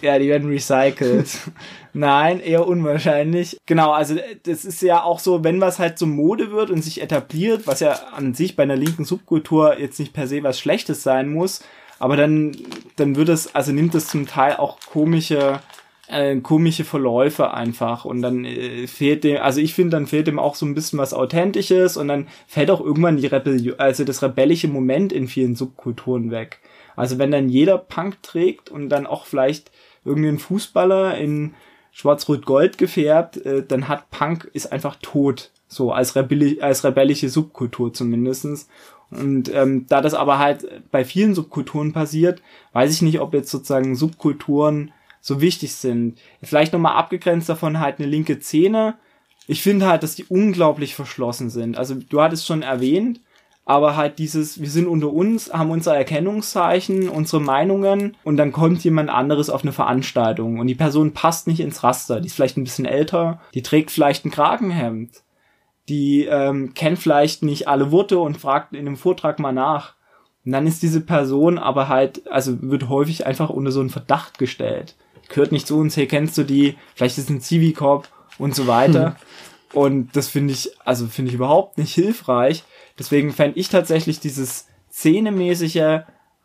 Ja, 0.00 0.18
die 0.18 0.28
werden 0.28 0.48
recycelt. 0.48 1.28
Nein, 1.92 2.40
eher 2.40 2.66
unwahrscheinlich. 2.66 3.58
Genau, 3.66 3.90
also 3.92 4.16
das 4.44 4.64
ist 4.64 4.82
ja 4.82 5.02
auch 5.02 5.18
so, 5.18 5.42
wenn 5.42 5.60
was 5.60 5.78
halt 5.78 5.98
so 5.98 6.06
Mode 6.06 6.52
wird 6.52 6.70
und 6.70 6.82
sich 6.82 7.02
etabliert, 7.02 7.66
was 7.66 7.80
ja 7.80 7.92
an 8.14 8.34
sich 8.34 8.56
bei 8.56 8.62
einer 8.62 8.76
linken 8.76 9.04
Subkultur 9.04 9.78
jetzt 9.78 9.98
nicht 9.98 10.12
per 10.12 10.28
se 10.28 10.42
was 10.42 10.60
Schlechtes 10.60 11.02
sein 11.02 11.32
muss, 11.32 11.60
aber 11.98 12.16
dann, 12.16 12.56
dann 12.96 13.16
wird 13.16 13.28
es, 13.28 13.54
also 13.54 13.72
nimmt 13.72 13.94
es 13.94 14.06
zum 14.06 14.26
Teil 14.26 14.56
auch 14.56 14.78
komische, 14.80 15.60
äh, 16.08 16.36
komische 16.36 16.84
Verläufe 16.84 17.52
einfach 17.52 18.04
und 18.04 18.22
dann 18.22 18.44
äh, 18.44 18.86
fehlt 18.86 19.24
dem, 19.24 19.38
also 19.42 19.60
ich 19.60 19.74
finde, 19.74 19.96
dann 19.96 20.06
fehlt 20.06 20.28
dem 20.28 20.38
auch 20.38 20.54
so 20.54 20.66
ein 20.66 20.74
bisschen 20.74 20.98
was 20.98 21.12
Authentisches 21.12 21.96
und 21.96 22.08
dann 22.08 22.28
fällt 22.46 22.70
auch 22.70 22.80
irgendwann 22.80 23.16
die 23.16 23.26
Rebellion, 23.26 23.78
also 23.80 24.04
das 24.04 24.22
rebellische 24.22 24.68
Moment 24.68 25.12
in 25.12 25.26
vielen 25.26 25.56
Subkulturen 25.56 26.30
weg. 26.30 26.60
Also 26.98 27.18
wenn 27.18 27.30
dann 27.30 27.48
jeder 27.48 27.78
Punk 27.78 28.22
trägt 28.22 28.70
und 28.70 28.88
dann 28.88 29.06
auch 29.06 29.26
vielleicht 29.26 29.70
irgendein 30.04 30.38
Fußballer 30.38 31.16
in 31.16 31.54
schwarz-rot-gold 31.92 32.76
gefärbt, 32.76 33.38
äh, 33.46 33.64
dann 33.66 33.88
hat 33.88 34.10
Punk 34.10 34.50
ist 34.52 34.72
einfach 34.72 34.96
tot. 35.00 35.50
So 35.68 35.92
als, 35.92 36.16
rebelli 36.16 36.60
als 36.60 36.84
rebellische 36.84 37.28
Subkultur 37.28 37.92
zumindestens. 37.92 38.68
Und 39.10 39.52
ähm, 39.54 39.86
da 39.88 40.00
das 40.00 40.14
aber 40.14 40.38
halt 40.38 40.66
bei 40.90 41.04
vielen 41.04 41.34
Subkulturen 41.34 41.92
passiert, 41.92 42.42
weiß 42.72 42.92
ich 42.92 43.02
nicht, 43.02 43.20
ob 43.20 43.32
jetzt 43.32 43.50
sozusagen 43.50 43.94
Subkulturen 43.94 44.92
so 45.20 45.40
wichtig 45.40 45.74
sind. 45.74 46.18
Vielleicht 46.42 46.72
nochmal 46.72 46.96
abgegrenzt 46.96 47.48
davon 47.48 47.80
halt 47.80 47.98
eine 47.98 48.08
linke 48.08 48.40
Szene. 48.40 48.94
Ich 49.46 49.62
finde 49.62 49.86
halt, 49.86 50.02
dass 50.02 50.14
die 50.14 50.24
unglaublich 50.24 50.94
verschlossen 50.94 51.48
sind. 51.48 51.78
Also 51.78 51.94
du 51.94 52.20
hattest 52.20 52.46
schon 52.46 52.62
erwähnt, 52.62 53.20
aber 53.68 53.96
halt 53.96 54.18
dieses, 54.18 54.62
wir 54.62 54.70
sind 54.70 54.86
unter 54.86 55.12
uns, 55.12 55.52
haben 55.52 55.70
unser 55.70 55.94
Erkennungszeichen, 55.94 57.10
unsere 57.10 57.42
Meinungen 57.42 58.16
und 58.24 58.38
dann 58.38 58.50
kommt 58.50 58.82
jemand 58.82 59.10
anderes 59.10 59.50
auf 59.50 59.62
eine 59.62 59.72
Veranstaltung 59.72 60.58
und 60.58 60.68
die 60.68 60.74
Person 60.74 61.12
passt 61.12 61.46
nicht 61.46 61.60
ins 61.60 61.84
Raster, 61.84 62.20
die 62.20 62.28
ist 62.28 62.34
vielleicht 62.34 62.56
ein 62.56 62.64
bisschen 62.64 62.86
älter, 62.86 63.42
die 63.52 63.62
trägt 63.62 63.90
vielleicht 63.90 64.24
ein 64.24 64.30
Kragenhemd, 64.30 65.22
die 65.90 66.24
ähm, 66.24 66.72
kennt 66.72 66.98
vielleicht 66.98 67.42
nicht 67.42 67.68
alle 67.68 67.92
Worte 67.92 68.18
und 68.18 68.38
fragt 68.38 68.72
in 68.72 68.86
einem 68.86 68.96
Vortrag 68.96 69.38
mal 69.38 69.52
nach. 69.52 69.96
Und 70.46 70.52
dann 70.52 70.66
ist 70.66 70.82
diese 70.82 71.02
Person 71.02 71.58
aber 71.58 71.88
halt, 71.88 72.26
also 72.32 72.62
wird 72.62 72.88
häufig 72.88 73.26
einfach 73.26 73.50
unter 73.50 73.70
so 73.70 73.80
einen 73.80 73.90
Verdacht 73.90 74.38
gestellt. 74.38 74.96
Gehört 75.28 75.52
nicht 75.52 75.66
zu 75.66 75.76
uns, 75.76 75.94
hey, 75.94 76.06
kennst 76.06 76.38
du 76.38 76.44
die? 76.44 76.78
Vielleicht 76.94 77.18
ist 77.18 77.28
ein 77.28 77.42
Civicorp 77.42 78.08
und 78.38 78.54
so 78.54 78.66
weiter. 78.66 79.08
Hm. 79.08 79.16
Und 79.74 80.16
das 80.16 80.28
finde 80.28 80.54
ich, 80.54 80.70
also 80.86 81.06
finde 81.06 81.28
ich 81.28 81.34
überhaupt 81.34 81.76
nicht 81.76 81.92
hilfreich. 81.92 82.64
Deswegen 82.98 83.32
fände 83.32 83.58
ich 83.58 83.68
tatsächlich 83.68 84.20
dieses 84.20 84.68
Szenemäßige 84.90 86.00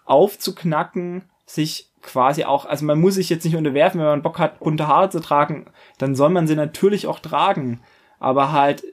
aufzuknacken, 0.05 1.23
sich 1.45 1.89
quasi 2.01 2.43
auch, 2.43 2.65
also 2.65 2.85
man 2.85 2.99
muss 2.99 3.15
sich 3.15 3.29
jetzt 3.29 3.45
nicht 3.45 3.55
unterwerfen, 3.55 3.99
wenn 3.99 4.07
man 4.07 4.21
Bock 4.21 4.39
hat, 4.39 4.59
bunte 4.59 4.87
Haare 4.87 5.09
zu 5.09 5.19
tragen, 5.19 5.67
dann 5.97 6.15
soll 6.15 6.29
man 6.29 6.47
sie 6.47 6.55
natürlich 6.55 7.07
auch 7.07 7.19
tragen. 7.19 7.79
Aber 8.19 8.51
halt 8.51 8.83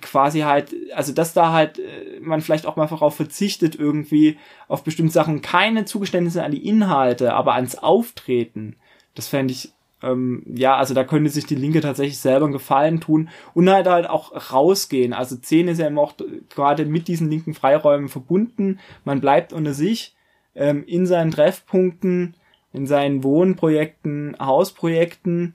quasi 0.00 0.40
halt, 0.40 0.74
also 0.94 1.12
dass 1.12 1.32
da 1.32 1.52
halt 1.52 1.78
äh, 1.78 2.20
man 2.20 2.40
vielleicht 2.40 2.66
auch 2.66 2.76
mal 2.76 2.86
darauf 2.86 3.14
verzichtet, 3.14 3.76
irgendwie 3.76 4.38
auf 4.68 4.82
bestimmte 4.82 5.12
Sachen 5.12 5.42
keine 5.42 5.84
Zugeständnisse 5.84 6.42
an 6.42 6.50
die 6.50 6.66
Inhalte, 6.66 7.34
aber 7.34 7.54
ans 7.54 7.76
Auftreten, 7.76 8.76
das 9.14 9.28
fände 9.28 9.52
ich 9.52 9.72
ähm, 10.06 10.42
ja, 10.46 10.76
also 10.76 10.94
da 10.94 11.04
könnte 11.04 11.30
sich 11.30 11.46
die 11.46 11.54
Linke 11.54 11.80
tatsächlich 11.80 12.18
selber 12.18 12.44
einen 12.44 12.52
Gefallen 12.52 13.00
tun 13.00 13.28
und 13.54 13.70
halt 13.70 13.86
halt 13.86 14.08
auch 14.08 14.52
rausgehen. 14.52 15.12
Also 15.12 15.36
10 15.36 15.68
ist 15.68 15.80
ja 15.80 15.86
immer 15.86 16.02
auch 16.02 16.14
gerade 16.54 16.84
mit 16.86 17.08
diesen 17.08 17.30
linken 17.30 17.54
Freiräumen 17.54 18.08
verbunden. 18.08 18.78
Man 19.04 19.20
bleibt 19.20 19.52
unter 19.52 19.74
sich 19.74 20.14
ähm, 20.54 20.84
in 20.86 21.06
seinen 21.06 21.30
Treffpunkten, 21.30 22.34
in 22.72 22.86
seinen 22.86 23.24
Wohnprojekten, 23.24 24.36
Hausprojekten 24.38 25.54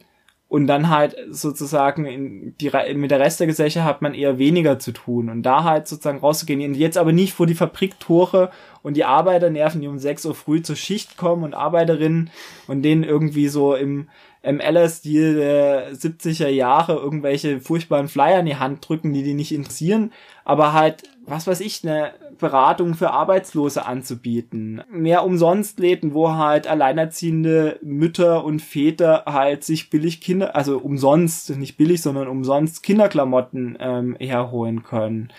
und 0.51 0.67
dann 0.67 0.89
halt 0.89 1.15
sozusagen 1.29 2.05
in 2.05 2.57
die, 2.59 2.71
mit 2.95 3.09
der 3.09 3.21
Rest 3.21 3.39
der 3.39 3.47
Gesellschaft 3.47 3.85
hat 3.85 4.01
man 4.01 4.13
eher 4.13 4.37
weniger 4.37 4.79
zu 4.79 4.91
tun 4.91 5.29
und 5.29 5.43
da 5.43 5.63
halt 5.63 5.87
sozusagen 5.87 6.19
rauszugehen 6.19 6.73
jetzt 6.73 6.97
aber 6.97 7.13
nicht 7.13 7.31
vor 7.31 7.47
die 7.47 7.55
Fabriktore 7.55 8.51
und 8.83 8.97
die 8.97 9.05
Arbeiter 9.05 9.49
nerven, 9.49 9.79
die 9.79 9.87
um 9.87 9.97
6 9.97 10.25
Uhr 10.25 10.35
früh 10.35 10.61
zur 10.61 10.75
Schicht 10.75 11.15
kommen 11.15 11.45
und 11.45 11.53
Arbeiterinnen 11.53 12.31
und 12.67 12.81
denen 12.81 13.05
irgendwie 13.05 13.47
so 13.47 13.75
im 13.75 14.09
MLer-Stil 14.43 15.35
der 15.35 15.93
70er 15.93 16.47
Jahre 16.47 16.93
irgendwelche 16.93 17.59
furchtbaren 17.59 18.07
Flyer 18.07 18.39
in 18.39 18.47
die 18.47 18.55
Hand 18.55 18.87
drücken, 18.87 19.13
die 19.13 19.23
die 19.23 19.35
nicht 19.35 19.51
interessieren, 19.51 20.11
aber 20.43 20.73
halt, 20.73 21.03
was 21.25 21.45
weiß 21.45 21.59
ich, 21.59 21.83
eine 21.83 22.13
Beratung 22.39 22.95
für 22.95 23.11
Arbeitslose 23.11 23.85
anzubieten. 23.85 24.81
Mehr 24.89 25.23
umsonst 25.23 25.79
Läden, 25.79 26.15
wo 26.15 26.31
halt 26.31 26.65
alleinerziehende 26.65 27.77
Mütter 27.83 28.43
und 28.43 28.61
Väter 28.61 29.25
halt 29.27 29.63
sich 29.63 29.91
billig 29.91 30.21
Kinder, 30.21 30.55
also 30.55 30.79
umsonst, 30.79 31.55
nicht 31.57 31.77
billig, 31.77 32.01
sondern 32.01 32.27
umsonst 32.27 32.81
Kinderklamotten 32.81 33.77
ähm, 33.79 34.15
herholen 34.19 34.81
können 34.81 35.31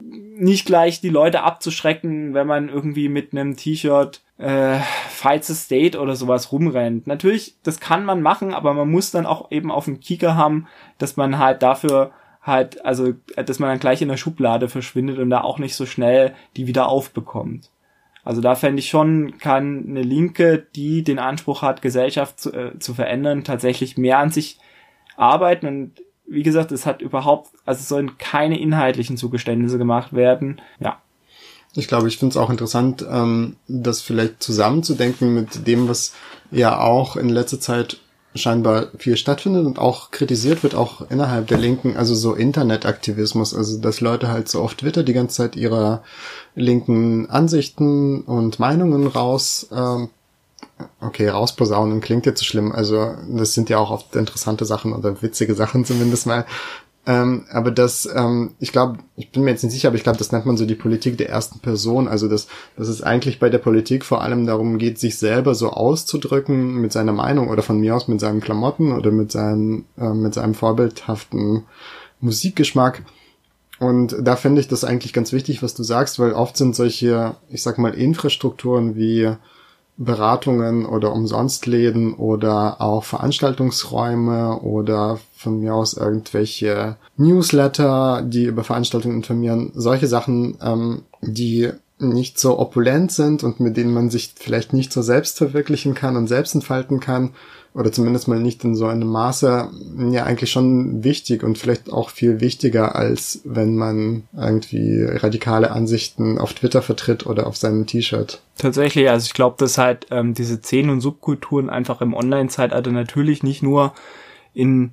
nicht 0.00 0.66
gleich 0.66 1.00
die 1.00 1.10
Leute 1.10 1.42
abzuschrecken, 1.42 2.34
wenn 2.34 2.46
man 2.46 2.68
irgendwie 2.68 3.08
mit 3.08 3.32
einem 3.32 3.56
T-Shirt 3.56 4.22
äh, 4.38 4.78
Fights 5.08 5.46
the 5.46 5.54
State 5.54 5.98
oder 5.98 6.16
sowas 6.16 6.52
rumrennt. 6.52 7.06
Natürlich, 7.06 7.56
das 7.62 7.80
kann 7.80 8.04
man 8.04 8.22
machen, 8.22 8.52
aber 8.52 8.74
man 8.74 8.90
muss 8.90 9.10
dann 9.10 9.26
auch 9.26 9.50
eben 9.50 9.70
auf 9.70 9.84
dem 9.84 10.00
Kieker 10.00 10.36
haben, 10.36 10.66
dass 10.98 11.16
man 11.16 11.38
halt 11.38 11.62
dafür 11.62 12.12
halt, 12.42 12.84
also, 12.84 13.14
dass 13.36 13.58
man 13.58 13.70
dann 13.70 13.78
gleich 13.78 14.02
in 14.02 14.08
der 14.08 14.16
Schublade 14.16 14.68
verschwindet 14.68 15.18
und 15.18 15.30
da 15.30 15.40
auch 15.40 15.58
nicht 15.58 15.74
so 15.74 15.86
schnell 15.86 16.34
die 16.56 16.66
wieder 16.66 16.88
aufbekommt. 16.88 17.70
Also 18.24 18.40
da 18.40 18.54
fände 18.54 18.80
ich 18.80 18.88
schon, 18.88 19.38
kann 19.38 19.84
eine 19.86 20.02
Linke, 20.02 20.66
die 20.74 21.04
den 21.04 21.18
Anspruch 21.18 21.62
hat, 21.62 21.82
Gesellschaft 21.82 22.40
zu, 22.40 22.52
äh, 22.52 22.78
zu 22.78 22.94
verändern, 22.94 23.44
tatsächlich 23.44 23.98
mehr 23.98 24.18
an 24.18 24.30
sich 24.30 24.58
arbeiten 25.16 25.66
und 25.66 26.02
wie 26.26 26.42
gesagt, 26.42 26.72
es 26.72 26.86
hat 26.86 27.02
überhaupt, 27.02 27.50
also 27.64 27.80
es 27.80 27.88
sollen 27.88 28.18
keine 28.18 28.58
inhaltlichen 28.58 29.16
Zugeständnisse 29.16 29.78
gemacht 29.78 30.12
werden. 30.12 30.60
Ja. 30.80 31.00
Ich 31.76 31.88
glaube, 31.88 32.08
ich 32.08 32.18
finde 32.18 32.32
es 32.32 32.36
auch 32.36 32.50
interessant, 32.50 33.04
ähm, 33.08 33.56
das 33.66 34.00
vielleicht 34.00 34.42
zusammenzudenken 34.42 35.34
mit 35.34 35.66
dem, 35.66 35.88
was 35.88 36.14
ja 36.50 36.78
auch 36.78 37.16
in 37.16 37.28
letzter 37.28 37.60
Zeit 37.60 37.98
scheinbar 38.36 38.88
viel 38.98 39.16
stattfindet 39.16 39.64
und 39.64 39.78
auch 39.78 40.10
kritisiert 40.10 40.62
wird, 40.62 40.74
auch 40.74 41.08
innerhalb 41.10 41.46
der 41.46 41.58
Linken, 41.58 41.96
also 41.96 42.14
so 42.14 42.34
Internetaktivismus, 42.34 43.54
also 43.54 43.80
dass 43.80 44.00
Leute 44.00 44.28
halt 44.28 44.48
so 44.48 44.60
auf 44.60 44.74
Twitter 44.74 45.04
die 45.04 45.12
ganze 45.12 45.36
Zeit 45.36 45.56
ihre 45.56 46.02
linken 46.56 47.30
Ansichten 47.30 48.22
und 48.22 48.58
Meinungen 48.58 49.06
raus 49.06 49.68
ähm, 49.72 50.10
okay, 51.00 51.28
rausposaunen 51.28 52.00
klingt 52.00 52.26
jetzt 52.26 52.40
so 52.40 52.44
schlimm. 52.44 52.72
Also 52.72 53.14
das 53.28 53.54
sind 53.54 53.70
ja 53.70 53.78
auch 53.78 53.90
oft 53.90 54.14
interessante 54.16 54.64
Sachen 54.64 54.92
oder 54.92 55.22
witzige 55.22 55.54
Sachen 55.54 55.84
zumindest 55.84 56.26
mal. 56.26 56.44
Ähm, 57.06 57.44
aber 57.50 57.70
das, 57.70 58.08
ähm, 58.14 58.54
ich 58.60 58.72
glaube, 58.72 58.98
ich 59.16 59.30
bin 59.30 59.42
mir 59.42 59.50
jetzt 59.50 59.62
nicht 59.62 59.74
sicher, 59.74 59.88
aber 59.88 59.96
ich 59.96 60.04
glaube, 60.04 60.16
das 60.16 60.32
nennt 60.32 60.46
man 60.46 60.56
so 60.56 60.64
die 60.64 60.74
Politik 60.74 61.18
der 61.18 61.28
ersten 61.28 61.58
Person. 61.58 62.08
Also 62.08 62.28
dass, 62.28 62.46
dass 62.76 62.88
es 62.88 63.02
eigentlich 63.02 63.38
bei 63.38 63.50
der 63.50 63.58
Politik 63.58 64.04
vor 64.04 64.22
allem 64.22 64.46
darum 64.46 64.78
geht, 64.78 64.98
sich 64.98 65.18
selber 65.18 65.54
so 65.54 65.70
auszudrücken 65.70 66.76
mit 66.80 66.92
seiner 66.92 67.12
Meinung 67.12 67.48
oder 67.48 67.62
von 67.62 67.78
mir 67.78 67.94
aus 67.94 68.08
mit 68.08 68.20
seinen 68.20 68.40
Klamotten 68.40 68.92
oder 68.92 69.10
mit 69.10 69.32
seinem, 69.32 69.84
äh, 69.98 70.14
mit 70.14 70.34
seinem 70.34 70.54
vorbildhaften 70.54 71.64
Musikgeschmack. 72.20 73.02
Und 73.80 74.16
da 74.22 74.36
finde 74.36 74.60
ich 74.62 74.68
das 74.68 74.84
eigentlich 74.84 75.12
ganz 75.12 75.32
wichtig, 75.32 75.62
was 75.62 75.74
du 75.74 75.82
sagst, 75.82 76.18
weil 76.18 76.32
oft 76.32 76.56
sind 76.56 76.74
solche, 76.74 77.34
ich 77.50 77.62
sag 77.62 77.76
mal, 77.76 77.92
Infrastrukturen 77.92 78.96
wie 78.96 79.30
Beratungen 79.96 80.86
oder 80.86 81.12
Umsonstläden 81.12 82.14
oder 82.14 82.80
auch 82.80 83.04
Veranstaltungsräume 83.04 84.58
oder 84.60 85.20
von 85.36 85.60
mir 85.60 85.74
aus 85.74 85.94
irgendwelche 85.94 86.96
Newsletter, 87.16 88.22
die 88.22 88.44
über 88.44 88.64
Veranstaltungen 88.64 89.16
informieren, 89.16 89.70
solche 89.74 90.08
Sachen, 90.08 90.58
ähm, 90.60 91.02
die 91.20 91.70
nicht 91.98 92.40
so 92.40 92.58
opulent 92.58 93.12
sind 93.12 93.44
und 93.44 93.60
mit 93.60 93.76
denen 93.76 93.94
man 93.94 94.10
sich 94.10 94.34
vielleicht 94.36 94.72
nicht 94.72 94.92
so 94.92 95.00
selbst 95.00 95.38
verwirklichen 95.38 95.94
kann 95.94 96.16
und 96.16 96.26
selbst 96.26 96.54
entfalten 96.54 96.98
kann, 96.98 97.30
oder 97.74 97.90
zumindest 97.90 98.28
mal 98.28 98.38
nicht 98.38 98.62
in 98.62 98.76
so 98.76 98.86
einem 98.86 99.08
Maße, 99.08 99.68
ja 100.10 100.24
eigentlich 100.24 100.52
schon 100.52 101.02
wichtig 101.02 101.42
und 101.42 101.58
vielleicht 101.58 101.92
auch 101.92 102.10
viel 102.10 102.40
wichtiger, 102.40 102.94
als 102.94 103.40
wenn 103.44 103.76
man 103.76 104.22
irgendwie 104.32 105.02
radikale 105.02 105.72
Ansichten 105.72 106.38
auf 106.38 106.54
Twitter 106.54 106.82
vertritt 106.82 107.26
oder 107.26 107.48
auf 107.48 107.56
seinem 107.56 107.86
T-Shirt. 107.86 108.40
Tatsächlich, 108.56 109.10
also 109.10 109.26
ich 109.26 109.34
glaube, 109.34 109.56
dass 109.58 109.76
halt 109.76 110.06
ähm, 110.12 110.34
diese 110.34 110.58
Szenen 110.58 110.90
und 110.90 111.00
Subkulturen 111.00 111.68
einfach 111.68 112.00
im 112.00 112.14
Online-Zeitalter 112.14 112.92
natürlich 112.92 113.42
nicht 113.42 113.62
nur 113.62 113.92
in 114.54 114.92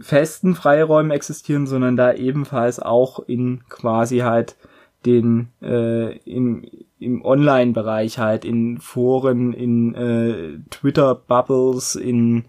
festen 0.00 0.54
Freiräumen 0.54 1.10
existieren, 1.10 1.66
sondern 1.66 1.96
da 1.96 2.14
ebenfalls 2.14 2.78
auch 2.78 3.18
in 3.18 3.62
quasi 3.68 4.18
halt 4.18 4.54
den 5.06 5.48
äh, 5.62 6.16
im, 6.18 6.64
im 6.98 7.24
Online-Bereich 7.24 8.18
halt, 8.18 8.44
in 8.44 8.78
Foren, 8.78 9.52
in 9.52 9.94
äh, 9.94 10.58
Twitter-Bubbles, 10.70 11.96
in 11.96 12.44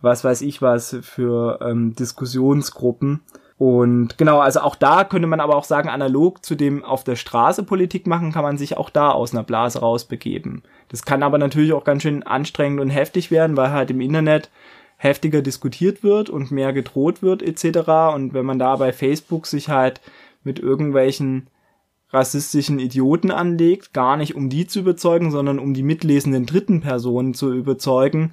was 0.00 0.24
weiß 0.24 0.42
ich 0.42 0.62
was 0.62 0.96
für 1.02 1.58
ähm, 1.62 1.94
Diskussionsgruppen. 1.94 3.20
Und 3.58 4.16
genau, 4.16 4.38
also 4.38 4.60
auch 4.60 4.74
da 4.74 5.04
könnte 5.04 5.28
man 5.28 5.40
aber 5.40 5.54
auch 5.54 5.64
sagen, 5.64 5.90
analog 5.90 6.42
zu 6.42 6.54
dem 6.54 6.82
auf 6.82 7.04
der 7.04 7.16
Straße 7.16 7.62
Politik 7.62 8.06
machen, 8.06 8.32
kann 8.32 8.42
man 8.42 8.56
sich 8.56 8.78
auch 8.78 8.88
da 8.88 9.10
aus 9.10 9.34
einer 9.34 9.42
Blase 9.42 9.80
rausbegeben. 9.80 10.62
Das 10.88 11.02
kann 11.04 11.22
aber 11.22 11.36
natürlich 11.36 11.74
auch 11.74 11.84
ganz 11.84 12.02
schön 12.02 12.22
anstrengend 12.22 12.80
und 12.80 12.88
heftig 12.88 13.30
werden, 13.30 13.58
weil 13.58 13.70
halt 13.70 13.90
im 13.90 14.00
Internet 14.00 14.48
heftiger 14.96 15.42
diskutiert 15.42 16.02
wird 16.02 16.30
und 16.30 16.50
mehr 16.50 16.72
gedroht 16.72 17.22
wird 17.22 17.42
etc. 17.42 18.14
Und 18.14 18.32
wenn 18.32 18.46
man 18.46 18.58
da 18.58 18.76
bei 18.76 18.94
Facebook 18.94 19.46
sich 19.46 19.68
halt 19.68 20.00
mit 20.42 20.58
irgendwelchen 20.58 21.48
rassistischen 22.12 22.78
Idioten 22.78 23.30
anlegt, 23.30 23.92
gar 23.92 24.16
nicht 24.16 24.34
um 24.34 24.48
die 24.48 24.66
zu 24.66 24.80
überzeugen, 24.80 25.30
sondern 25.30 25.58
um 25.58 25.74
die 25.74 25.82
mitlesenden 25.82 26.46
dritten 26.46 26.80
Personen 26.80 27.34
zu 27.34 27.52
überzeugen. 27.52 28.32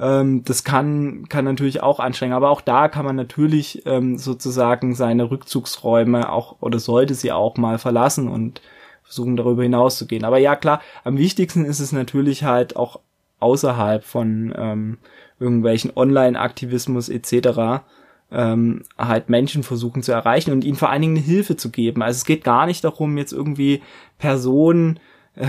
Ähm, 0.00 0.44
das 0.44 0.64
kann, 0.64 1.28
kann 1.28 1.44
natürlich 1.44 1.82
auch 1.82 2.00
anstrengen, 2.00 2.32
aber 2.32 2.50
auch 2.50 2.60
da 2.60 2.88
kann 2.88 3.04
man 3.04 3.16
natürlich 3.16 3.84
ähm, 3.86 4.16
sozusagen 4.16 4.94
seine 4.94 5.30
Rückzugsräume 5.30 6.32
auch 6.32 6.56
oder 6.60 6.78
sollte 6.78 7.14
sie 7.14 7.32
auch 7.32 7.56
mal 7.56 7.78
verlassen 7.78 8.28
und 8.28 8.62
versuchen 9.02 9.36
darüber 9.36 9.62
hinaus 9.62 9.98
zu 9.98 10.06
gehen. 10.06 10.24
Aber 10.24 10.38
ja, 10.38 10.56
klar, 10.56 10.80
am 11.04 11.18
wichtigsten 11.18 11.64
ist 11.64 11.80
es 11.80 11.92
natürlich 11.92 12.44
halt 12.44 12.76
auch 12.76 13.00
außerhalb 13.40 14.04
von 14.04 14.54
ähm, 14.56 14.98
irgendwelchen 15.38 15.92
Online-Aktivismus 15.94 17.08
etc 17.08 17.82
ähm, 18.30 18.82
halt 18.98 19.28
Menschen 19.28 19.62
versuchen 19.62 20.02
zu 20.02 20.12
erreichen 20.12 20.52
und 20.52 20.64
ihnen 20.64 20.76
vor 20.76 20.90
allen 20.90 21.02
Dingen 21.02 21.16
eine 21.16 21.24
Hilfe 21.24 21.56
zu 21.56 21.70
geben. 21.70 22.02
Also 22.02 22.18
es 22.18 22.24
geht 22.24 22.44
gar 22.44 22.66
nicht 22.66 22.84
darum, 22.84 23.16
jetzt 23.16 23.32
irgendwie 23.32 23.82
Personen 24.18 25.00
äh, 25.34 25.46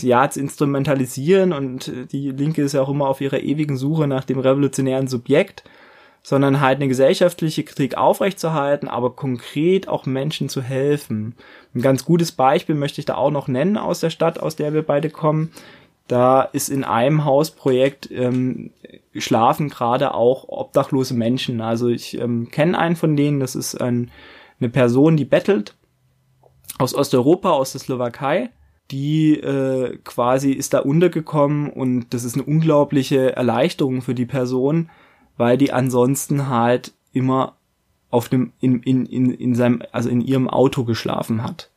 ja 0.06 0.28
zu 0.30 0.40
instrumentalisieren 0.40 1.52
und 1.52 1.90
die 2.12 2.30
Linke 2.30 2.62
ist 2.62 2.74
ja 2.74 2.82
auch 2.82 2.90
immer 2.90 3.08
auf 3.08 3.20
ihrer 3.20 3.40
ewigen 3.40 3.76
Suche 3.76 4.06
nach 4.06 4.24
dem 4.24 4.38
revolutionären 4.38 5.08
Subjekt, 5.08 5.64
sondern 6.22 6.60
halt 6.60 6.76
eine 6.76 6.86
gesellschaftliche 6.86 7.64
Kritik 7.64 7.96
aufrechtzuerhalten, 7.96 8.86
aber 8.86 9.16
konkret 9.16 9.88
auch 9.88 10.06
Menschen 10.06 10.48
zu 10.48 10.62
helfen. 10.62 11.34
Ein 11.74 11.82
ganz 11.82 12.04
gutes 12.04 12.30
Beispiel 12.30 12.76
möchte 12.76 13.00
ich 13.00 13.06
da 13.06 13.16
auch 13.16 13.32
noch 13.32 13.48
nennen 13.48 13.76
aus 13.76 13.98
der 13.98 14.10
Stadt, 14.10 14.38
aus 14.38 14.54
der 14.54 14.72
wir 14.72 14.82
beide 14.82 15.10
kommen. 15.10 15.50
Da 16.08 16.42
ist 16.42 16.68
in 16.68 16.84
einem 16.84 17.24
Hausprojekt 17.24 18.10
ähm, 18.10 18.70
schlafen 19.14 19.68
gerade 19.68 20.14
auch 20.14 20.48
obdachlose 20.48 21.14
Menschen. 21.14 21.60
Also 21.60 21.88
ich 21.88 22.18
ähm, 22.18 22.50
kenne 22.50 22.78
einen 22.78 22.96
von 22.96 23.16
denen, 23.16 23.40
das 23.40 23.54
ist 23.54 23.80
ein, 23.80 24.10
eine 24.60 24.68
Person, 24.68 25.16
die 25.16 25.24
bettelt 25.24 25.74
aus 26.78 26.94
Osteuropa, 26.94 27.50
aus 27.50 27.72
der 27.72 27.80
Slowakei. 27.80 28.50
Die 28.90 29.34
äh, 29.34 29.96
quasi 30.04 30.52
ist 30.52 30.74
da 30.74 30.80
untergekommen 30.80 31.70
und 31.70 32.12
das 32.12 32.24
ist 32.24 32.34
eine 32.34 32.42
unglaubliche 32.42 33.34
Erleichterung 33.34 34.02
für 34.02 34.14
die 34.14 34.26
Person, 34.26 34.90
weil 35.36 35.56
die 35.56 35.72
ansonsten 35.72 36.48
halt 36.48 36.92
immer 37.12 37.56
auf 38.10 38.28
dem 38.28 38.52
in, 38.60 38.82
in, 38.82 39.06
in, 39.06 39.30
in 39.30 39.54
seinem 39.54 39.82
also 39.92 40.10
in 40.10 40.20
ihrem 40.20 40.48
Auto 40.50 40.84
geschlafen 40.84 41.42
hat. 41.42 41.70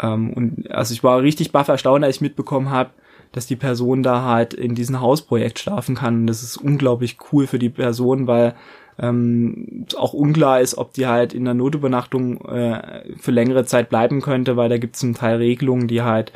Ähm, 0.00 0.32
und 0.32 0.70
also 0.70 0.92
ich 0.92 1.02
war 1.02 1.20
richtig 1.20 1.50
baff 1.50 1.68
erstaunt, 1.68 2.04
als 2.04 2.16
ich 2.16 2.22
mitbekommen 2.22 2.70
habe, 2.70 2.90
dass 3.36 3.46
die 3.46 3.56
Person 3.56 4.02
da 4.02 4.22
halt 4.22 4.54
in 4.54 4.74
diesem 4.74 5.02
Hausprojekt 5.02 5.58
schlafen 5.58 5.94
kann. 5.94 6.20
Und 6.20 6.26
das 6.26 6.42
ist 6.42 6.56
unglaublich 6.56 7.18
cool 7.30 7.46
für 7.46 7.58
die 7.58 7.68
Person, 7.68 8.26
weil 8.26 8.54
ähm, 8.98 9.84
auch 9.94 10.14
unklar 10.14 10.62
ist, 10.62 10.78
ob 10.78 10.94
die 10.94 11.06
halt 11.06 11.34
in 11.34 11.44
der 11.44 11.52
Notübernachtung 11.52 12.40
äh, 12.46 13.14
für 13.18 13.32
längere 13.32 13.66
Zeit 13.66 13.90
bleiben 13.90 14.22
könnte, 14.22 14.56
weil 14.56 14.70
da 14.70 14.78
gibt 14.78 14.94
es 14.94 15.00
zum 15.00 15.12
Teil 15.12 15.36
Regelungen, 15.36 15.86
die 15.86 16.00
halt 16.00 16.32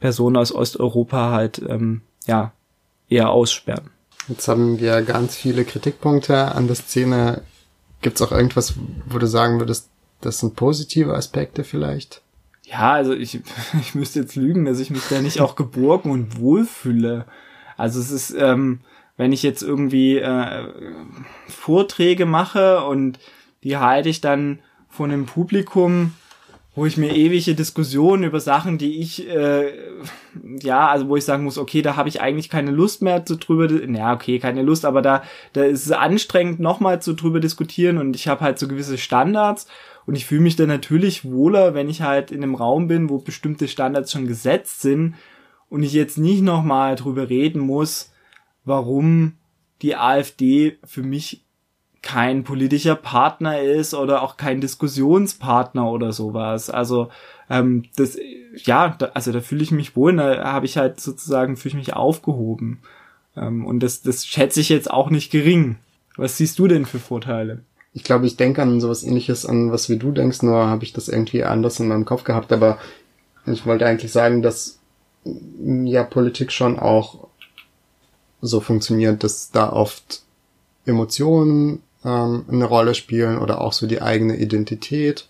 Personen 0.00 0.38
aus 0.38 0.54
Osteuropa 0.54 1.32
halt 1.32 1.60
ähm, 1.68 2.00
ja 2.26 2.52
eher 3.10 3.28
aussperren. 3.28 3.90
Jetzt 4.26 4.48
haben 4.48 4.80
wir 4.80 5.02
ganz 5.02 5.36
viele 5.36 5.66
Kritikpunkte 5.66 6.54
an 6.54 6.66
der 6.66 6.76
Szene. 6.76 7.42
Gibt 8.00 8.16
es 8.18 8.26
auch 8.26 8.32
irgendwas, 8.32 8.72
wo 9.06 9.18
du 9.18 9.26
sagen 9.26 9.58
würdest, 9.58 9.90
das 10.22 10.40
sind 10.40 10.56
positive 10.56 11.12
Aspekte 11.12 11.62
vielleicht? 11.62 12.22
Ja, 12.70 12.92
also 12.92 13.14
ich, 13.14 13.40
ich 13.80 13.94
müsste 13.94 14.20
jetzt 14.20 14.36
lügen, 14.36 14.64
dass 14.64 14.80
ich 14.80 14.90
mich 14.90 15.06
da 15.08 15.20
nicht 15.20 15.40
auch 15.40 15.56
geborgen 15.56 16.10
und 16.10 16.38
wohlfühle. 16.38 17.24
Also 17.76 18.00
es 18.00 18.10
ist, 18.10 18.34
ähm, 18.38 18.80
wenn 19.16 19.32
ich 19.32 19.42
jetzt 19.42 19.62
irgendwie 19.62 20.18
äh, 20.18 20.68
Vorträge 21.48 22.26
mache 22.26 22.84
und 22.84 23.18
die 23.62 23.76
halte 23.76 24.08
ich 24.08 24.20
dann 24.20 24.60
von 24.88 25.10
einem 25.10 25.26
Publikum, 25.26 26.12
wo 26.74 26.86
ich 26.86 26.96
mir 26.96 27.14
ewige 27.14 27.54
Diskussionen 27.54 28.22
über 28.22 28.38
Sachen, 28.38 28.78
die 28.78 29.00
ich, 29.00 29.28
äh, 29.28 29.72
ja, 30.60 30.88
also 30.88 31.08
wo 31.08 31.16
ich 31.16 31.24
sagen 31.24 31.42
muss, 31.42 31.58
okay, 31.58 31.82
da 31.82 31.96
habe 31.96 32.08
ich 32.08 32.20
eigentlich 32.20 32.48
keine 32.48 32.70
Lust 32.70 33.02
mehr 33.02 33.26
zu 33.26 33.36
drüber, 33.36 33.68
ja, 33.68 34.12
okay, 34.12 34.38
keine 34.38 34.62
Lust, 34.62 34.84
aber 34.84 35.02
da, 35.02 35.22
da 35.54 35.64
ist 35.64 35.86
es 35.86 35.92
anstrengend, 35.92 36.60
nochmal 36.60 37.02
zu 37.02 37.14
drüber 37.14 37.40
diskutieren 37.40 37.98
und 37.98 38.14
ich 38.14 38.28
habe 38.28 38.42
halt 38.42 38.60
so 38.60 38.68
gewisse 38.68 38.96
Standards 38.96 39.66
und 40.08 40.14
ich 40.14 40.24
fühle 40.24 40.40
mich 40.40 40.56
dann 40.56 40.68
natürlich 40.68 41.30
wohler, 41.30 41.74
wenn 41.74 41.90
ich 41.90 42.00
halt 42.00 42.30
in 42.30 42.42
einem 42.42 42.54
Raum 42.54 42.88
bin, 42.88 43.10
wo 43.10 43.18
bestimmte 43.18 43.68
Standards 43.68 44.10
schon 44.10 44.26
gesetzt 44.26 44.80
sind 44.80 45.16
und 45.68 45.82
ich 45.82 45.92
jetzt 45.92 46.16
nicht 46.16 46.40
nochmal 46.40 46.96
drüber 46.96 47.28
reden 47.28 47.60
muss, 47.60 48.10
warum 48.64 49.34
die 49.82 49.96
AfD 49.96 50.78
für 50.82 51.02
mich 51.02 51.44
kein 52.00 52.42
politischer 52.42 52.94
Partner 52.94 53.60
ist 53.60 53.92
oder 53.92 54.22
auch 54.22 54.38
kein 54.38 54.62
Diskussionspartner 54.62 55.90
oder 55.90 56.12
sowas. 56.12 56.70
Also 56.70 57.10
ähm, 57.50 57.84
das, 57.96 58.16
ja, 58.54 58.96
da, 58.98 59.10
also 59.12 59.30
da 59.30 59.40
fühle 59.40 59.62
ich 59.62 59.72
mich 59.72 59.94
wohl, 59.94 60.16
da 60.16 60.42
habe 60.54 60.64
ich 60.64 60.78
halt 60.78 61.00
sozusagen 61.00 61.58
fühle 61.58 61.72
ich 61.72 61.86
mich 61.86 61.92
aufgehoben. 61.96 62.78
Ähm, 63.36 63.66
und 63.66 63.80
das, 63.80 64.00
das 64.00 64.24
schätze 64.24 64.60
ich 64.60 64.70
jetzt 64.70 64.90
auch 64.90 65.10
nicht 65.10 65.30
gering. 65.30 65.76
Was 66.16 66.38
siehst 66.38 66.58
du 66.58 66.66
denn 66.66 66.86
für 66.86 66.98
Vorteile? 66.98 67.62
Ich 67.94 68.04
glaube, 68.04 68.26
ich 68.26 68.36
denke 68.36 68.62
an 68.62 68.80
sowas 68.80 69.02
ähnliches, 69.02 69.46
an 69.46 69.72
was 69.72 69.88
wie 69.88 69.96
du 69.96 70.12
denkst, 70.12 70.42
nur 70.42 70.66
habe 70.68 70.84
ich 70.84 70.92
das 70.92 71.08
irgendwie 71.08 71.44
anders 71.44 71.80
in 71.80 71.88
meinem 71.88 72.04
Kopf 72.04 72.24
gehabt. 72.24 72.52
Aber 72.52 72.78
ich 73.46 73.66
wollte 73.66 73.86
eigentlich 73.86 74.12
sagen, 74.12 74.42
dass 74.42 74.78
ja 75.24 76.04
Politik 76.04 76.52
schon 76.52 76.78
auch 76.78 77.28
so 78.40 78.60
funktioniert, 78.60 79.24
dass 79.24 79.50
da 79.50 79.72
oft 79.72 80.22
Emotionen 80.86 81.82
ähm, 82.04 82.44
eine 82.48 82.64
Rolle 82.64 82.94
spielen 82.94 83.38
oder 83.38 83.60
auch 83.60 83.72
so 83.72 83.86
die 83.86 84.02
eigene 84.02 84.36
Identität. 84.36 85.28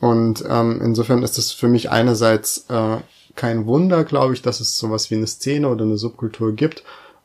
Und 0.00 0.44
ähm, 0.48 0.80
insofern 0.82 1.22
ist 1.22 1.38
es 1.38 1.52
für 1.52 1.68
mich 1.68 1.90
einerseits 1.90 2.66
äh, 2.68 2.98
kein 3.34 3.66
Wunder, 3.66 4.04
glaube 4.04 4.34
ich, 4.34 4.42
dass 4.42 4.60
es 4.60 4.76
sowas 4.76 5.10
wie 5.10 5.16
eine 5.16 5.26
Szene 5.26 5.68
oder 5.68 5.84
eine 5.84 5.96
Subkultur 5.96 6.52
gibt. 6.52 6.84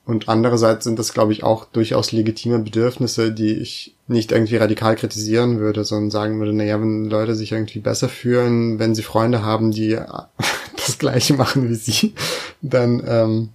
Und 0.09 0.27
andererseits 0.27 0.85
sind 0.85 0.97
das, 0.97 1.13
glaube 1.13 1.33
ich, 1.33 1.43
auch 1.43 1.65
durchaus 1.65 2.11
legitime 2.11 2.57
Bedürfnisse, 2.57 3.31
die 3.31 3.53
ich 3.53 3.95
nicht 4.07 4.31
irgendwie 4.31 4.55
radikal 4.55 4.95
kritisieren 4.95 5.59
würde, 5.59 5.85
sondern 5.85 6.09
sagen 6.09 6.39
würde, 6.39 6.51
naja, 6.51 6.81
wenn 6.81 7.05
Leute 7.05 7.35
sich 7.35 7.51
irgendwie 7.51 7.77
besser 7.77 8.09
fühlen, 8.09 8.79
wenn 8.79 8.95
sie 8.95 9.03
Freunde 9.03 9.43
haben, 9.43 9.69
die 9.69 9.99
das 10.75 10.97
Gleiche 10.97 11.35
machen 11.35 11.69
wie 11.69 11.75
sie, 11.75 12.15
dann 12.63 13.03
ähm, 13.05 13.49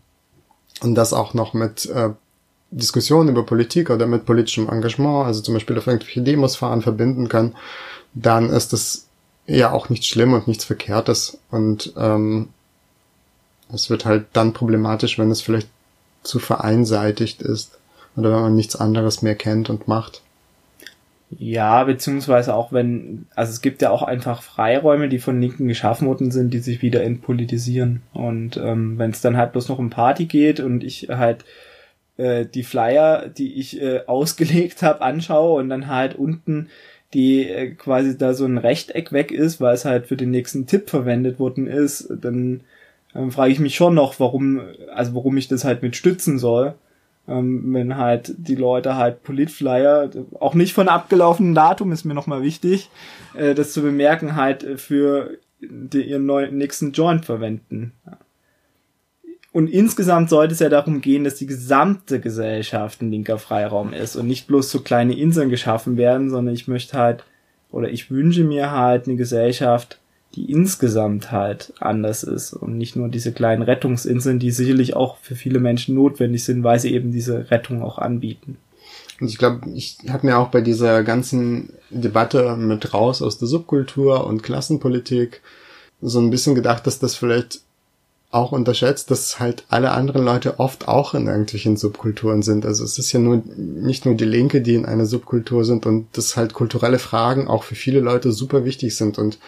und 0.81 0.95
das 0.95 1.13
auch 1.13 1.35
noch 1.35 1.55
mit 1.55 1.87
äh, 1.87 2.11
Diskussionen 2.71 3.31
über 3.31 3.45
Politik 3.45 3.91
oder 3.91 4.07
mit 4.07 4.25
politischem 4.25 4.69
Engagement, 4.69 5.27
also 5.27 5.41
zum 5.41 5.55
Beispiel 5.55 5.77
auf 5.77 5.89
irgendwelche 5.89 6.23
Demos 6.23 6.55
fahren, 6.55 6.83
verbinden 6.83 7.29
kann, 7.29 7.57
dann 8.15 8.51
ist 8.51 8.73
das 8.73 9.09
ja 9.49 9.73
auch 9.73 9.89
nichts 9.89 10.07
schlimm 10.07 10.35
und 10.35 10.47
nichts 10.47 10.65
Verkehrtes. 10.65 11.37
Und 11.51 11.95
ähm, 11.97 12.51
es 13.73 13.91
wird 13.91 14.05
halt 14.05 14.27
dann 14.35 14.53
problematisch, 14.53 15.19
wenn 15.19 15.33
es 15.33 15.41
vielleicht 15.41 15.69
zu 16.25 16.39
vereinseitigt 16.39 17.43
ist 17.43 17.79
oder 18.17 18.33
wenn 18.33 18.43
man 18.43 18.55
nichts 18.57 18.77
anderes 18.77 19.23
mehr 19.23 19.35
kennt 19.35 19.71
und 19.71 19.89
macht. 19.89 20.23
Ja, 21.39 21.83
beziehungsweise 21.85 22.55
auch 22.55 22.73
wenn, 22.73 23.27
also 23.35 23.51
es 23.51 23.61
gibt 23.61 23.83
ja 23.83 23.91
auch 23.91 24.03
einfach 24.03 24.43
Freiräume, 24.43 25.09
die 25.09 25.19
von 25.19 25.41
Linken 25.41 25.67
geschaffen 25.67 26.07
worden 26.07 26.31
sind, 26.31 26.53
die 26.55 26.61
sich 26.61 26.81
wieder 26.83 27.03
entpolitisieren. 27.03 28.03
Und 28.13 28.57
ähm, 28.57 28.99
wenn 28.99 29.11
es 29.11 29.21
dann 29.21 29.37
halt 29.37 29.53
bloß 29.53 29.69
noch 29.69 29.79
um 29.79 29.91
Party 29.91 30.27
geht 30.27 30.61
und 30.61 30.85
ich 30.85 31.09
halt 31.09 31.45
äh, 32.19 32.47
die 32.47 32.63
Flyer, 32.63 33.27
die 33.29 33.55
ich 33.55 33.81
äh, 33.81 34.03
ausgelegt 34.07 34.83
habe, 34.83 35.03
anschaue 35.03 35.61
und 35.61 35.69
dann 35.69 35.89
halt 35.89 36.15
unten 36.15 36.69
die 37.15 37.49
äh, 37.49 37.71
quasi 37.71 38.19
da 38.19 38.35
so 38.35 38.45
ein 38.45 38.59
Rechteck 38.59 39.13
weg 39.13 39.31
ist, 39.31 39.61
weil 39.61 39.75
es 39.75 39.85
halt 39.85 40.07
für 40.07 40.17
den 40.17 40.31
nächsten 40.31 40.67
Tipp 40.67 40.91
verwendet 40.91 41.39
worden 41.39 41.67
ist, 41.67 42.09
dann 42.11 42.63
ähm, 43.15 43.31
frage 43.31 43.53
ich 43.53 43.61
mich 43.61 43.75
schon 43.75 43.95
noch, 43.95 44.19
warum, 44.21 44.61
also 44.93 45.15
warum 45.15 45.37
ich 45.37 45.49
das 45.49 45.65
halt 45.65 45.83
mit 45.83 45.97
stützen 45.97 46.39
soll. 46.39 46.75
Ähm, 47.27 47.73
wenn 47.73 47.97
halt 47.97 48.35
die 48.37 48.55
Leute 48.55 48.97
halt 48.97 49.23
Politflyer, 49.23 50.11
auch 50.41 50.55
nicht 50.55 50.75
von 50.75 50.89
abgelaufenem 50.89 51.55
Datum, 51.55 51.93
ist 51.93 52.05
mir 52.05 52.15
nochmal 52.15 52.43
wichtig, 52.43 52.91
äh, 53.35 53.55
das 53.55 53.73
zu 53.73 53.83
bemerken, 53.83 54.37
halt 54.37 54.79
für 54.79 55.39
die, 55.61 56.03
ihren 56.03 56.27
neuen, 56.27 56.59
nächsten 56.59 56.93
Joint 56.93 57.25
verwenden. 57.25 57.93
Und 59.53 59.69
insgesamt 59.69 60.31
sollte 60.31 60.53
es 60.53 60.59
ja 60.59 60.69
darum 60.69 61.01
gehen, 61.01 61.23
dass 61.23 61.37
die 61.37 61.47
gesamte 61.47 62.19
Gesellschaft 62.19 63.01
ein 63.01 63.13
linker 63.13 63.39
Freiraum 63.39 63.93
ist 63.93 64.17
und 64.17 64.27
nicht 64.27 64.49
bloß 64.49 64.69
so 64.69 64.81
kleine 64.81 65.17
Inseln 65.17 65.49
geschaffen 65.49 65.97
werden, 65.97 66.29
sondern 66.29 66.55
ich 66.55 66.67
möchte 66.67 66.99
halt, 66.99 67.25
oder 67.71 67.89
ich 67.89 68.11
wünsche 68.11 68.43
mir 68.43 68.73
halt 68.73 69.07
eine 69.07 69.17
Gesellschaft, 69.17 70.01
die 70.35 70.51
insgesamt 70.51 71.31
halt 71.31 71.73
anders 71.79 72.23
ist 72.23 72.53
und 72.53 72.77
nicht 72.77 72.97
nur 72.97 73.09
diese 73.09 73.33
kleinen 73.33 73.63
Rettungsinseln, 73.63 74.39
die 74.39 74.51
sicherlich 74.51 74.97
auch 74.97 75.17
für 75.19 75.37
viele 75.37 75.61
Menschen 75.61 75.95
notwendig 75.95 76.45
sind, 76.45 76.65
weil 76.65 76.81
sie 76.81 76.93
eben 76.93 77.13
diese 77.13 77.51
Rettung 77.51 77.83
auch 77.83 77.99
anbieten. 77.99 78.57
Und 79.21 79.29
ich 79.29 79.39
glaube, 79.39 79.71
ich 79.75 79.99
habe 80.09 80.27
mir 80.27 80.39
auch 80.39 80.49
bei 80.49 80.61
dieser 80.61 81.05
ganzen 81.05 81.71
Debatte 81.91 82.57
mit 82.57 82.93
raus 82.93 83.23
aus 83.23 83.39
der 83.39 83.47
Subkultur 83.47 84.27
und 84.27 84.43
Klassenpolitik 84.43 85.41
so 86.03 86.19
ein 86.19 86.31
bisschen 86.31 86.55
gedacht, 86.55 86.87
dass 86.87 86.99
das 86.99 87.15
vielleicht 87.15 87.61
auch 88.33 88.51
unterschätzt, 88.51 89.13
dass 89.13 89.39
halt 89.39 89.65
alle 89.69 89.93
anderen 89.93 90.25
Leute 90.25 90.59
oft 90.59 90.89
auch 90.89 91.15
in 91.15 91.29
irgendwelchen 91.29 91.77
Subkulturen 91.77 92.43
sind. 92.43 92.67
Also 92.67 92.83
es 92.83 92.99
ist 92.99 93.13
ja 93.13 93.21
nur 93.21 93.45
nicht 93.57 94.05
nur 94.05 94.17
die 94.17 94.25
Linke, 94.25 94.61
die 94.61 94.75
in 94.75 94.87
einer 94.87 95.07
Subkultur 95.07 95.65
sind 95.65 95.87
und 95.87 96.09
dass 96.17 96.37
halt 96.37 96.53
kulturelle 96.53 96.99
Fragen 96.99 97.47
auch 97.47 97.63
für 97.63 97.77
viele 97.77 98.01
Leute 98.01 98.33
super 98.33 98.65
wichtig 98.65 98.97
sind 98.97 99.19
und 99.19 99.39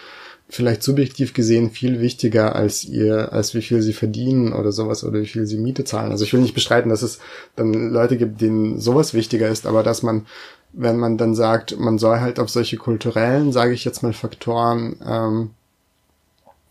vielleicht 0.49 0.83
subjektiv 0.83 1.35
gesehen 1.35 1.71
viel 1.71 2.01
wichtiger 2.01 2.55
als 2.55 2.85
ihr, 2.85 3.33
als 3.33 3.55
wie 3.55 3.63
viel 3.63 3.83
sie 3.83 3.93
verdienen 3.93 4.53
oder 4.53 4.71
sowas 4.71 5.03
oder 5.03 5.21
wie 5.21 5.27
viel 5.27 5.47
sie 5.47 5.59
Miete 5.59 5.85
zahlen. 5.85 6.13
Also 6.13 6.25
ich 6.25 6.33
will 6.33 6.41
nicht 6.41 6.55
bestreiten, 6.55 6.91
dass 6.91 7.03
es 7.03 7.19
dann 7.57 7.91
Leute 7.91 8.17
gibt, 8.17 8.41
denen 8.41 8.81
sowas 8.81 9.13
wichtiger 9.13 9.49
ist, 9.49 9.67
aber 9.67 9.83
dass 9.83 10.03
man, 10.03 10.27
wenn 10.73 10.99
man 10.99 11.19
dann 11.19 11.35
sagt, 11.35 11.79
man 11.79 11.99
soll 11.99 12.21
halt 12.21 12.39
auf 12.39 12.49
solche 12.49 12.77
kulturellen, 12.77 13.51
sage 13.51 13.73
ich 13.73 13.85
jetzt 13.85 14.03
mal, 14.03 14.13
Faktoren 14.13 14.97
ähm, 15.05 15.51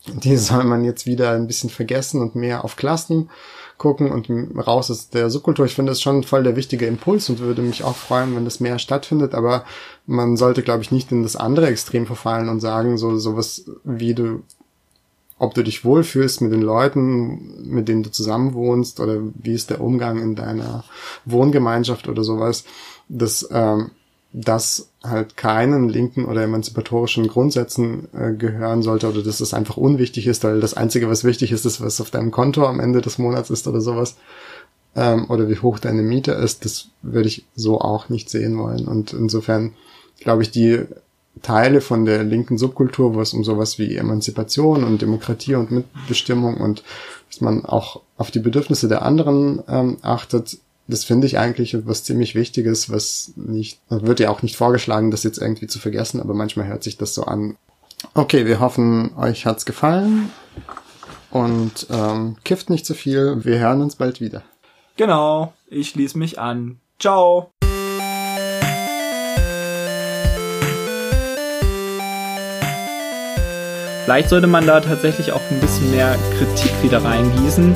die 0.06 0.36
soll 0.36 0.64
man 0.64 0.84
jetzt 0.84 1.06
wieder 1.06 1.32
ein 1.32 1.46
bisschen 1.46 1.70
vergessen 1.70 2.20
und 2.20 2.34
mehr 2.34 2.64
auf 2.64 2.76
Klassen 2.76 3.30
gucken 3.78 4.10
und 4.10 4.28
raus 4.56 4.90
aus 4.90 5.10
der 5.10 5.30
Subkultur. 5.30 5.66
Ich 5.66 5.74
finde 5.74 5.92
das 5.92 6.00
schon 6.00 6.22
voll 6.22 6.42
der 6.42 6.56
wichtige 6.56 6.86
Impuls 6.86 7.28
und 7.28 7.40
würde 7.40 7.62
mich 7.62 7.84
auch 7.84 7.96
freuen, 7.96 8.34
wenn 8.34 8.44
das 8.44 8.60
mehr 8.60 8.78
stattfindet, 8.78 9.34
aber 9.34 9.64
man 10.06 10.36
sollte, 10.36 10.62
glaube 10.62 10.82
ich, 10.82 10.90
nicht 10.90 11.12
in 11.12 11.22
das 11.22 11.36
andere 11.36 11.66
Extrem 11.66 12.06
verfallen 12.06 12.48
und 12.48 12.60
sagen, 12.60 12.96
so 12.98 13.18
sowas 13.18 13.64
wie 13.84 14.14
du, 14.14 14.42
ob 15.38 15.54
du 15.54 15.62
dich 15.62 15.84
wohlfühlst 15.84 16.40
mit 16.40 16.52
den 16.52 16.62
Leuten, 16.62 17.70
mit 17.70 17.88
denen 17.88 18.02
du 18.02 18.10
zusammenwohnst 18.10 19.00
oder 19.00 19.20
wie 19.34 19.52
ist 19.52 19.70
der 19.70 19.80
Umgang 19.80 20.22
in 20.22 20.34
deiner 20.34 20.84
Wohngemeinschaft 21.24 22.08
oder 22.08 22.24
sowas. 22.24 22.64
Das 23.08 23.46
ähm, 23.50 23.90
das 24.32 24.90
halt 25.08 25.36
keinen 25.36 25.88
linken 25.88 26.24
oder 26.24 26.42
emanzipatorischen 26.42 27.28
Grundsätzen 27.28 28.08
äh, 28.12 28.32
gehören 28.32 28.82
sollte 28.82 29.08
oder 29.08 29.22
dass 29.22 29.40
es 29.40 29.54
einfach 29.54 29.76
unwichtig 29.76 30.26
ist, 30.26 30.44
weil 30.44 30.60
das 30.60 30.74
Einzige, 30.74 31.08
was 31.08 31.24
wichtig 31.24 31.52
ist, 31.52 31.64
ist, 31.64 31.80
was 31.80 32.00
auf 32.00 32.10
deinem 32.10 32.30
Konto 32.30 32.66
am 32.66 32.80
Ende 32.80 33.00
des 33.00 33.18
Monats 33.18 33.50
ist 33.50 33.66
oder 33.66 33.80
sowas. 33.80 34.16
Ähm, 34.94 35.26
oder 35.28 35.48
wie 35.48 35.58
hoch 35.58 35.78
deine 35.78 36.02
Miete 36.02 36.32
ist, 36.32 36.64
das 36.64 36.88
würde 37.02 37.28
ich 37.28 37.44
so 37.54 37.80
auch 37.80 38.08
nicht 38.08 38.30
sehen 38.30 38.58
wollen. 38.58 38.86
Und 38.86 39.12
insofern 39.12 39.74
glaube 40.20 40.42
ich, 40.42 40.50
die 40.50 40.84
Teile 41.42 41.80
von 41.80 42.04
der 42.04 42.24
linken 42.24 42.56
Subkultur, 42.56 43.14
wo 43.14 43.20
es 43.20 43.34
um 43.34 43.44
sowas 43.44 43.78
wie 43.78 43.96
Emanzipation 43.96 44.84
und 44.84 45.02
Demokratie 45.02 45.54
und 45.54 45.70
Mitbestimmung 45.70 46.56
und 46.56 46.82
dass 47.30 47.40
man 47.40 47.64
auch 47.64 48.00
auf 48.16 48.30
die 48.30 48.38
Bedürfnisse 48.38 48.88
der 48.88 49.02
anderen 49.02 49.62
ähm, 49.68 49.98
achtet, 50.02 50.58
das 50.88 51.04
finde 51.04 51.26
ich 51.26 51.38
eigentlich 51.38 51.74
etwas 51.74 52.04
ziemlich 52.04 52.34
Wichtiges, 52.34 52.90
was 52.90 53.32
nicht, 53.36 53.80
wird 53.88 54.20
ja 54.20 54.30
auch 54.30 54.42
nicht 54.42 54.56
vorgeschlagen, 54.56 55.10
das 55.10 55.24
jetzt 55.24 55.38
irgendwie 55.38 55.66
zu 55.66 55.78
vergessen, 55.78 56.20
aber 56.20 56.34
manchmal 56.34 56.66
hört 56.66 56.84
sich 56.84 56.96
das 56.96 57.14
so 57.14 57.24
an. 57.24 57.56
Okay, 58.14 58.46
wir 58.46 58.60
hoffen, 58.60 59.16
euch 59.16 59.46
hat's 59.46 59.64
gefallen 59.64 60.30
und 61.30 61.86
ähm, 61.90 62.36
kifft 62.44 62.70
nicht 62.70 62.86
zu 62.86 62.92
so 62.92 62.98
viel. 62.98 63.44
Wir 63.44 63.58
hören 63.58 63.82
uns 63.82 63.96
bald 63.96 64.20
wieder. 64.20 64.42
Genau, 64.96 65.52
ich 65.68 65.90
schließe 65.90 66.18
mich 66.18 66.38
an. 66.38 66.78
Ciao. 66.98 67.50
Vielleicht 74.04 74.28
sollte 74.28 74.46
man 74.46 74.64
da 74.68 74.80
tatsächlich 74.80 75.32
auch 75.32 75.40
ein 75.50 75.60
bisschen 75.60 75.90
mehr 75.90 76.16
Kritik 76.38 76.70
wieder 76.84 77.02
reingießen 77.02 77.74